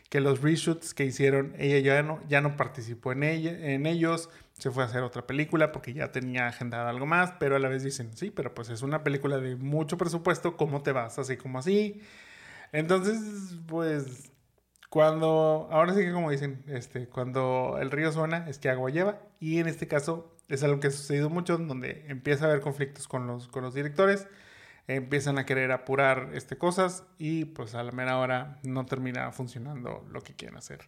[0.09, 4.29] que los reshoots que hicieron, ella ya no, ya no participó en, ella, en ellos,
[4.53, 7.67] se fue a hacer otra película porque ya tenía agendado algo más, pero a la
[7.67, 11.19] vez dicen, sí, pero pues es una película de mucho presupuesto, ¿cómo te vas?
[11.19, 12.01] Así como así.
[12.71, 14.31] Entonces, pues,
[14.93, 19.17] cuando, ahora sí que como dicen, este, cuando el río suena es que agua lleva,
[19.39, 23.07] y en este caso es algo que ha sucedido mucho, donde empieza a haber conflictos
[23.07, 24.27] con los, con los directores,
[24.87, 30.05] empiezan a querer apurar este, cosas y pues a la mera hora no termina funcionando
[30.11, 30.81] lo que quieren hacer.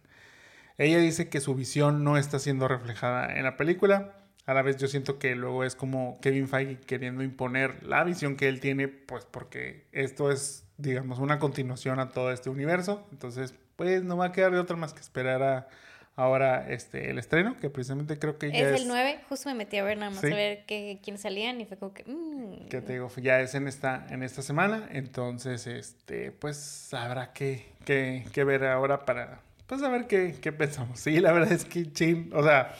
[0.78, 4.12] Ella dice que su visión no está siendo reflejada en la película.
[4.44, 8.36] A la vez yo siento que luego es como Kevin Feige queriendo imponer la visión
[8.36, 13.04] que él tiene, pues porque esto es, digamos, una continuación a todo este universo.
[13.10, 15.68] Entonces, pues no va a quedar de otra más que esperar a,
[16.16, 18.80] ahora este, el estreno, que precisamente creo que ya es...
[18.80, 21.66] el 9, justo me metí a ver nada más a ver que, quiénes salían y
[21.66, 22.04] fue como que...
[22.04, 22.68] Mm.
[22.68, 27.66] Que te digo, ya es en esta, en esta semana, entonces, este, pues habrá que,
[27.84, 30.98] que, que ver ahora para, pues a ver qué, qué pensamos.
[30.98, 32.74] Sí, la verdad es que ching, o sea,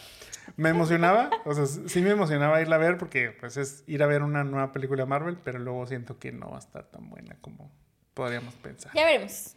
[0.56, 4.06] me emocionaba, o sea, sí me emocionaba irla a ver porque pues es ir a
[4.06, 7.10] ver una nueva película de Marvel, pero luego siento que no va a estar tan
[7.10, 7.70] buena como
[8.14, 8.92] podríamos pensar.
[8.94, 9.55] Ya veremos.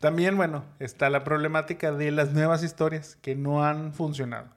[0.00, 4.48] También, bueno, está la problemática de las nuevas historias que no han funcionado.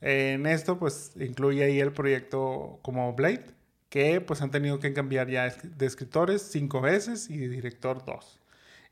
[0.00, 3.44] En esto, pues, incluye ahí el proyecto como Blade,
[3.90, 8.40] que pues han tenido que cambiar ya de escritores cinco veces y de director dos.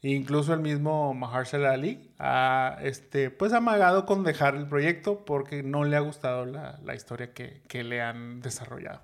[0.02, 5.84] incluso el mismo Mahershala Ali ha este, pues amagado con dejar el proyecto porque no
[5.84, 9.00] le ha gustado la, historia que, que, le han desarrollado.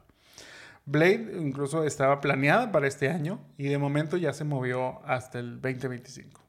[0.87, 5.61] Blade incluso estaba planeada para este año y de momento ya se movió hasta el
[5.61, 6.44] 2025.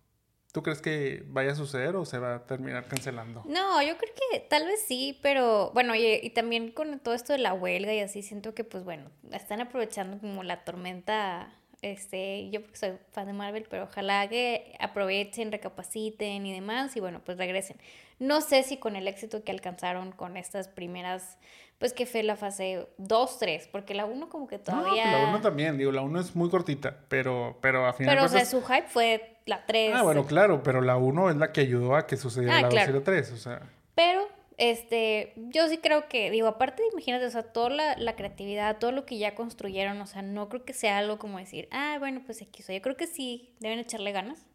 [0.56, 3.44] ¿Tú crees que vaya a suceder o se va a terminar cancelando?
[3.46, 7.40] No, yo creo que tal vez sí, pero bueno, y, también con todo esto de
[7.40, 12.62] la huelga y así, siento que pues bueno, están aprovechando como la tormenta, este, yo
[12.62, 17.38] porque soy fan de Marvel, pero ojalá que aprovechen, recapaciten y demás y bueno, pues
[17.38, 17.76] regresen.
[18.20, 21.38] No sé si con el éxito que alcanzaron con estas primeras
[21.80, 25.12] pues que fue la fase 2, 3, porque la 1 como que todavía...
[25.12, 28.26] No, la 1 también, digo, la 1 es muy cortita, pero, pero a final Pero,
[28.26, 29.94] o sea, su hype fue la 3.
[29.96, 32.70] Ah, bueno, claro, pero la 1 es la que ayudó a que sucediera ah, la
[32.70, 33.62] 2 y la 3, o sea...
[33.94, 34.28] Pero,
[34.58, 38.92] este, yo sí creo que, digo, aparte, imagínate, o sea, toda la, la, creatividad, todo
[38.92, 42.22] lo que ya construyeron, o sea, no creo que sea algo como decir, ah, bueno,
[42.26, 42.76] pues aquí soy.
[42.76, 44.46] Yo creo que sí, deben echarle ganas.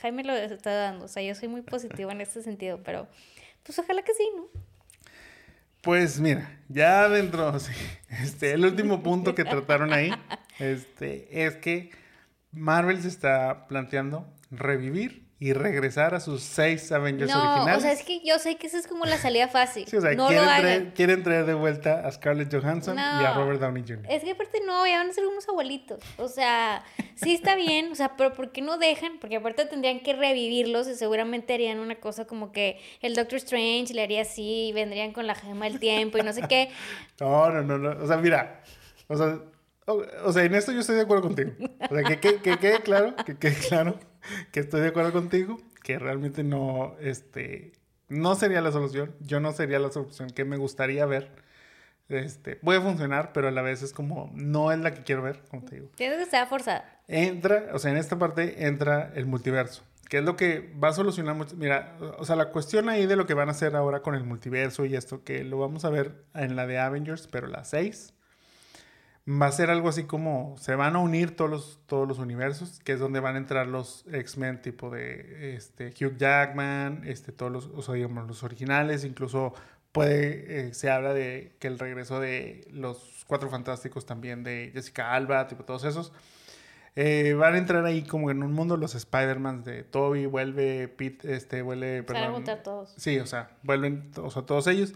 [0.00, 3.06] Jaime lo está dando, o sea, yo soy muy positiva en este sentido, pero
[3.62, 4.46] pues ojalá que sí, ¿no?
[5.82, 7.54] Pues mira, ya dentro,
[8.22, 10.10] este, el último punto que trataron ahí,
[10.58, 11.90] este, es que
[12.52, 17.66] Marvel se está planteando revivir y regresar a sus seis Avengers originales.
[17.66, 19.88] No, o sea, es que yo sé que esa es como la salida fácil.
[19.88, 23.60] Sí, o sea, quieren, traer, quieren, traer, de vuelta a Scarlett Johansson y a Robert
[23.60, 24.06] Downey Jr.
[24.08, 25.98] Es que aparte no, ya van a ser unos abuelitos.
[26.16, 26.84] O sea,
[27.16, 29.18] sí está bien, o sea, pero ¿por qué no dejan?
[29.18, 33.94] Porque aparte tendrían que revivirlos y seguramente harían una cosa como que el Doctor Strange
[33.94, 36.70] le haría así y vendrían con la gema del tiempo y no sé qué.
[37.18, 38.02] No, no, no, no.
[38.02, 38.62] O sea, mira,
[39.08, 39.38] o sea,
[39.86, 41.52] o, sea, en esto yo estoy de acuerdo contigo.
[41.90, 43.98] O sea, que, que, que quede claro, que quede claro
[44.52, 47.72] que estoy de acuerdo contigo, que realmente no, este,
[48.08, 49.14] no sería la solución.
[49.20, 51.30] Yo no sería la solución que me gustaría ver.
[52.08, 55.40] Este, puede funcionar, pero a la vez es como, no es la que quiero ver,
[55.50, 55.88] como te digo.
[55.96, 57.00] Tiene que estar forzada.
[57.08, 60.92] Entra, o sea, en esta parte entra el multiverso, que es lo que va a
[60.92, 61.36] solucionar.
[61.56, 64.24] Mira, o sea, la cuestión ahí de lo que van a hacer ahora con el
[64.24, 68.14] multiverso y esto, que lo vamos a ver en la de Avengers, pero la 6
[69.28, 72.80] va a ser algo así como se van a unir todos los, todos los universos,
[72.80, 77.52] que es donde van a entrar los X-Men tipo de este, Hugh Jackman, este, todos
[77.52, 79.54] los, o sea, digamos, los originales, incluso
[79.92, 85.14] puede, eh, se habla de que el regreso de los Cuatro Fantásticos también, de Jessica
[85.14, 86.12] Alba, tipo todos esos.
[86.94, 91.34] Eh, van a entrar ahí como en un mundo los Spider-Man de Toby, vuelve Pete,
[91.34, 92.02] este, vuelve...
[92.02, 92.92] Perdón, a todos.
[92.98, 94.92] Sí, o sea, vuelven o sea, todos ellos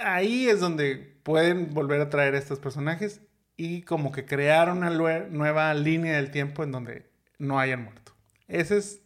[0.00, 3.20] ahí es donde pueden volver a traer a estos personajes
[3.56, 7.08] y como que crear una nueva línea del tiempo en donde
[7.38, 8.12] no hayan muerto.
[8.48, 9.00] Ese es,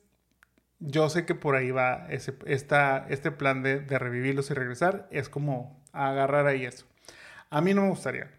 [0.79, 5.07] yo sé que por ahí va ese, esta, este plan de, de revivirlos y regresar,
[5.11, 6.87] es como agarrar ahí eso.
[7.51, 8.31] A mí no me gustaría.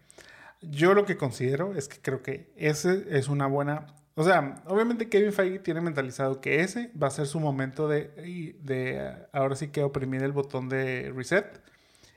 [0.62, 3.86] Yo lo que considero es que creo que ese es una buena...
[4.16, 8.56] O sea, obviamente Kevin Feige tiene mentalizado que ese va a ser su momento de,
[8.62, 11.62] de ahora sí que oprimir el botón de reset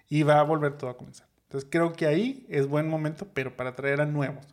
[0.07, 1.28] y va a volver todo a comenzar.
[1.49, 4.45] Entonces creo que ahí es buen momento, pero para traer a nuevos.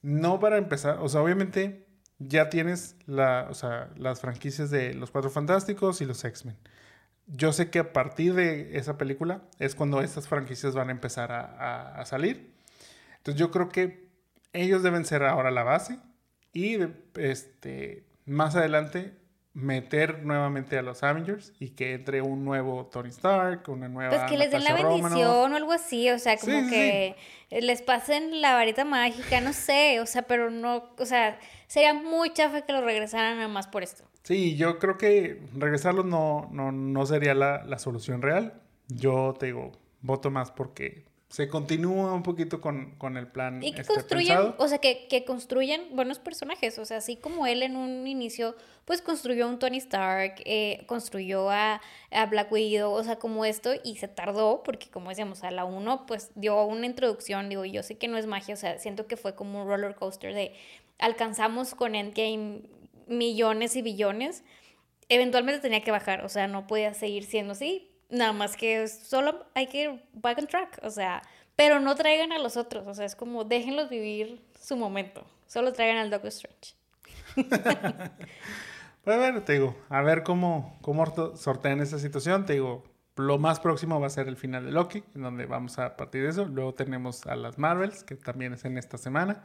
[0.00, 1.86] No para empezar, o sea, obviamente
[2.18, 6.56] ya tienes la, o sea, las franquicias de Los Cuatro Fantásticos y los X-Men.
[7.26, 11.32] Yo sé que a partir de esa película es cuando estas franquicias van a empezar
[11.32, 12.54] a, a salir.
[13.18, 14.08] Entonces yo creo que
[14.54, 15.98] ellos deben ser ahora la base
[16.54, 16.78] y
[17.16, 19.21] este, más adelante
[19.54, 24.10] meter nuevamente a los Avengers y que entre un nuevo Tony Stark, una nueva.
[24.10, 27.16] Pues que les den la bendición o algo así, o sea, como que
[27.50, 32.32] les pasen la varita mágica, no sé, o sea, pero no, o sea, sería muy
[32.32, 34.04] chafa que lo regresaran nada más por esto.
[34.22, 38.62] Sí, yo creo que regresarlos no, no, no sería la, la solución real.
[38.88, 43.62] Yo te digo, voto más porque se continúa un poquito con, con el plan.
[43.62, 47.46] Y que este, construyen, o sea, que, que, construyen buenos personajes, o sea, así como
[47.46, 48.54] él en un inicio,
[48.84, 51.80] pues construyó un Tony Stark, eh, construyó a,
[52.10, 55.64] a, Black Widow, o sea, como esto, y se tardó, porque como decíamos, a la
[55.64, 59.06] uno, pues dio una introducción, digo, yo sé que no es magia, o sea, siento
[59.06, 60.52] que fue como un roller coaster de
[60.98, 62.60] alcanzamos con Endgame
[63.06, 64.44] millones y billones,
[65.08, 69.46] eventualmente tenía que bajar, o sea, no podía seguir siendo así, Nada más que solo
[69.54, 71.22] hay que ir back on track, o sea,
[71.56, 75.72] pero no traigan a los otros, o sea, es como déjenlos vivir su momento, solo
[75.72, 76.74] traigan al Doctor Strange.
[79.02, 81.04] pues bueno, te digo, a ver cómo, cómo
[81.36, 82.84] sortean esa situación, te digo,
[83.16, 86.22] lo más próximo va a ser el final de Loki, en donde vamos a partir
[86.22, 89.42] de eso, luego tenemos a las Marvels, que también es en esta semana,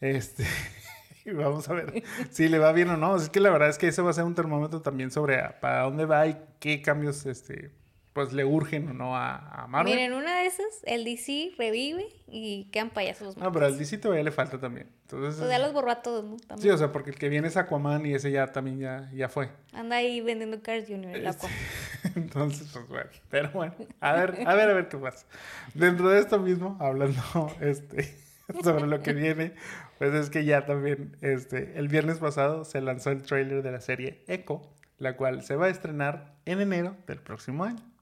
[0.00, 0.44] este...
[1.24, 3.16] y vamos a ver si le va bien o no.
[3.16, 5.84] Es que la verdad es que eso va a ser un termómetro también sobre para
[5.84, 7.70] dónde va y qué cambios este,
[8.14, 9.92] pues le urgen o no a, a Marvel.
[9.92, 13.36] Miren, una de esas, el DC revive y quedan payasos.
[13.36, 14.86] No, pero al DC todavía le falta también.
[15.02, 16.36] Entonces, pues ya los borró a todos, ¿no?
[16.56, 19.28] Sí, o sea, porque el que viene es Aquaman y ese ya también ya, ya
[19.28, 19.50] fue.
[19.72, 21.58] Anda ahí vendiendo Cars Junior, el este, Aquaman.
[22.14, 23.10] Entonces, pues bueno.
[23.30, 25.26] Pero bueno, a ver, a ver, a ver qué pasa.
[25.74, 27.20] Dentro de esto mismo, hablando
[27.60, 28.16] este,
[28.62, 29.54] sobre lo que viene,
[29.98, 33.80] pues es que ya también, este, el viernes pasado se lanzó el tráiler de la
[33.80, 34.62] serie Echo,
[34.98, 37.93] la cual se va a estrenar en enero del próximo año.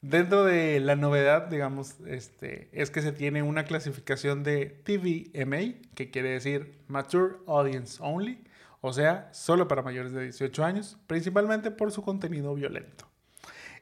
[0.00, 6.10] Dentro de la novedad, digamos, este, es que se tiene una clasificación de TVMA, que
[6.10, 8.44] quiere decir Mature Audience Only,
[8.80, 13.08] o sea, solo para mayores de 18 años, principalmente por su contenido violento.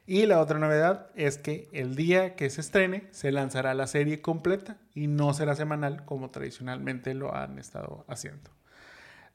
[0.07, 4.21] Y la otra novedad es que el día que se estrene se lanzará la serie
[4.21, 8.49] completa y no será semanal como tradicionalmente lo han estado haciendo.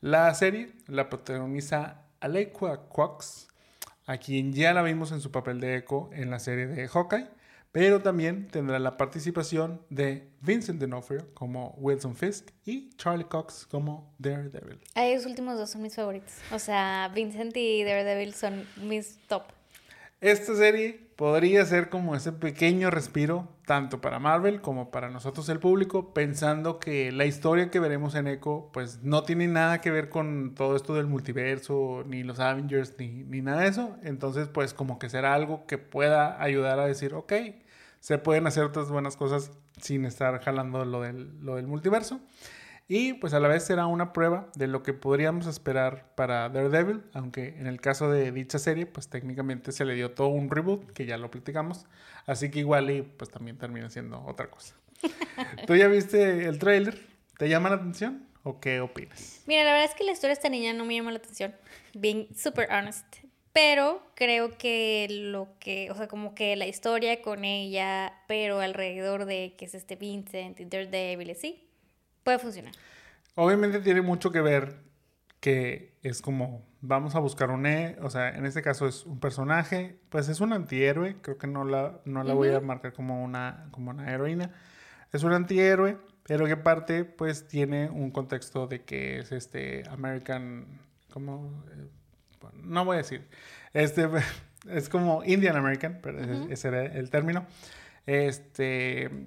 [0.01, 3.49] La serie la protagoniza Alequa Quox,
[4.07, 7.29] a quien ya la vimos en su papel de Echo en la serie de Hawkeye,
[7.73, 14.15] pero también tendrá la participación de Vincent D'Onofrio como Wilson Fisk y Charlie Cox como
[14.19, 14.79] Daredevil.
[14.95, 16.35] Esos últimos dos son mis favoritos.
[16.53, 19.45] O sea, Vincent y Daredevil son mis top.
[20.23, 25.59] Esta serie podría ser como ese pequeño respiro, tanto para Marvel como para nosotros el
[25.59, 30.11] público, pensando que la historia que veremos en Echo, pues no tiene nada que ver
[30.11, 33.97] con todo esto del multiverso, ni los Avengers, ni, ni nada de eso.
[34.05, 37.33] Entonces, pues como que será algo que pueda ayudar a decir, ok,
[37.99, 39.51] se pueden hacer otras buenas cosas
[39.81, 42.21] sin estar jalando lo del, lo del multiverso.
[42.89, 47.03] Y pues a la vez será una prueba de lo que podríamos esperar para Daredevil,
[47.15, 50.93] aunque en el caso de dicha serie, pues técnicamente se le dio todo un reboot,
[50.93, 51.87] que ya lo platicamos,
[52.27, 54.75] así que igual y pues también termina siendo otra cosa.
[55.67, 56.99] ¿Tú ya viste el trailer?
[57.39, 59.43] ¿Te llama la atención o qué opinas?
[59.47, 61.55] Mira, la verdad es que la historia de esta niña no me llama la atención,
[61.95, 63.07] being super honest,
[63.53, 69.27] pero creo que lo que, o sea, como que la historia con ella, pero alrededor
[69.27, 71.69] de que es este Vincent y Daredevil, sí,
[72.25, 72.73] Puede funcionar.
[73.35, 74.83] Obviamente tiene mucho que ver
[75.43, 79.19] que es como, vamos a buscar un, e, o sea, en este caso es un
[79.19, 83.25] personaje, pues es un antihéroe, creo que no la, no la voy a marcar como
[83.25, 84.53] una, como una heroína,
[85.13, 90.79] es un antihéroe, pero que parte pues tiene un contexto de que es este American,
[91.13, 91.65] como,
[92.63, 93.27] no voy a decir,
[93.73, 94.09] este
[94.71, 96.21] es como Indian American, pero
[96.51, 97.47] ese era el término,
[98.07, 99.27] este,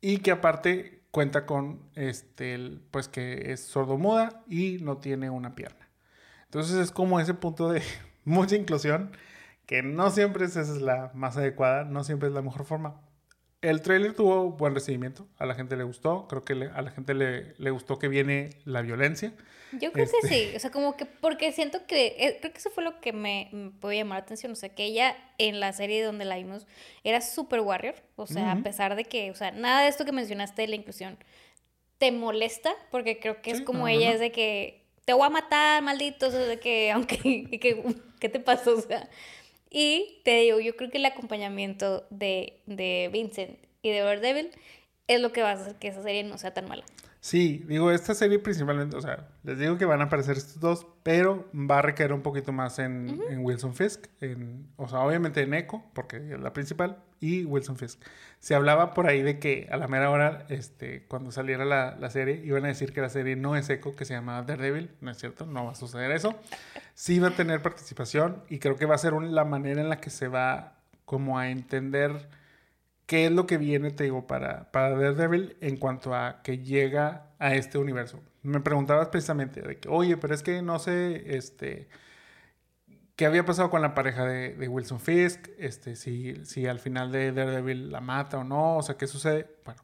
[0.00, 5.88] y que aparte cuenta con este, pues que es sordomuda y no tiene una pierna.
[6.46, 7.82] Entonces es como ese punto de
[8.24, 9.12] mucha inclusión
[9.64, 13.00] que no siempre es, esa es la más adecuada, no siempre es la mejor forma.
[13.64, 17.14] El trailer tuvo buen recibimiento, a la gente le gustó, creo que a la gente
[17.14, 19.32] le, le, gustó que viene la violencia.
[19.72, 22.58] Yo creo que este sí, o sea, como que, porque siento que, eh, creo que
[22.58, 25.60] eso fue lo que me, me puede llamar la atención, o sea, que ella en
[25.60, 26.66] la serie donde la vimos
[27.04, 30.12] era super warrior, o sea, a pesar de que, o sea, nada de esto que
[30.12, 31.16] mencionaste de la inclusión
[31.96, 35.82] te molesta, porque creo que es como ella, es de que te voy a matar,
[35.82, 37.82] maldito, o sea, de que, aunque, que,
[38.20, 38.76] ¿qué te pasó?
[38.76, 39.08] O sea,
[39.76, 44.50] y te digo, yo creo que el acompañamiento de, de Vincent y de Daredevil
[45.08, 46.84] es lo que va a hacer que esa serie no sea tan mala.
[47.24, 50.86] Sí, digo, esta serie principalmente, o sea, les digo que van a aparecer estos dos,
[51.02, 55.40] pero va a recaer un poquito más en, en Wilson Fisk, en, o sea, obviamente
[55.40, 57.98] en Echo, porque es la principal, y Wilson Fisk.
[58.40, 62.10] Se hablaba por ahí de que a la mera hora, este, cuando saliera la, la
[62.10, 65.10] serie, iban a decir que la serie no es Echo, que se llama Daredevil, no
[65.10, 66.38] es cierto, no va a suceder eso.
[66.92, 69.88] Sí va a tener participación y creo que va a ser un- la manera en
[69.88, 70.74] la que se va
[71.06, 72.28] como a entender
[73.06, 77.26] qué es lo que viene, te digo, para, para Daredevil en cuanto a que llega
[77.38, 78.22] a este universo.
[78.42, 81.88] Me preguntabas precisamente de que, oye, pero es que no sé, este,
[83.16, 87.32] qué había pasado con la pareja de, Wilson Fisk, este, si, si al final de
[87.32, 89.48] Daredevil la mata o no, o sea, qué sucede.
[89.64, 89.82] Bueno,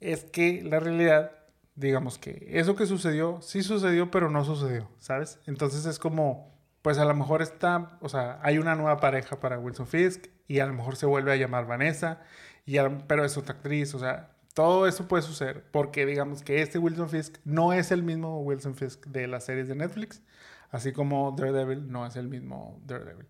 [0.00, 1.32] es que la realidad,
[1.74, 5.40] digamos que eso que sucedió, sí sucedió, pero no sucedió, ¿sabes?
[5.46, 9.58] Entonces es como, pues a lo mejor está, o sea, hay una nueva pareja para
[9.58, 12.20] Wilson Fisk y a lo mejor se vuelve a llamar Vanessa,
[12.66, 16.62] y a- pero es otra actriz, o sea, todo eso puede suceder porque digamos que
[16.62, 20.22] este Wilson Fisk no es el mismo Wilson Fisk de las series de Netflix,
[20.70, 23.26] así como Daredevil no es el mismo Daredevil.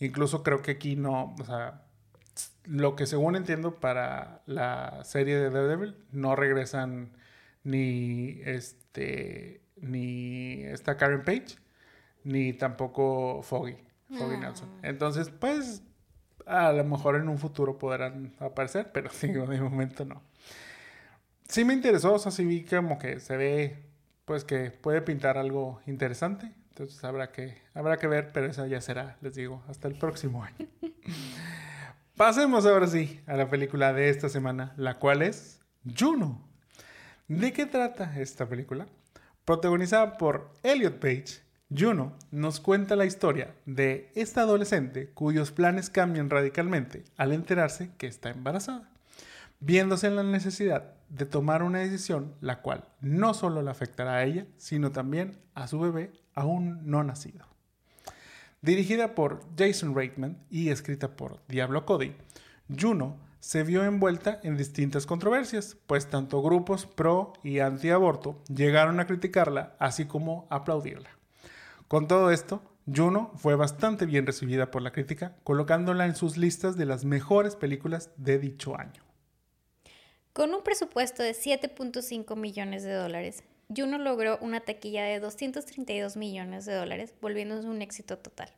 [0.00, 1.82] Incluso creo que aquí no, o sea,
[2.64, 7.12] lo que según entiendo para la serie de Daredevil no regresan
[7.62, 11.56] ni este ni esta Karen Page
[12.24, 13.76] ni tampoco Foggy,
[14.08, 14.40] Foggy Ah.
[14.40, 14.68] Nelson.
[14.82, 15.82] Entonces, pues
[16.46, 20.22] a lo mejor en un futuro podrán aparecer, pero digo, de momento no.
[21.48, 23.84] Sí me interesó, o sea, sí vi como que se ve
[24.24, 26.50] pues que puede pintar algo interesante.
[26.70, 30.42] Entonces habrá que, habrá que ver, pero eso ya será, les digo, hasta el próximo
[30.42, 30.66] año.
[32.16, 35.60] Pasemos ahora sí a la película de esta semana, la cual es
[35.96, 36.48] Juno.
[37.28, 38.86] ¿De qué trata esta película?
[39.44, 41.43] Protagonizada por Elliot Page,
[41.76, 48.06] Juno nos cuenta la historia de esta adolescente cuyos planes cambian radicalmente al enterarse que
[48.06, 48.88] está embarazada,
[49.58, 54.24] viéndose en la necesidad de tomar una decisión la cual no solo le afectará a
[54.24, 57.44] ella, sino también a su bebé aún no nacido.
[58.62, 62.14] Dirigida por Jason Reitman y escrita por Diablo Cody,
[62.78, 69.06] Juno se vio envuelta en distintas controversias, pues tanto grupos pro y anti-aborto llegaron a
[69.06, 71.10] criticarla, así como aplaudirla.
[71.88, 72.62] Con todo esto,
[72.92, 77.56] Juno fue bastante bien recibida por la crítica, colocándola en sus listas de las mejores
[77.56, 79.02] películas de dicho año.
[80.32, 86.64] Con un presupuesto de 7.5 millones de dólares, Juno logró una taquilla de 232 millones
[86.64, 88.50] de dólares, volviéndose un éxito total.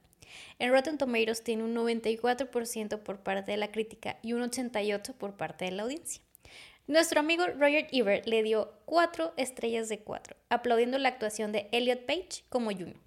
[0.58, 5.36] En Rotten Tomatoes tiene un 94% por parte de la crítica y un 88% por
[5.36, 6.22] parte de la audiencia.
[6.86, 12.06] Nuestro amigo Roger Ebert le dio 4 estrellas de 4, aplaudiendo la actuación de Elliot
[12.06, 13.05] Page como Juno.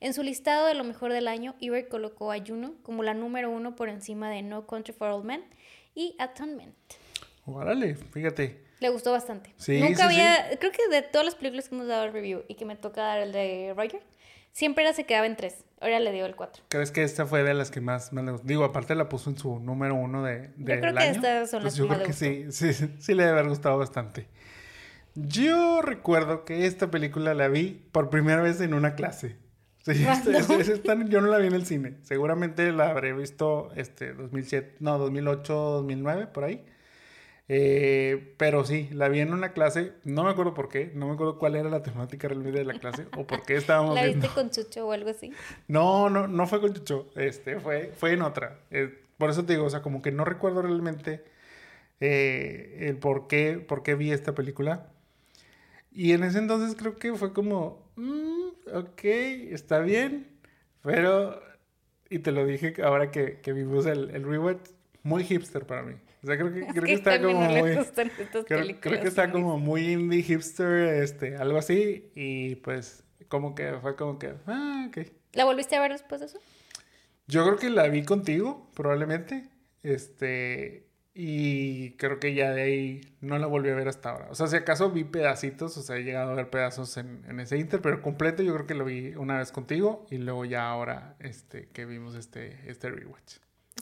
[0.00, 3.50] En su listado de lo mejor del año, Ebert colocó a Juno como la número
[3.50, 5.44] uno por encima de No Country for Old Men
[5.94, 6.74] y Atonement.
[7.46, 8.62] Órale, fíjate.
[8.80, 9.52] Le gustó bastante.
[9.56, 12.42] Sí, Nunca sí, había, creo que de todas las películas que hemos dado el review
[12.48, 14.02] y que me toca dar el de Roger,
[14.52, 15.64] siempre era se quedaba en tres.
[15.80, 16.62] Ahora le dio el cuatro.
[16.68, 18.46] ¿Crees que esta fue de las que más, más le gustó?
[18.46, 21.12] Digo, aparte la puso en su número uno de, del creo que año.
[21.12, 23.78] estas son las Pues yo más creo que sí, sí, sí le debe haber gustado
[23.78, 24.28] bastante.
[25.14, 29.36] Yo recuerdo que esta película la vi por primera vez en una clase.
[29.84, 31.96] Sí, esta yo no la vi en el cine.
[32.02, 36.64] Seguramente la habré visto este 2007, no, 2008, 2009, por ahí.
[37.48, 41.14] Eh, pero sí, la vi en una clase, no me acuerdo por qué, no me
[41.14, 44.22] acuerdo cuál era la temática realmente de la clase o por qué estábamos ¿La viendo.
[44.22, 45.32] viste con Chucho o algo así?
[45.68, 48.60] No, no, no fue con Chucho, este, fue, fue en otra.
[48.70, 51.24] Eh, por eso te digo, o sea, como que no recuerdo realmente
[52.00, 54.86] eh, el por qué, por qué vi esta película.
[55.92, 58.31] Y en ese entonces creo que fue como, "Mm,
[58.72, 60.26] ok, está bien,
[60.82, 61.40] pero,
[62.10, 64.68] y te lo dije ahora que, que vimos el, el rewatch,
[65.02, 65.94] muy hipster para mí.
[66.22, 68.76] O sea, creo que, creo que está como muy...
[68.80, 73.96] creo que está como muy indie hipster, este, algo así, y pues como que fue
[73.96, 75.06] como que, ah, ok.
[75.32, 76.38] ¿La volviste a ver después de eso?
[77.26, 79.48] Yo creo que la vi contigo, probablemente.
[79.82, 80.86] Este.
[81.14, 84.28] Y creo que ya de ahí no la volví a ver hasta ahora.
[84.30, 87.38] O sea, si acaso vi pedacitos, o sea, he llegado a ver pedazos en, en
[87.38, 90.68] ese Inter, pero completo yo creo que lo vi una vez contigo y luego ya
[90.68, 93.36] ahora este, que vimos este, este rewatch.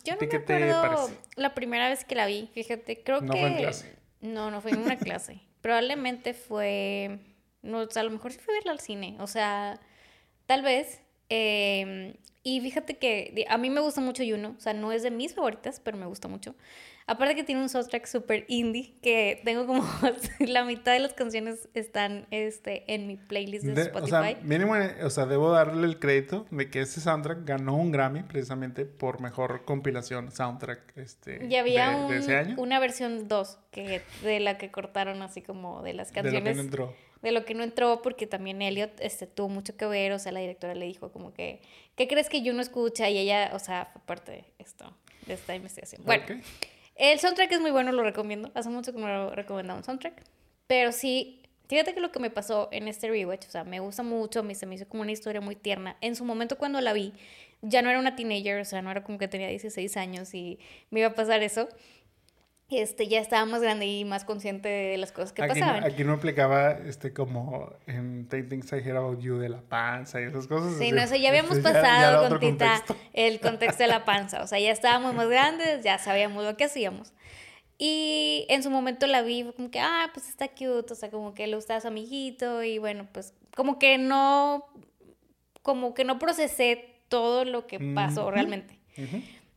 [0.05, 3.41] Yo ¿A no me acuerdo la primera vez que la vi, fíjate, creo No que...
[3.41, 3.97] fue en clase.
[4.21, 5.41] No, no fue en una clase.
[5.61, 7.21] Probablemente fue...
[7.63, 9.17] No, o sea, a lo mejor sí fue verla al cine.
[9.21, 9.79] O sea,
[10.47, 11.01] tal vez
[11.33, 15.11] Em, y fíjate que a mí me gusta mucho Juno, o sea, no es de
[15.11, 16.55] mis favoritas, pero me gusta mucho.
[17.07, 19.83] Aparte que tiene un soundtrack súper indie, que tengo como
[20.39, 24.15] la mitad de las canciones están este, en mi playlist de, Spotify.
[24.15, 27.91] O sea, mínimo, o sea, debo darle el crédito de que ese soundtrack ganó un
[27.91, 32.55] Grammy precisamente por mejor compilación soundtrack este, y había de, ese año.
[32.59, 36.45] una versión 2 que, de la que cortaron así como de las canciones.
[36.45, 37.10] De lo que entró.
[37.23, 40.33] De lo que no entró porque también Elliot este, tuvo mucho que ver, o sea,
[40.33, 41.61] la directora le dijo como que,
[41.97, 43.11] ¿qué crees que yo no escucha?
[43.11, 44.97] Y ella, o sea, fue parte de esto,
[45.27, 46.03] de esta investigación.
[46.05, 46.25] Bueno.
[47.01, 48.51] El soundtrack es muy bueno, lo recomiendo.
[48.55, 50.23] Hace mucho que me lo recomendado un soundtrack.
[50.67, 54.03] Pero sí, fíjate que lo que me pasó en este rewatch, o sea, me gusta
[54.03, 55.97] mucho, me, se me hizo como una historia muy tierna.
[56.03, 57.15] En su momento cuando la vi,
[57.63, 60.59] ya no era una teenager, o sea, no era como que tenía 16 años y
[60.91, 61.69] me iba a pasar eso
[62.79, 65.85] este, ya estaba más grande y más consciente de las cosas que pasaban.
[65.85, 70.25] aquí no aplicaba este, como en Things I Hear About You de la panza y
[70.25, 70.79] esas cosas.
[70.79, 74.43] Sí, no, sé, ya habíamos pasado con Tita el contexto de la panza.
[74.43, 77.13] O sea, ya estábamos más grandes, ya sabíamos lo que hacíamos.
[77.83, 81.33] Y en su momento la vi como que, ah, pues está cute, o sea, como
[81.35, 84.67] que le gustaba a su amiguito y bueno, pues como que no,
[85.63, 88.79] como que no procesé todo lo que pasó realmente.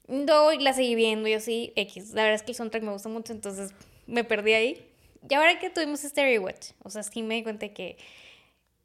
[0.08, 2.14] No, y la seguí viendo y así, X.
[2.14, 3.74] La verdad es que el soundtrack me gusta mucho, entonces
[4.06, 4.90] me perdí ahí.
[5.30, 7.98] Y ahora que tuvimos este rewatch, o sea, sí me di cuenta que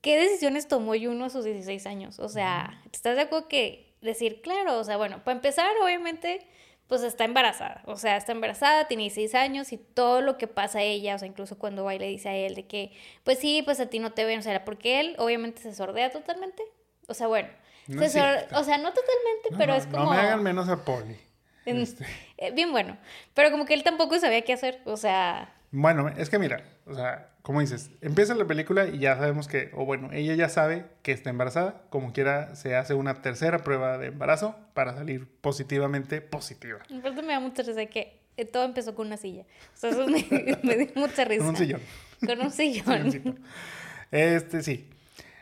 [0.00, 2.18] qué decisiones tomó Juno a sus 16 años.
[2.20, 6.46] O sea, ¿estás de acuerdo que decir, claro, o sea, bueno, para empezar, obviamente,
[6.86, 7.82] pues está embarazada.
[7.86, 11.18] O sea, está embarazada, tiene 16 años y todo lo que pasa a ella, o
[11.18, 12.92] sea, incluso cuando va y le dice a él de que,
[13.24, 16.10] pues sí, pues a ti no te ven, o sea, porque él obviamente se sordea
[16.10, 16.62] totalmente.
[17.08, 17.48] O sea, bueno,
[17.88, 20.04] o sea, no totalmente, pero es como...
[20.04, 21.16] No me hagan menos a Polly.
[21.64, 22.06] Este.
[22.40, 22.96] Eh, bien bueno.
[23.34, 25.52] Pero como que él tampoco sabía qué hacer, o sea...
[25.72, 29.70] Bueno, es que mira, o sea, como dices, empieza la película y ya sabemos que,
[29.74, 33.98] o bueno, ella ya sabe que está embarazada, como quiera se hace una tercera prueba
[33.98, 36.78] de embarazo para salir positivamente positiva.
[36.96, 39.42] Aparte me da mucha risa que eh, todo empezó con una silla.
[39.74, 40.22] O sea, eso me,
[40.76, 41.40] dio mucha risa.
[41.40, 41.80] Con un sillón.
[42.24, 43.40] Con un sillón.
[44.12, 44.88] este, sí.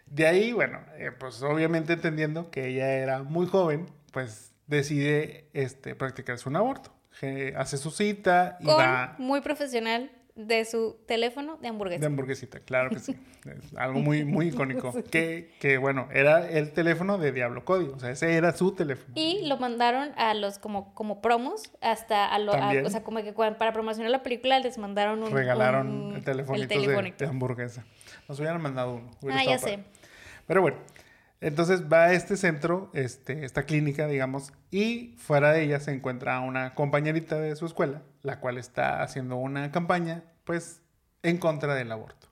[0.06, 5.94] De ahí, bueno, eh, pues obviamente entendiendo que ella era muy joven, pues decide este,
[5.94, 6.92] practicarse un aborto.
[7.56, 9.14] hace su cita y va...
[9.18, 12.00] Muy profesional de su teléfono de hamburguesa.
[12.00, 13.16] De hamburguesita, claro que sí.
[13.76, 14.92] algo muy, muy icónico.
[15.10, 17.86] Que, que, bueno, era el teléfono de Diablo Cody.
[17.86, 19.12] O sea, ese era su teléfono.
[19.14, 23.32] Y lo mandaron a los como, como promos hasta a, lo, o sea, como que
[23.32, 25.32] para promocionar la película les mandaron un...
[25.32, 27.86] Regalaron el teléfono de, hamburguesa.
[28.28, 29.10] Nos hubieran mandado uno.
[29.32, 29.84] ah, ya sé.
[30.46, 30.78] Pero bueno,
[31.40, 36.40] entonces va a este centro, este, esta clínica, digamos, y fuera de ella se encuentra
[36.40, 40.80] una compañerita de su escuela, la cual está haciendo una campaña, pues,
[41.22, 42.28] en contra del aborto.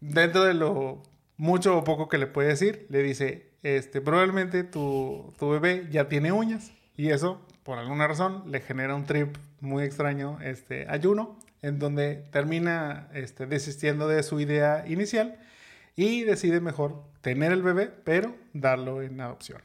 [0.00, 1.02] Dentro de lo
[1.36, 6.08] mucho o poco que le puede decir, le dice, este, probablemente tu, tu bebé ya
[6.08, 11.38] tiene uñas, y eso, por alguna razón, le genera un trip muy extraño, este, ayuno,
[11.60, 15.38] en donde termina este, desistiendo de su idea inicial
[15.96, 19.62] y decide mejor tener el bebé, pero darlo en adopción.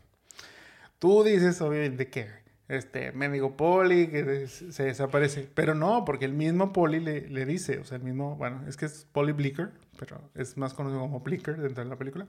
[1.00, 2.28] Tú dices, obviamente, que
[2.68, 7.80] este mendigo Poli que se desaparece, pero no, porque el mismo Poli le, le, dice,
[7.80, 11.22] o sea, el mismo, bueno, es que es Polly Blicker, pero es más conocido como
[11.22, 12.28] Blicker dentro de la película.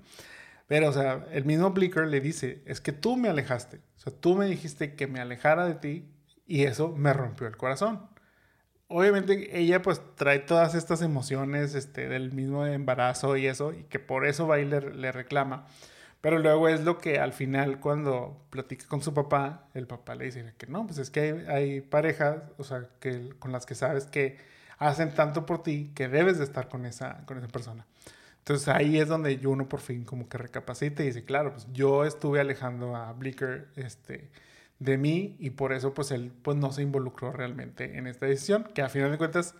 [0.66, 4.12] Pero, o sea, el mismo Blicker le dice, es que tú me alejaste, o sea,
[4.12, 6.08] tú me dijiste que me alejara de ti
[6.46, 8.09] y eso me rompió el corazón
[8.90, 13.98] obviamente ella pues trae todas estas emociones este, del mismo embarazo y eso, y que
[13.98, 15.66] por eso va y le, reclama.
[16.20, 20.26] Pero luego es lo que al final cuando platica con su papá, el papá le
[20.26, 24.06] dice que no, pues es que hay, parejas, o sea, que, con las que sabes
[24.06, 24.38] que
[24.78, 27.86] hacen tanto por ti que debes de estar con esa, con esa persona.
[28.38, 32.04] Entonces ahí es donde uno por fin como que recapacita y dice, claro, pues yo
[32.04, 34.30] estuve alejando a Blicker, este,
[34.80, 38.64] de mí y por eso pues él pues no se involucró realmente en esta decisión,
[38.74, 39.54] que a final de cuentas,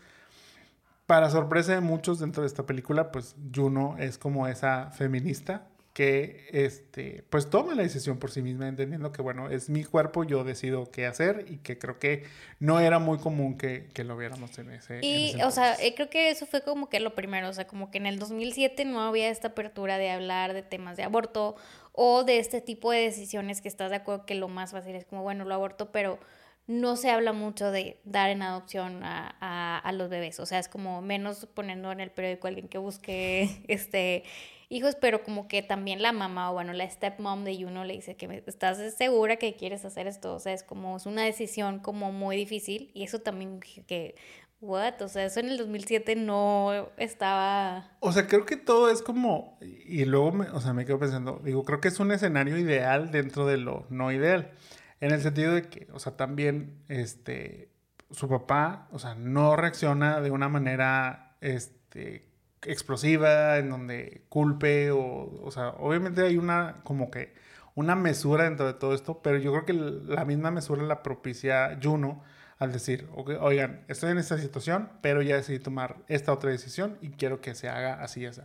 [1.06, 6.46] para sorpresa de muchos dentro de esta película, pues Juno es como esa feminista que
[6.52, 10.44] este, pues toma la decisión por sí misma, entendiendo que, bueno, es mi cuerpo, yo
[10.44, 12.24] decido qué hacer y que creo que
[12.60, 15.00] no era muy común que, que lo viéramos en ese.
[15.02, 17.90] Y, o sea, eh, creo que eso fue como que lo primero, o sea, como
[17.90, 21.56] que en el 2007 no había esta apertura de hablar de temas de aborto
[21.92, 25.04] o de este tipo de decisiones que estás de acuerdo que lo más fácil es
[25.04, 26.18] como, bueno, lo aborto, pero
[26.66, 30.68] no se habla mucho de dar en adopción a, a, los bebés, o sea, es
[30.68, 34.24] como menos poniendo en el periódico alguien que busque este
[34.68, 38.14] hijos, pero como que también la mamá o bueno, la stepmom de Juno le dice
[38.14, 42.12] que estás segura que quieres hacer esto, o sea, es como es una decisión como
[42.12, 44.14] muy difícil y eso también que
[44.60, 45.00] what?
[45.02, 47.90] O sea, eso en el 2007 no estaba...
[48.00, 49.58] O sea, creo que todo es como...
[49.60, 53.10] Y luego, me, o sea, me quedo pensando, digo, creo que es un escenario ideal
[53.10, 54.52] dentro de lo no ideal.
[55.00, 57.70] En el sentido de que, o sea, también, este,
[58.10, 62.28] su papá, o sea, no reacciona de una manera, este,
[62.62, 67.34] explosiva, en donde culpe, o, o sea, obviamente hay una, como que,
[67.74, 71.78] una mesura dentro de todo esto, pero yo creo que la misma mesura la propicia
[71.82, 72.22] Juno
[72.60, 77.08] al decir, oigan, estoy en esta situación, pero ya decidí tomar esta otra decisión y
[77.08, 78.42] quiero que se haga así así.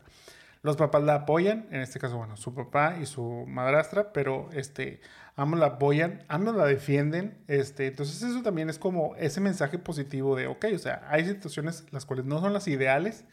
[0.61, 5.01] Los papás la apoyan, en este caso, bueno, su papá y su madrastra, pero este,
[5.35, 10.37] ambos la apoyan, ambos la defienden, este, entonces eso también es como ese mensaje positivo
[10.37, 13.25] de, ok, o sea, hay situaciones las cuales no son las ideales,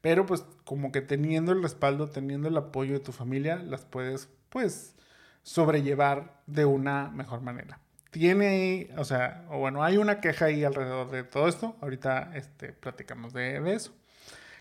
[0.00, 4.28] pero pues como que teniendo el respaldo, teniendo el apoyo de tu familia, las puedes,
[4.50, 4.96] pues,
[5.44, 7.78] sobrellevar de una mejor manera
[8.14, 11.74] tiene, o sea, o bueno, hay una queja ahí alrededor de todo esto.
[11.80, 13.92] Ahorita este, platicamos de, eso.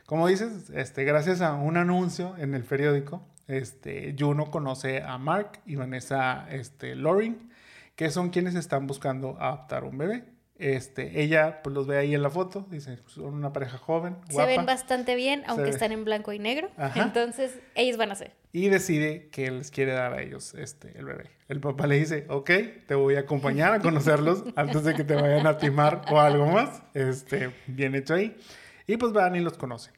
[0.07, 5.59] Como dices, este, gracias a un anuncio en el periódico, este, Juno conoce a Mark
[5.67, 7.51] y Vanessa este, Loring,
[7.95, 10.25] que son quienes están buscando adoptar un bebé.
[10.57, 14.17] Este, ella pues los ve ahí en la foto, dice, son una pareja joven.
[14.29, 16.71] Se ven bastante bien, aunque están en blanco y negro.
[16.95, 18.33] Entonces, ellos van a ser.
[18.55, 21.31] Y decide que les quiere dar a ellos este, el bebé.
[21.49, 22.51] El papá le dice, ok,
[22.85, 26.45] te voy a acompañar a conocerlos antes de que te vayan a timar o algo
[26.45, 26.83] más.
[26.93, 28.37] Este, bien hecho ahí.
[28.85, 29.95] Y pues van y los conocen.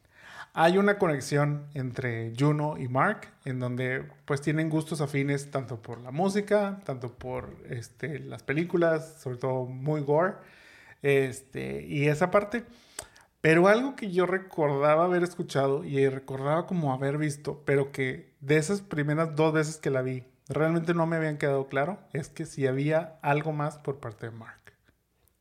[0.53, 5.99] Hay una conexión entre Juno y Mark, en donde pues tienen gustos afines tanto por
[5.99, 10.36] la música, tanto por este, las películas, sobre todo muy gore,
[11.02, 12.64] este, y esa parte.
[13.46, 18.58] Pero algo que yo recordaba haber escuchado y recordaba como haber visto, pero que de
[18.58, 22.48] esas primeras dos veces que la vi, realmente no me habían quedado claro, es que
[22.48, 24.74] si había algo más por parte de Mark.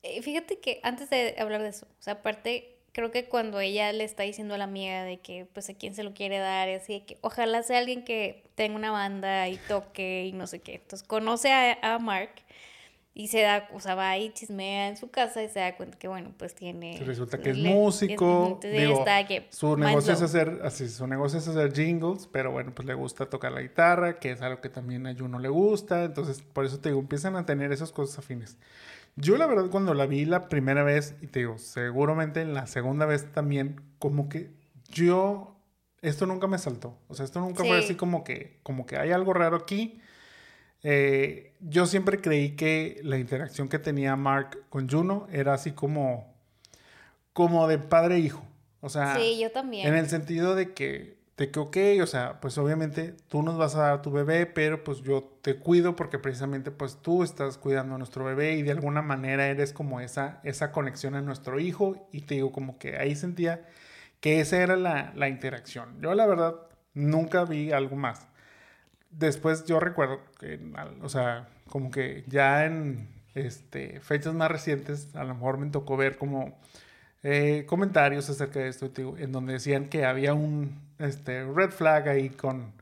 [0.03, 3.91] Eh, fíjate que antes de hablar de eso, o sea, aparte creo que cuando ella
[3.95, 6.69] le está diciendo a la amiga de que pues a quién se lo quiere dar,
[6.69, 10.47] y así de que ojalá sea alguien que tenga una banda y toque y no
[10.47, 10.75] sé qué.
[10.75, 12.35] Entonces conoce a, Mark
[13.17, 15.97] y se da, o sea, va y chismea en su casa y se da cuenta
[15.97, 17.01] que bueno, pues tiene...
[17.07, 19.05] resulta que es músico, digo,
[19.51, 23.27] su negocio es hacer, así, su negocio es hacer jingles, pero bueno, pues le gusta
[23.27, 26.81] tocar la guitarra, que es algo que también a Juno le gusta, entonces por eso
[26.81, 28.59] te digo, empiezan a tener esas cosas afines.
[29.15, 32.67] Yo la verdad cuando la vi la primera vez, y te digo, seguramente en la
[32.67, 34.51] segunda vez también, como que
[34.91, 35.57] yo,
[36.03, 36.99] esto nunca me saltó.
[37.07, 40.01] O sea, esto nunca fue así como que, como que hay algo raro aquí.
[40.85, 46.33] Eh, yo siempre creí que la interacción que tenía Mark con Juno era así como,
[47.33, 48.45] como de padre e hijo.
[48.81, 49.89] O sea, sí, yo también.
[49.89, 53.75] En el sentido de que de que, ok, o sea, pues obviamente tú nos vas
[53.75, 57.59] a dar a tu bebé, pero pues yo te cuido porque precisamente pues tú estás
[57.59, 61.59] cuidando a nuestro bebé y de alguna manera eres como esa, esa conexión a nuestro
[61.59, 63.67] hijo y te digo como que ahí sentía
[64.21, 66.01] que esa era la, la interacción.
[66.01, 66.55] Yo la verdad
[66.95, 68.29] nunca vi algo más.
[69.19, 70.61] Después yo recuerdo que,
[71.03, 75.97] o sea, como que ya en este, fechas más recientes a lo mejor me tocó
[75.97, 76.59] ver como
[77.23, 82.31] eh, comentarios acerca de esto, en donde decían que había un este, red flag ahí
[82.31, 82.73] con,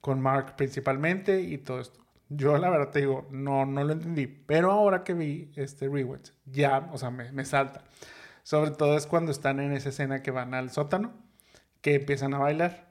[0.00, 2.00] con Mark principalmente y todo esto.
[2.28, 6.30] Yo la verdad te digo, no, no lo entendí, pero ahora que vi este rewatch,
[6.46, 7.82] ya, o sea, me, me salta.
[8.42, 11.12] Sobre todo es cuando están en esa escena que van al sótano,
[11.80, 12.89] que empiezan a bailar.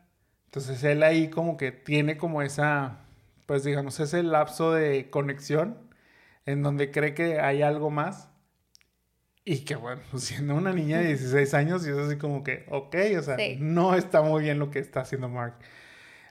[0.50, 2.98] Entonces él ahí como que tiene como esa,
[3.46, 5.78] pues digamos, ese lapso de conexión
[6.48, 8.30] en donde cree que hay algo más
[9.46, 12.66] y que bueno, pues, siendo una niña de 16 años, y es así como que,
[12.70, 15.56] ok, o sea, no está muy bien lo que está haciendo Mark.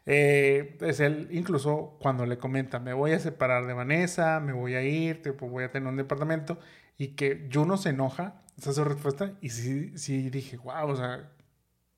[0.07, 4.74] Eh, es él, incluso cuando le comenta, me voy a separar de Vanessa, me voy
[4.74, 6.59] a ir, tipo, voy a tener un departamento,
[6.97, 10.97] y que Juno se enoja, esa es su respuesta, y sí, sí dije, wow, o
[10.97, 11.31] sea,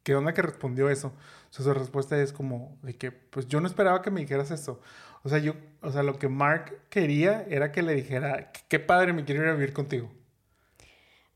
[0.02, 1.14] ¿qué onda que respondió eso?
[1.50, 4.50] O sea, su respuesta es como de que, pues yo no esperaba que me dijeras
[4.50, 4.80] eso.
[5.22, 9.12] O sea, yo, o sea, lo que Mark quería era que le dijera, qué padre,
[9.12, 10.10] me quiero ir a vivir contigo.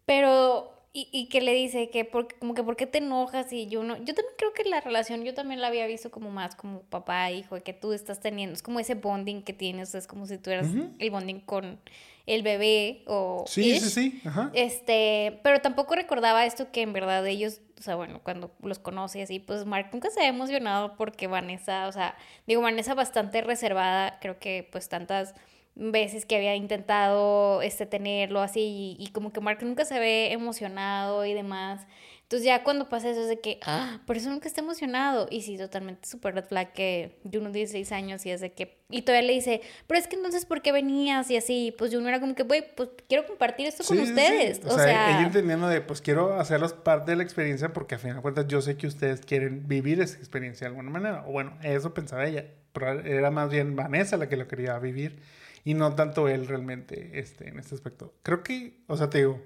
[0.07, 3.53] Pero, y, y que le dice que, por, como que, ¿por qué te enojas?
[3.53, 6.31] Y yo no, yo también creo que la relación, yo también la había visto como
[6.31, 10.07] más como papá, hijo, que tú estás teniendo, es como ese bonding que tienes, es
[10.07, 10.69] como si tú eras
[10.99, 11.81] el bonding con
[12.27, 13.45] el bebé o...
[13.47, 14.51] Sí, sí, sí, Ajá.
[14.55, 19.23] Este, pero tampoco recordaba esto que en verdad ellos, o sea, bueno, cuando los conoce
[19.23, 24.19] así, pues Mark nunca se ha emocionado porque Vanessa, o sea, digo, Vanessa bastante reservada,
[24.21, 25.35] creo que pues tantas
[25.75, 31.25] veces que había intentado este, tenerlo así y, como que Mark nunca se ve emocionado
[31.25, 31.87] y demás.
[32.35, 35.28] Entonces ya cuando pasa eso es de que, ah, por eso nunca está emocionado.
[35.31, 39.02] Y sí, totalmente super red flag que Juno 16 años y es de que, y
[39.02, 41.31] todavía le dice, pero es que entonces, ¿por qué venías?
[41.31, 44.62] Y así, pues Juno era como que, güey, pues quiero compartir esto con ustedes.
[44.65, 48.16] O, sea, ella entendiendo de, pues quiero hacerlos parte de la experiencia porque a fin
[48.16, 51.23] de cuentas yo sé que ustedes quieren vivir esa experiencia de alguna manera.
[51.28, 52.47] O bueno, eso pensaba ella.
[52.73, 55.20] Pero era más bien Vanessa la que lo quería vivir
[55.62, 58.12] y no tanto él realmente este, en este aspecto.
[58.24, 59.40] Creo que, o sea, te digo,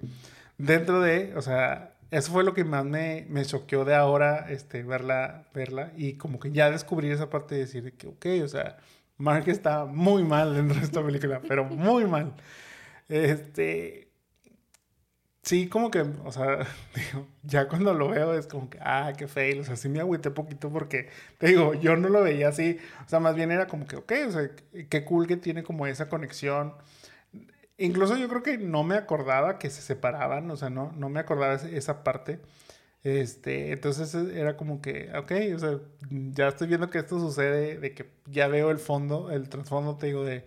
[0.57, 4.83] dentro de, o sea, eso fue lo que más me, me choqueó de ahora, este,
[4.83, 8.79] verla, verla y como que ya descubrir esa parte de decir que, ok, o sea,
[9.19, 12.35] Mark está muy mal en esta película, pero muy mal.
[13.09, 14.09] Este,
[15.43, 16.67] sí, como que, o sea,
[17.43, 20.31] ya cuando lo veo es como que, ah, qué fail, o sea, sí me agüité
[20.31, 21.09] poquito porque,
[21.39, 24.13] te digo, yo no lo veía así, o sea, más bien era como que, ok,
[24.29, 24.51] o sea,
[24.89, 26.75] qué cool que tiene como esa conexión
[27.79, 31.21] Incluso yo creo que no me acordaba que se separaban, o sea, no, no me
[31.21, 32.41] acordaba esa parte.
[33.05, 35.81] Este, entonces e, era como que, ok, o sea,
[36.11, 40.09] ya estoy viendo que esto sucede, de que ya veo el fondo, el trasfondo, te
[40.09, 40.45] digo, de,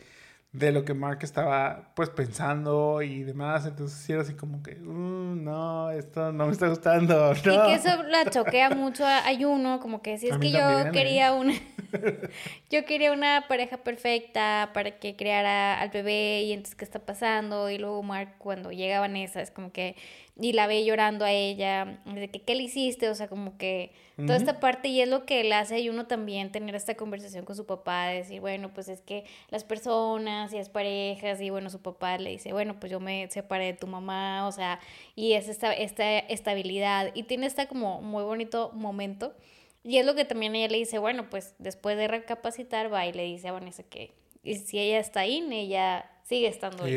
[0.53, 4.75] de lo que Mark estaba pues pensando y demás, entonces sí era así como que,
[4.75, 7.31] mm, no, esto no me está gustando.
[7.39, 10.89] Y que eso la choquea mucho a, Ayuno, como que si es que yo ¿eh?
[10.91, 11.53] quería una,
[12.69, 17.69] yo quería una pareja perfecta para que creara al bebé y entonces qué está pasando
[17.69, 19.95] y luego Mark cuando llega Vanessa es como que
[20.41, 23.07] y la ve llorando a ella, de que, ¿qué le hiciste?
[23.09, 26.07] O sea, como que toda esta parte, y es lo que le hace a uno
[26.07, 30.51] también tener esta conversación con su papá, de decir, bueno, pues es que las personas
[30.51, 33.73] y las parejas, y bueno, su papá le dice, bueno, pues yo me separé de
[33.73, 34.79] tu mamá, o sea,
[35.15, 39.35] y es esta, esta estabilidad, y tiene esta como muy bonito momento,
[39.83, 43.13] y es lo que también ella le dice, bueno, pues después de recapacitar, va y
[43.13, 44.13] le dice a Vanessa que
[44.43, 46.93] y si ella está ahí, ella sigue estando ahí.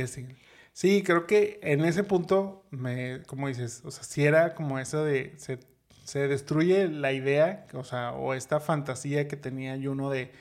[0.74, 5.04] Sí, creo que en ese punto, me, como dices, o sea, si era como eso
[5.04, 5.60] de, se,
[6.04, 10.32] se destruye la idea, o sea, o esta fantasía que tenía uno de,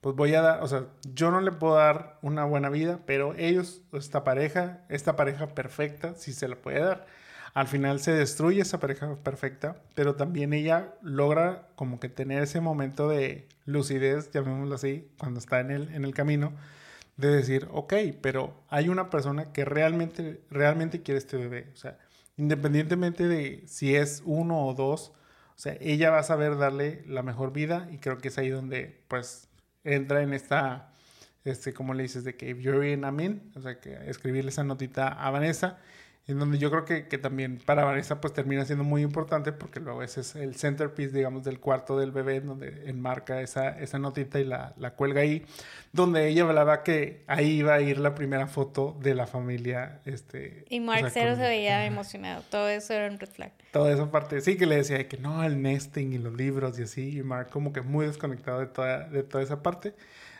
[0.00, 3.34] pues voy a dar, o sea, yo no le puedo dar una buena vida, pero
[3.36, 7.06] ellos, esta pareja, esta pareja perfecta, sí se la puede dar.
[7.54, 12.62] Al final se destruye esa pareja perfecta, pero también ella logra como que tener ese
[12.62, 16.54] momento de lucidez, llamémoslo así, cuando está en el, en el camino,
[17.16, 21.70] de decir, ok, pero hay una persona que realmente, realmente quiere este bebé.
[21.74, 21.98] O sea,
[22.36, 25.12] independientemente de si es uno o dos,
[25.54, 28.48] o sea, ella va a saber darle la mejor vida y creo que es ahí
[28.48, 29.48] donde, pues,
[29.84, 30.92] entra en esta,
[31.44, 34.64] este, como le dices, de que if you're in, I'm o sea, que escribirle esa
[34.64, 35.78] notita a Vanessa
[36.28, 39.80] en donde yo creo que, que, también para Vanessa pues termina siendo muy importante porque
[39.80, 44.38] luego ese es el centerpiece, digamos, del cuarto del bebé, donde enmarca esa, esa notita
[44.38, 45.44] y la, la, cuelga ahí,
[45.92, 50.00] donde ella hablaba que ahí iba a ir la primera foto de la familia.
[50.04, 53.52] Este, y Mark Cero se veía emocionado, todo eso era un red flag.
[53.72, 56.84] Toda esa parte, sí que le decía que no, el nesting y los libros y
[56.84, 59.92] así, y Mark como que muy desconectado de toda, de toda esa parte.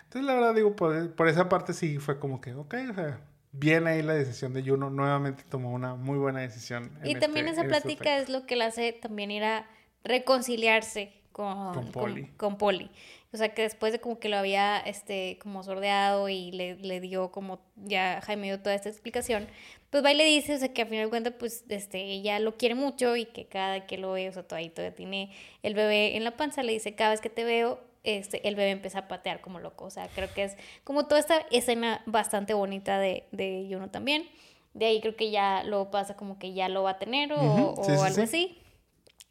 [0.05, 3.32] Entonces la verdad digo, por, por esa parte sí fue como que, ok, o sea
[3.53, 6.91] bien ahí la decisión de Juno, nuevamente tomó una muy buena decisión.
[7.05, 9.67] Y también este, esa este plática es lo que le hace también ir a
[10.03, 12.27] reconciliarse con, con Polly.
[12.37, 12.91] Con, Polly.
[13.33, 17.01] O sea, que después de como que lo había, este, como sordeado y le, le
[17.01, 19.47] dio como, ya Jaime dio toda esta explicación,
[19.91, 22.39] pues va y le dice, o sea, que al final de cuentas, pues, este, ella
[22.41, 25.75] lo quiere mucho y que cada que lo ve, o sea, todavía, todavía tiene el
[25.75, 29.01] bebé en la panza, le dice, cada vez que te veo, este, el bebé empieza
[29.01, 29.85] a patear como loco.
[29.85, 34.29] O sea, creo que es como toda esta escena bastante bonita de, de Juno también.
[34.75, 37.39] De ahí creo que ya lo pasa como que ya lo va a tener o,
[37.39, 38.59] o algo así.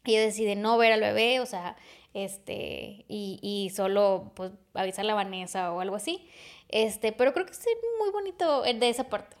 [0.04, 1.76] Y decide no ver al bebé, o sea,
[2.14, 6.26] este, y, y solo pues avisarle a Vanessa o algo así.
[6.68, 7.64] Este, pero creo que es
[8.00, 9.36] muy bonito de esa parte.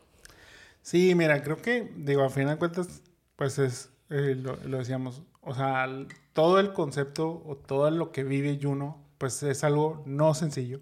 [0.82, 3.02] Sí, mira, creo que, digo, al final de cuentas,
[3.36, 5.88] pues es, eh, lo, lo, decíamos, o sea,
[6.32, 10.80] todo el concepto o todo lo que vive Juno pues es algo no sencillo.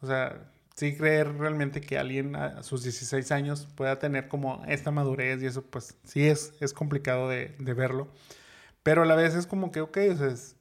[0.00, 4.92] O sea, sí creer realmente que alguien a sus 16 años pueda tener como esta
[4.92, 8.06] madurez y eso, pues sí es, es complicado de, verlo.
[8.84, 10.54] Pero a la vez es como que, ok, o sea, es,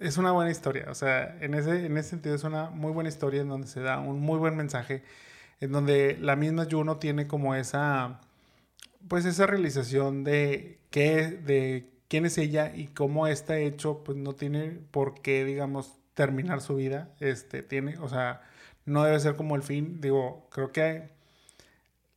[0.00, 0.86] es, una buena historia.
[0.88, 3.78] O sea, en ese, en ese sentido es una muy buena historia en donde se
[3.78, 5.04] da un muy buen mensaje,
[5.60, 8.20] en donde la misma Juno tiene como esa,
[9.06, 14.34] pues esa realización de qué, de quién es ella y cómo está hecho, pues no
[14.34, 17.10] tiene por qué, digamos, terminar su vida.
[17.20, 18.42] Este, tiene, o sea,
[18.86, 20.00] no debe ser como el fin.
[20.00, 21.10] Digo, creo que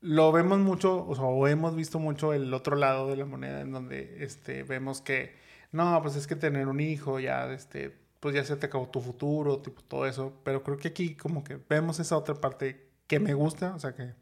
[0.02, 3.62] lo vemos mucho, o sea, o hemos visto mucho el otro lado de la moneda
[3.62, 5.36] en donde este, vemos que,
[5.72, 9.02] no, pues es que tener un hijo ya, este, pues ya se te acabó tu
[9.02, 10.34] futuro, tipo todo eso.
[10.44, 13.96] Pero creo que aquí como que vemos esa otra parte que me gusta, o sea,
[13.96, 14.14] que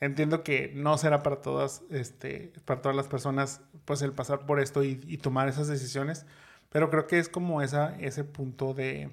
[0.00, 4.60] entiendo que no será para todas, este, para todas las personas, pues el pasar por
[4.60, 6.26] esto y, y tomar esas decisiones,
[6.70, 9.10] pero creo que es como esa, ese punto de,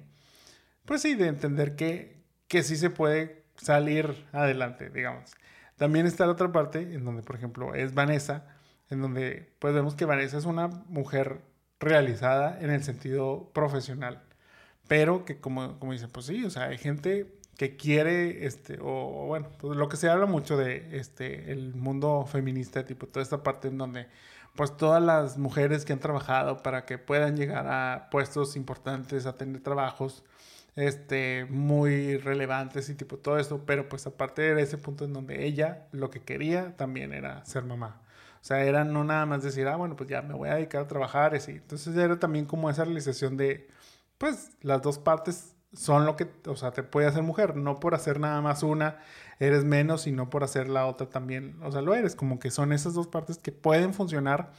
[0.84, 5.32] pues sí, de entender que, que sí se puede salir adelante, digamos.
[5.76, 8.46] También está la otra parte en donde, por ejemplo, es Vanessa,
[8.90, 11.40] en donde pues vemos que Vanessa es una mujer
[11.80, 14.22] realizada en el sentido profesional,
[14.88, 19.26] pero que como, como dicen, pues sí, o sea, hay gente que quiere, este, o
[19.26, 23.42] bueno, pues lo que se habla mucho de este, el mundo feminista, tipo toda esta
[23.42, 24.08] parte en donde
[24.56, 29.36] pues todas las mujeres que han trabajado para que puedan llegar a puestos importantes, a
[29.36, 30.24] tener trabajos,
[30.76, 35.46] este, muy relevantes y tipo todo esto, pero pues aparte de ese punto en donde
[35.46, 38.02] ella lo que quería también era ser mamá.
[38.42, 40.82] O sea, era no nada más decir, ah, bueno, pues ya me voy a dedicar
[40.82, 41.52] a trabajar y así.
[41.52, 43.68] Entonces era también como esa realización de,
[44.18, 47.94] pues las dos partes son lo que, o sea, te puede hacer mujer, no por
[47.94, 48.98] hacer nada más una
[49.38, 52.72] eres menos, sino por hacer la otra también, o sea, lo eres, como que son
[52.72, 54.52] esas dos partes que pueden funcionar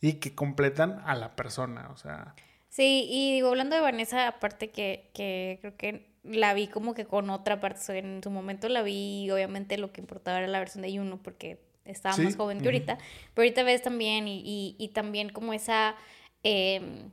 [0.00, 2.34] y que completan a la persona, o sea.
[2.68, 7.04] Sí, y digo, hablando de Vanessa, aparte que, que creo que la vi como que
[7.04, 10.82] con otra parte, en su momento la vi, obviamente lo que importaba era la versión
[10.82, 12.96] de Juno, porque estaba más joven que ahorita,
[13.34, 15.96] pero ahorita ves también y, y, también como esa...
[16.42, 17.10] Em,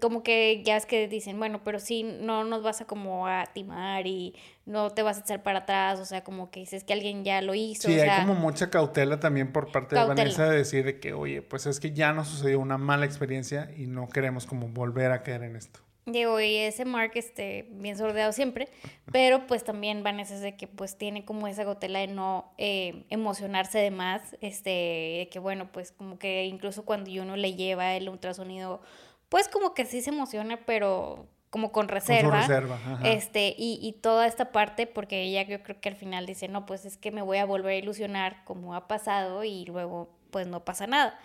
[0.00, 3.46] como que ya es que dicen, bueno, pero sí, no nos vas a como a
[3.52, 4.34] timar y
[4.66, 7.40] no te vas a echar para atrás, o sea, como que dices que alguien ya
[7.40, 7.88] lo hizo.
[7.88, 11.66] Sí, hay como mucha cautela también por parte de Vanessa de decir que, oye, pues
[11.66, 15.42] es que ya nos sucedió una mala experiencia y no queremos como volver a caer
[15.42, 15.80] en esto.
[16.10, 18.68] Digo, y ese Mark, este, bien sordeado siempre,
[19.12, 23.78] pero pues también Vanessa de que pues tiene como esa gotela de no eh, emocionarse
[23.78, 28.08] de más, este, de que bueno, pues como que incluso cuando uno le lleva el
[28.08, 28.80] ultrasonido,
[29.28, 32.40] pues como que sí se emociona, pero como con reserva.
[32.40, 36.48] reserva este, y, y toda esta parte, porque ella yo creo que al final dice,
[36.48, 40.10] no, pues es que me voy a volver a ilusionar como ha pasado y luego
[40.30, 41.18] pues no pasa nada.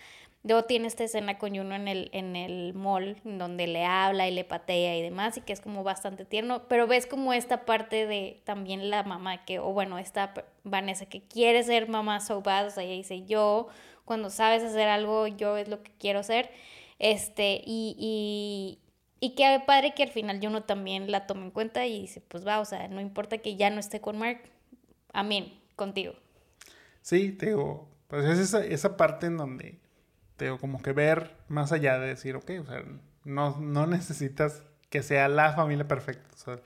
[0.46, 4.32] Luego tiene esta escena con Juno en el, en el mall, donde le habla y
[4.32, 8.06] le patea y demás, y que es como bastante tierno, pero ves como esta parte
[8.08, 10.34] de también la mamá que, o bueno, esta
[10.66, 13.68] Vanessa que quiere ser mamá so bad, o sea, ella dice, yo,
[14.04, 16.52] cuando sabes hacer algo, yo es lo que quiero hacer,
[17.00, 18.80] este, y, y,
[19.20, 22.46] y qué padre que al final Juno también la tome en cuenta y dice, pues
[22.46, 24.42] va, o sea, no importa que ya no esté con Mark,
[25.14, 26.14] amén, contigo.
[27.02, 29.84] Sí, te digo, pues es esa, esa parte en donde
[30.60, 32.84] como que ver más allá de decir, ok, o sea,
[33.24, 36.60] no, no necesitas que sea la familia perfecta, o sea,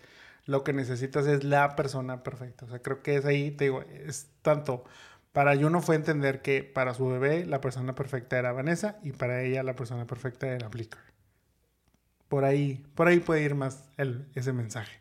[0.46, 3.82] lo que necesitas es la persona perfecta, o sea, creo que es ahí, te digo,
[3.82, 4.84] es tanto,
[5.38, 9.44] para Juno fue entender que para su bebé la persona perfecta era Vanessa y para
[9.44, 11.00] ella la persona perfecta era Blicker.
[12.28, 14.98] Por ahí, por ahí puede ir más el, ese mensaje.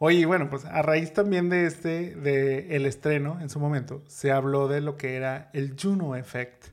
[0.00, 4.32] Oye, bueno, pues a raíz también de este, de el estreno en su momento, se
[4.32, 6.66] habló de lo que era el Juno Effect,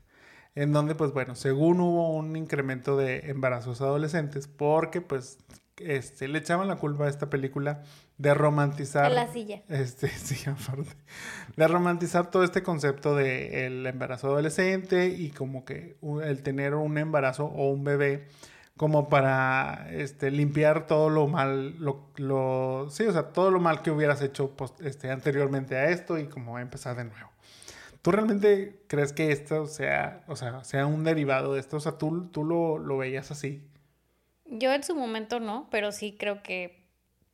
[0.54, 5.38] en donde pues bueno, según hubo un incremento de embarazos adolescentes porque pues
[5.78, 7.82] este, le echaban la culpa a esta película
[8.18, 9.12] de romantizar...
[9.12, 9.62] la silla.
[9.68, 10.96] Este, sí, aparte.
[11.56, 16.98] De romantizar todo este concepto de el embarazo adolescente y como que el tener un
[16.98, 18.28] embarazo o un bebé
[18.76, 23.80] como para este, limpiar todo lo mal, lo, lo, sí, o sea, todo lo mal
[23.80, 27.30] que hubieras hecho este, anteriormente a esto y como empezar de nuevo.
[28.02, 31.78] ¿Tú realmente crees que esto sea, o sea, sea un derivado de esto?
[31.78, 33.62] O sea, ¿tú, tú lo, lo veías así?
[34.48, 36.86] Yo en su momento no, pero sí creo que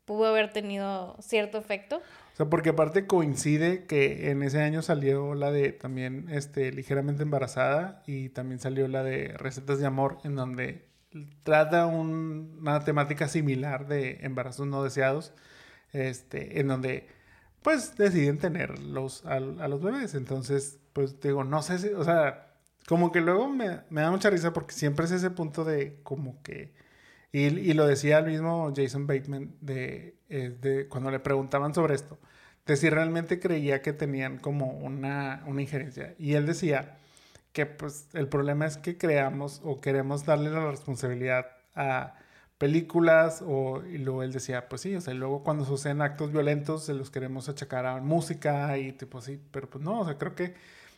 [0.04, 1.98] pudo haber tenido cierto efecto.
[2.32, 7.22] O sea, porque aparte coincide que en ese año salió la de también este, ligeramente
[7.22, 10.88] embarazada y también salió la de recetas de amor en donde
[11.42, 15.32] trata una temática similar de embarazos no deseados,
[15.92, 17.06] este, en donde
[17.62, 20.14] pues deciden tener los, a, los bebés.
[20.14, 22.54] Entonces, pues digo, no sé si, o sea,
[22.88, 26.74] como que luego me, da mucha risa porque siempre es ese punto de como que,
[27.32, 31.94] y, y lo decía el mismo Jason Bateman de, eh, de, cuando le preguntaban sobre
[31.94, 32.18] esto,
[32.66, 36.14] de si realmente creía que tenían como una, una injerencia.
[36.18, 36.98] Y él decía
[37.52, 42.14] que pues el problema es que creamos o queremos darle la responsabilidad a
[42.58, 46.84] películas o y luego él decía, pues sí, o sea, luego cuando suceden actos violentos
[46.84, 50.34] se los queremos achacar a música y tipo así, pero pues no, o sea, creo
[50.34, 50.54] que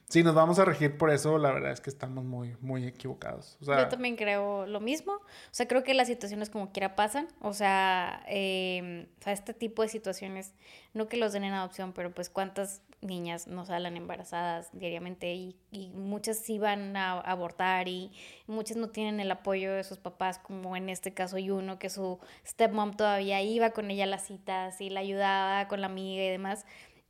[0.08, 3.56] si nos vamos a regir por eso, la verdad es que estamos muy, muy equivocados.
[3.60, 5.14] Yo también creo lo mismo.
[5.14, 7.28] O sea, creo que las situaciones como quiera pasan.
[7.40, 10.52] O sea, eh, este tipo de situaciones,
[10.92, 15.56] no que los den en adopción, pero pues cuántas niñas no salen embarazadas diariamente y,
[15.70, 18.10] y, muchas sí van a abortar y
[18.46, 21.90] muchas no tienen el apoyo de sus papás, como en este caso hay uno que
[21.90, 26.24] su stepmom todavía iba con ella a las citas y la ayudaba con la amiga
[26.24, 26.64] y demás.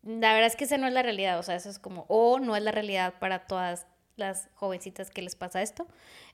[0.04, 2.38] La verdad es que esa no es la realidad, o sea, eso es como, o
[2.38, 3.86] no es la realidad para todas
[4.16, 5.86] las jovencitas que les pasa esto.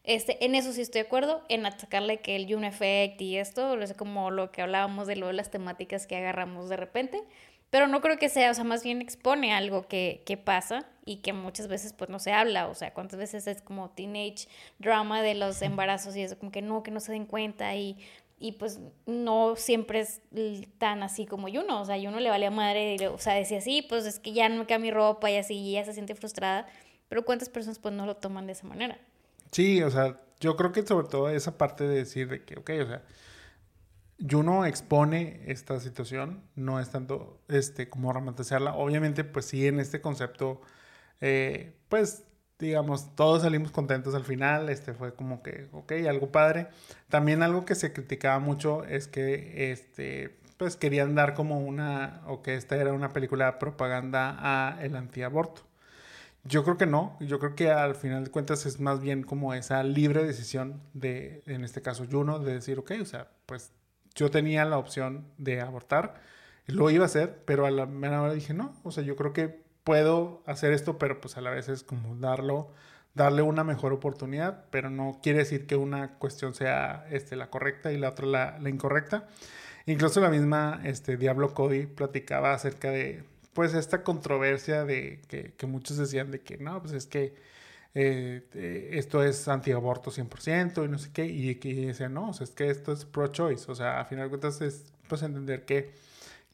[0.05, 3.81] Este, en eso sí estoy de acuerdo, en atacarle que el June Effect y esto,
[3.81, 7.23] es como lo que hablábamos de lo de las temáticas que agarramos de repente,
[7.71, 11.19] pero no creo que sea, o sea, más bien expone algo que, que pasa y
[11.19, 14.49] que muchas veces pues no se habla, o sea, cuántas veces es como teenage
[14.79, 17.97] drama de los embarazos y eso, como que no, que no se den cuenta y
[18.41, 20.23] y pues no siempre es
[20.79, 23.83] tan así como Yuno, o sea, Yuno le valía madre, y, o sea, decía así,
[23.83, 26.15] pues es que ya no me queda mi ropa y así, y ella se siente
[26.15, 26.67] frustrada,
[27.11, 28.99] pero cuántas personas pues no lo toman de esa manera.
[29.53, 32.71] Sí, o sea, yo creo que sobre todo esa parte de decir de que, ok,
[32.83, 33.03] o sea,
[34.29, 40.01] Juno expone esta situación, no es tanto este, como romantizarla, obviamente pues sí en este
[40.01, 40.63] concepto,
[41.21, 42.25] eh, pues
[42.61, 46.69] digamos, todos salimos contentos al final, este fue como que, ok, algo padre.
[47.09, 52.43] También algo que se criticaba mucho es que, este, pues querían dar como una, o
[52.43, 55.63] que esta era una película de propaganda a el antiaborto.
[56.45, 59.53] Yo creo que no, yo creo que al final de cuentas es más bien como
[59.55, 63.73] esa libre decisión de, en este caso Juno, de decir, ok, o sea, pues
[64.15, 66.15] yo tenía la opción de abortar,
[66.67, 69.33] lo iba a hacer, pero a la mera hora dije, no, o sea, yo creo
[69.33, 72.71] que puedo hacer esto, pero pues a la vez es como darlo,
[73.13, 77.91] darle una mejor oportunidad, pero no quiere decir que una cuestión sea este, la correcta
[77.91, 79.27] y la otra la, la incorrecta.
[79.87, 85.67] Incluso la misma este, Diablo Cody platicaba acerca de pues esta controversia de que, que
[85.67, 87.35] muchos decían de que no, pues es que
[87.97, 92.33] eh, eh, esto es antiaborto 100% y no sé qué, y que decía no, o
[92.33, 95.65] sea, es que esto es pro-choice, o sea, a final de cuentas es pues entender
[95.65, 95.91] que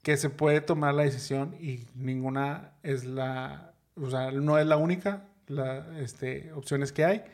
[0.07, 4.77] que se puede tomar la decisión y ninguna es la, o sea, no es la
[4.77, 7.25] única, la, este, opciones que hay.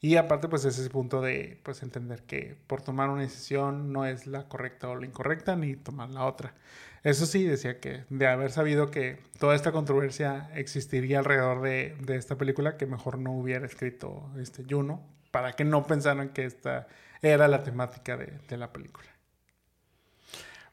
[0.00, 4.06] Y aparte, pues es ese punto de, pues entender que por tomar una decisión no
[4.06, 6.54] es la correcta o la incorrecta, ni tomar la otra.
[7.02, 12.14] Eso sí, decía que de haber sabido que toda esta controversia existiría alrededor de, de
[12.14, 16.86] esta película, que mejor no hubiera escrito este Juno, para que no pensaran que esta
[17.20, 19.08] era la temática de, de la película.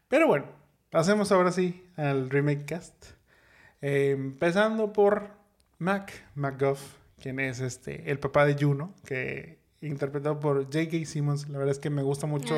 [0.08, 0.59] Pero bueno,
[0.90, 3.06] Pasemos ahora sí al remake cast.
[3.82, 5.30] Eh, empezando por
[5.78, 6.82] Mac McGuff,
[7.22, 11.06] quien es este el papá de Juno, que interpretado por J.K.
[11.06, 11.48] Simmons.
[11.48, 12.56] La verdad es que me gusta mucho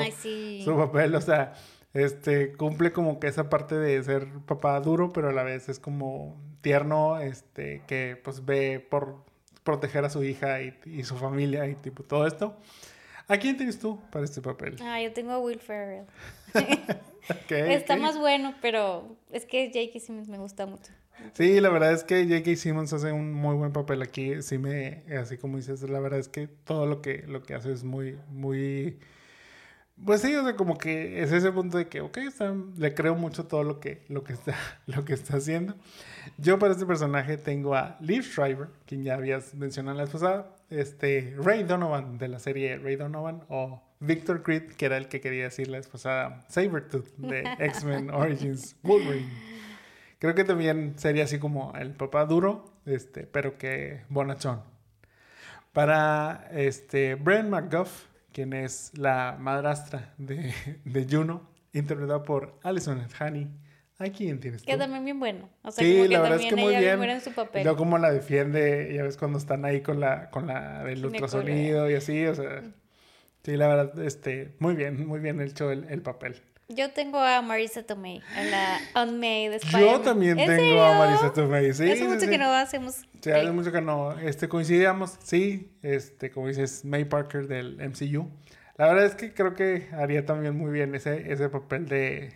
[0.63, 1.13] su papel.
[1.13, 1.53] O sea,
[1.93, 5.79] este cumple como que esa parte de ser papá duro, pero a la vez es
[5.79, 9.25] como tierno, este, que pues ve por
[9.63, 12.55] proteger a su hija y, y su familia y tipo todo esto.
[13.27, 14.75] ¿A quién tienes tú para este papel?
[14.81, 16.05] Ah, yo tengo a Will Ferrell.
[17.49, 19.99] Está más bueno, pero es que J.K.
[19.99, 20.91] Simmons me gusta mucho.
[21.33, 22.55] Sí, la verdad es que J.K.
[22.55, 24.41] Simmons hace un muy buen papel aquí.
[24.41, 27.71] Sí me, así como dices, la verdad es que todo lo que, lo que hace
[27.71, 28.97] es muy, muy...
[30.05, 32.17] Pues sí, o sea, como que es ese punto de que, ok,
[32.77, 34.55] le creo mucho todo lo que, lo, que está,
[34.87, 35.75] lo que está haciendo.
[36.37, 40.55] Yo para este personaje tengo a Liv Schreiber, quien ya habías mencionado la vez pasada,
[40.69, 45.21] este, Ray Donovan de la serie Ray Donovan, o Victor Creed, que era el que
[45.21, 49.29] quería decir la vez pasada, Sabretooth de X-Men Origins Wolverine.
[50.17, 54.61] Creo que también sería así como el papá duro, este, pero que bonachón.
[55.73, 60.53] Para este, Brian McGuff, quien es la madrastra de,
[60.85, 63.49] de Juno, interpretada por Alison Haney.
[63.97, 65.47] ¿A quién tienes Que también bien bueno.
[65.61, 66.99] O sea, sí, como que la verdad es que muy bien.
[66.99, 67.63] bien en su papel.
[67.63, 71.89] Yo como la defiende, ya ves cuando están ahí con la, con la del ultrasonido
[71.89, 72.63] y así, o sea.
[73.43, 76.41] Sí, la verdad, este, muy bien, muy bien hecho el, el papel.
[76.73, 81.33] Yo tengo a Marisa Tomei, a la Aunt May de Yo también tengo a Marisa
[81.33, 81.91] Tomei, sí.
[81.91, 82.95] Hace mucho que no hacemos.
[83.21, 84.17] Sí, hace mucho que no.
[84.19, 88.29] Este, coincidíamos, sí, este, como dices, May Parker del MCU.
[88.77, 92.33] La verdad es que creo que haría también muy bien ese, ese papel de,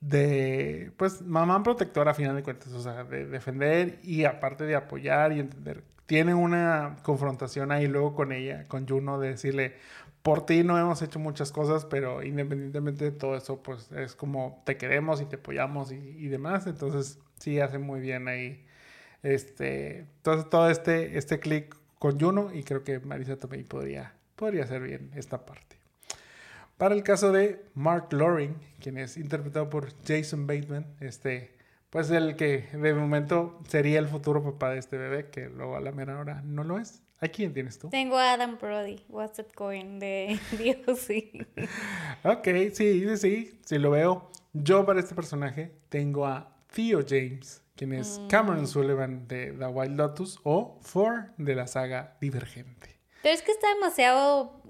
[0.00, 4.76] de, pues, mamá protectora a final de cuentas, o sea, de defender y aparte de
[4.76, 5.82] apoyar y entender.
[6.06, 9.74] Tiene una confrontación ahí luego con ella, con Juno, de decirle,
[10.22, 14.62] por ti no hemos hecho muchas cosas, pero independientemente de todo eso, pues es como
[14.66, 16.66] te queremos y te apoyamos y, demás.
[16.66, 18.64] Entonces, sí hace muy bien ahí
[19.22, 24.64] este, todo, todo este, este clic con Juno y creo que Marisa también podría, podría
[24.64, 25.76] hacer bien esta parte.
[26.76, 31.50] Para el caso de Mark Loring, quien es interpretado por Jason Bateman, este,
[31.90, 35.80] pues el que de momento sería el futuro papá de este bebé, que luego a
[35.80, 37.02] la mera hora no lo es.
[37.20, 37.88] ¿A quién tienes tú?
[37.88, 40.38] Tengo a Adam Brody, What's It Going de
[40.96, 41.32] sí.
[42.22, 44.30] ok, sí, sí, sí, sí lo veo.
[44.52, 48.28] Yo para este personaje tengo a Theo James, quien es mm.
[48.28, 53.00] Cameron Sullivan de The Wild Lotus o Four de la saga Divergente.
[53.22, 54.62] Pero es que está demasiado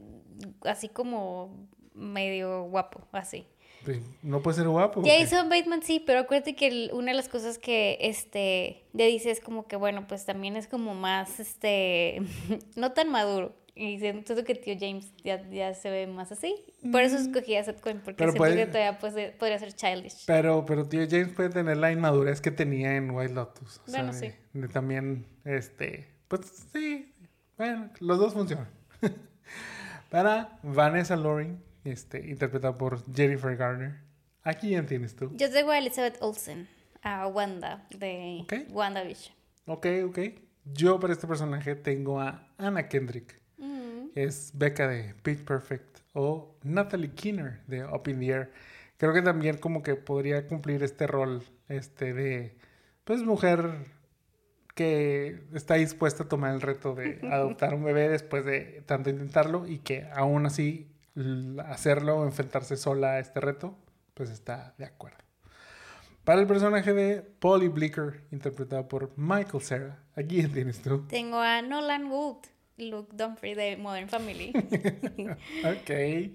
[0.62, 3.46] así como medio guapo, así.
[3.94, 5.02] Sí, No puede ser guapo.
[5.04, 9.30] Jason Bateman sí, pero acuérdate que el- una de las cosas que este le dice
[9.30, 12.20] es como que bueno, pues también es como más este
[12.76, 13.54] no tan maduro.
[13.80, 16.52] Y siento que tío James ya, ya se ve más así.
[16.90, 19.72] Por eso escogí a Seth Cohen, porque Pero siento puede- que todavía pues, podría ser
[19.72, 20.24] childish.
[20.26, 23.80] Pero, pero tío James puede tener la inmadurez que tenía en White Lotus.
[23.86, 24.36] O sea, Bueno, de- sí.
[24.54, 26.40] de también, este, pues
[26.72, 27.12] sí,
[27.56, 28.68] bueno, los dos funcionan.
[30.10, 33.96] Para Vanessa Loring, este, interpretada por Jennifer Garner.
[34.42, 35.30] Aquí ya tienes tú.
[35.36, 36.68] Yo tengo a Elizabeth Olsen,
[37.02, 38.54] a Wanda de Ok.
[38.70, 39.34] WandaVision.
[39.66, 40.18] Ok, ok.
[40.64, 43.40] Yo para este personaje tengo a Anna Kendrick.
[43.58, 44.10] Mm.
[44.14, 48.52] Es Becca de Pitch Perfect o Natalie Kinner de Up in the Air.
[48.96, 52.56] Creo que también como que podría cumplir este rol este de
[53.04, 53.86] pues mujer
[54.74, 59.66] que está dispuesta a tomar el reto de adoptar un bebé después de tanto intentarlo
[59.66, 60.88] y que aún así
[61.66, 63.76] hacerlo o enfrentarse sola a este reto,
[64.14, 65.18] pues está de acuerdo.
[66.24, 71.06] Para el personaje de Polly Blicker, interpretado por Michael Cera, aquí tienes tú.
[71.08, 72.36] Tengo a Nolan Wood,
[72.76, 74.52] Luke Dumfrey de Modern Family.
[75.64, 76.30] Ok.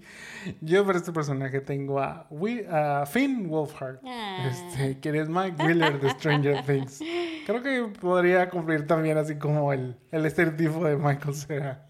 [0.60, 2.28] Yo para este personaje tengo a,
[2.70, 4.50] a Finn Wolfhard, Ah.
[4.50, 7.00] este, quien es Mike Wheeler de Stranger Things.
[7.46, 11.88] Creo que podría cumplir también así como el, el estereotipo de Michael Cera.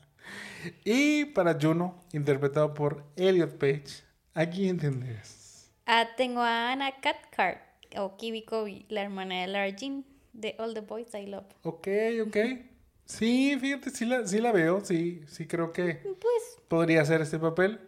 [0.84, 4.04] Y para Juno, interpretado por Elliot Page,
[4.34, 5.70] aquí entendés.
[5.86, 7.60] Ah, tengo a Anna Cathcart,
[7.98, 11.46] o Kibi Kobe, la hermana de Lara Jean de All the Boys I Love.
[11.62, 11.88] Ok,
[12.26, 12.36] ok.
[13.04, 17.38] Sí, fíjate, sí la, sí la veo, sí, sí creo que Pues, podría hacer este
[17.38, 17.80] papel.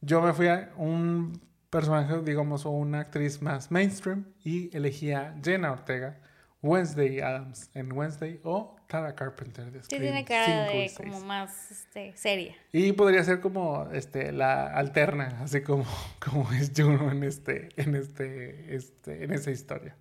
[0.00, 1.40] Yo me fui a un
[1.70, 6.20] personaje, digamos, o una actriz más mainstream y elegí a Jenna Ortega,
[6.64, 10.88] Wednesday Adams en Wednesday o Tara Carpenter de sí Scream tiene cara 5 y de
[10.88, 10.98] 6.
[10.98, 12.56] como más este, seria.
[12.72, 15.84] Y podría ser como este la alterna, así como,
[16.24, 19.94] como es Juno en este, en este, este, en esa historia.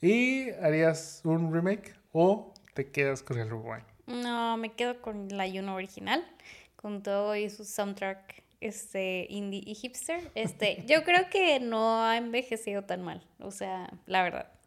[0.00, 3.84] ¿Y harías un remake o te quedas con el rewind?
[4.06, 6.24] No, me quedo con la Juno original,
[6.76, 10.30] con todo y su soundtrack este, indie y hipster.
[10.36, 14.57] Este, yo creo que no ha envejecido tan mal, o sea, la verdad.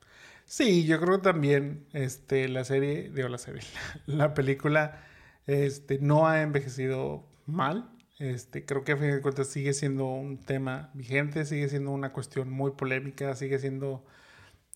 [0.52, 3.62] Sí, yo creo que también este, la serie, digo la serie,
[4.06, 5.02] la película
[5.48, 7.90] este, no ha envejecido mal.
[8.20, 12.12] Este, creo que a fin de cuentas sigue siendo un tema vigente, sigue siendo una
[12.12, 14.04] cuestión muy polémica, sigue siendo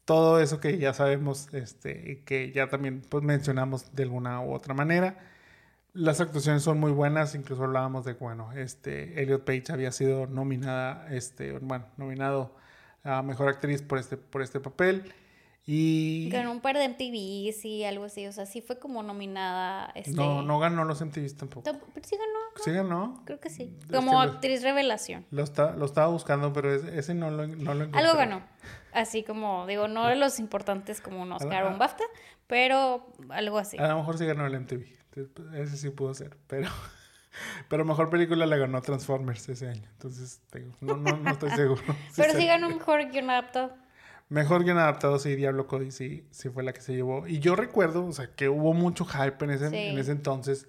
[0.06, 4.54] todo eso que ya sabemos este, y que ya también pues, mencionamos de alguna u
[4.54, 5.20] otra manera.
[5.94, 11.08] Las actuaciones son muy buenas, incluso hablábamos de, bueno, este, Elliot Page había sido nominada,
[11.14, 12.56] este, bueno, nominado
[13.04, 15.14] a Mejor Actriz por este, por este papel.
[15.68, 19.92] Y Ganó un par de MTVs y algo así, o sea, sí fue como nominada.
[19.96, 21.68] Este, no, no ganó los MTVs tampoco.
[21.68, 23.24] Tamp- Pero sí ganó, Sí ganó.
[23.26, 23.76] creo que sí.
[23.82, 25.26] Es Como que lo- actriz revelación.
[25.32, 28.00] Lo, está, lo estaba buscando, pero ese, no, lo, no lo encontré.
[28.00, 28.44] Algo ganó.
[28.94, 32.04] Así como, digo, no de los importantes como un Oscar o un BAFTA,
[32.46, 33.78] pero algo así.
[33.80, 34.86] A lo mejor sí ganó el MTV.
[35.56, 36.38] Ese sí pudo ser.
[36.46, 36.70] Pero,
[37.70, 39.90] pero mejor película la ganó Transformers ese año.
[39.94, 40.42] Entonces,
[40.82, 41.82] no, no, no estoy seguro.
[42.16, 43.76] pero sí ganó mejor guion adaptado.
[44.30, 47.28] Mejor guion adaptado, sí, Diablo Cody, sí, sí fue la que se llevó.
[47.28, 49.76] Y yo recuerdo, o sea, que hubo mucho hype en ese, Sí.
[49.78, 50.68] en ese entonces,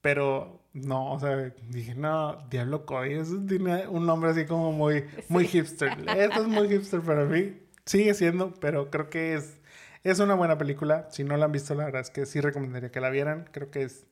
[0.00, 5.04] pero no, o sea, dije, no, Diablo Cody, eso tiene un nombre así como muy,
[5.28, 5.90] muy hipster.
[6.16, 9.60] Esto es muy hipster para mí, sigue siendo, pero creo que es,
[10.04, 11.08] es una buena película.
[11.10, 13.48] Si no la han visto, la verdad es que sí recomendaría que la vieran.
[13.52, 14.06] Creo que es,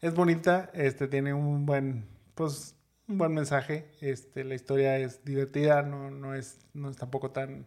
[0.00, 2.74] es bonita, este, tiene un buen, pues,
[3.08, 3.90] un buen mensaje.
[4.00, 7.66] Este, la historia es divertida, no, no, es, no es tampoco tan...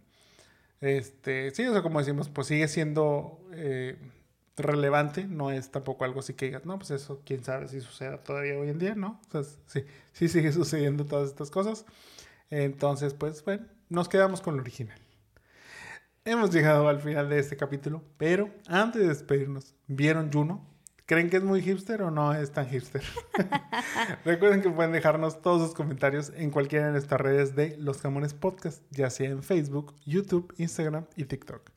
[0.85, 3.97] Este, sí, o sea, como decimos, pues sigue siendo eh,
[4.55, 8.23] relevante, no es tampoco algo así que digas, no, pues eso, quién sabe si suceda
[8.23, 9.19] todavía hoy en día, ¿no?
[9.33, 9.83] O sí,
[10.13, 11.85] sí sigue sucediendo todas estas cosas.
[12.51, 14.99] Entonces, pues, bueno, nos quedamos con lo original.
[16.23, 20.74] Hemos llegado al final de este capítulo, pero antes de despedirnos, ¿vieron Juno?
[21.07, 23.03] ¿Creen que es muy hipster o no es tan hipster?
[24.25, 28.33] Recuerden que pueden dejarnos todos sus comentarios en cualquiera de nuestras redes de Los Camones
[28.33, 31.69] Podcast, ya sea en Facebook, YouTube, Instagram y TikTok.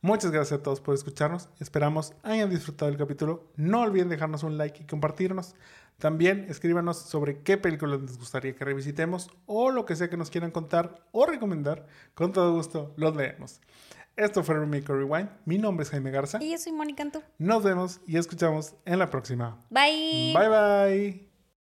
[0.00, 1.50] Muchas gracias a todos por escucharnos.
[1.58, 3.52] Esperamos hayan disfrutado del capítulo.
[3.54, 5.54] No olviden dejarnos un like y compartirnos.
[5.98, 10.30] También escríbanos sobre qué películas les gustaría que revisitemos o lo que sea que nos
[10.30, 11.86] quieran contar o recomendar.
[12.14, 13.60] Con todo gusto los leemos.
[14.20, 15.30] Esto fue Remake Rewind.
[15.46, 16.38] Mi nombre es Jaime Garza.
[16.42, 17.22] Y yo soy Mónica Antú.
[17.38, 19.64] Nos vemos y escuchamos en la próxima.
[19.70, 20.34] Bye.
[20.34, 21.29] Bye bye.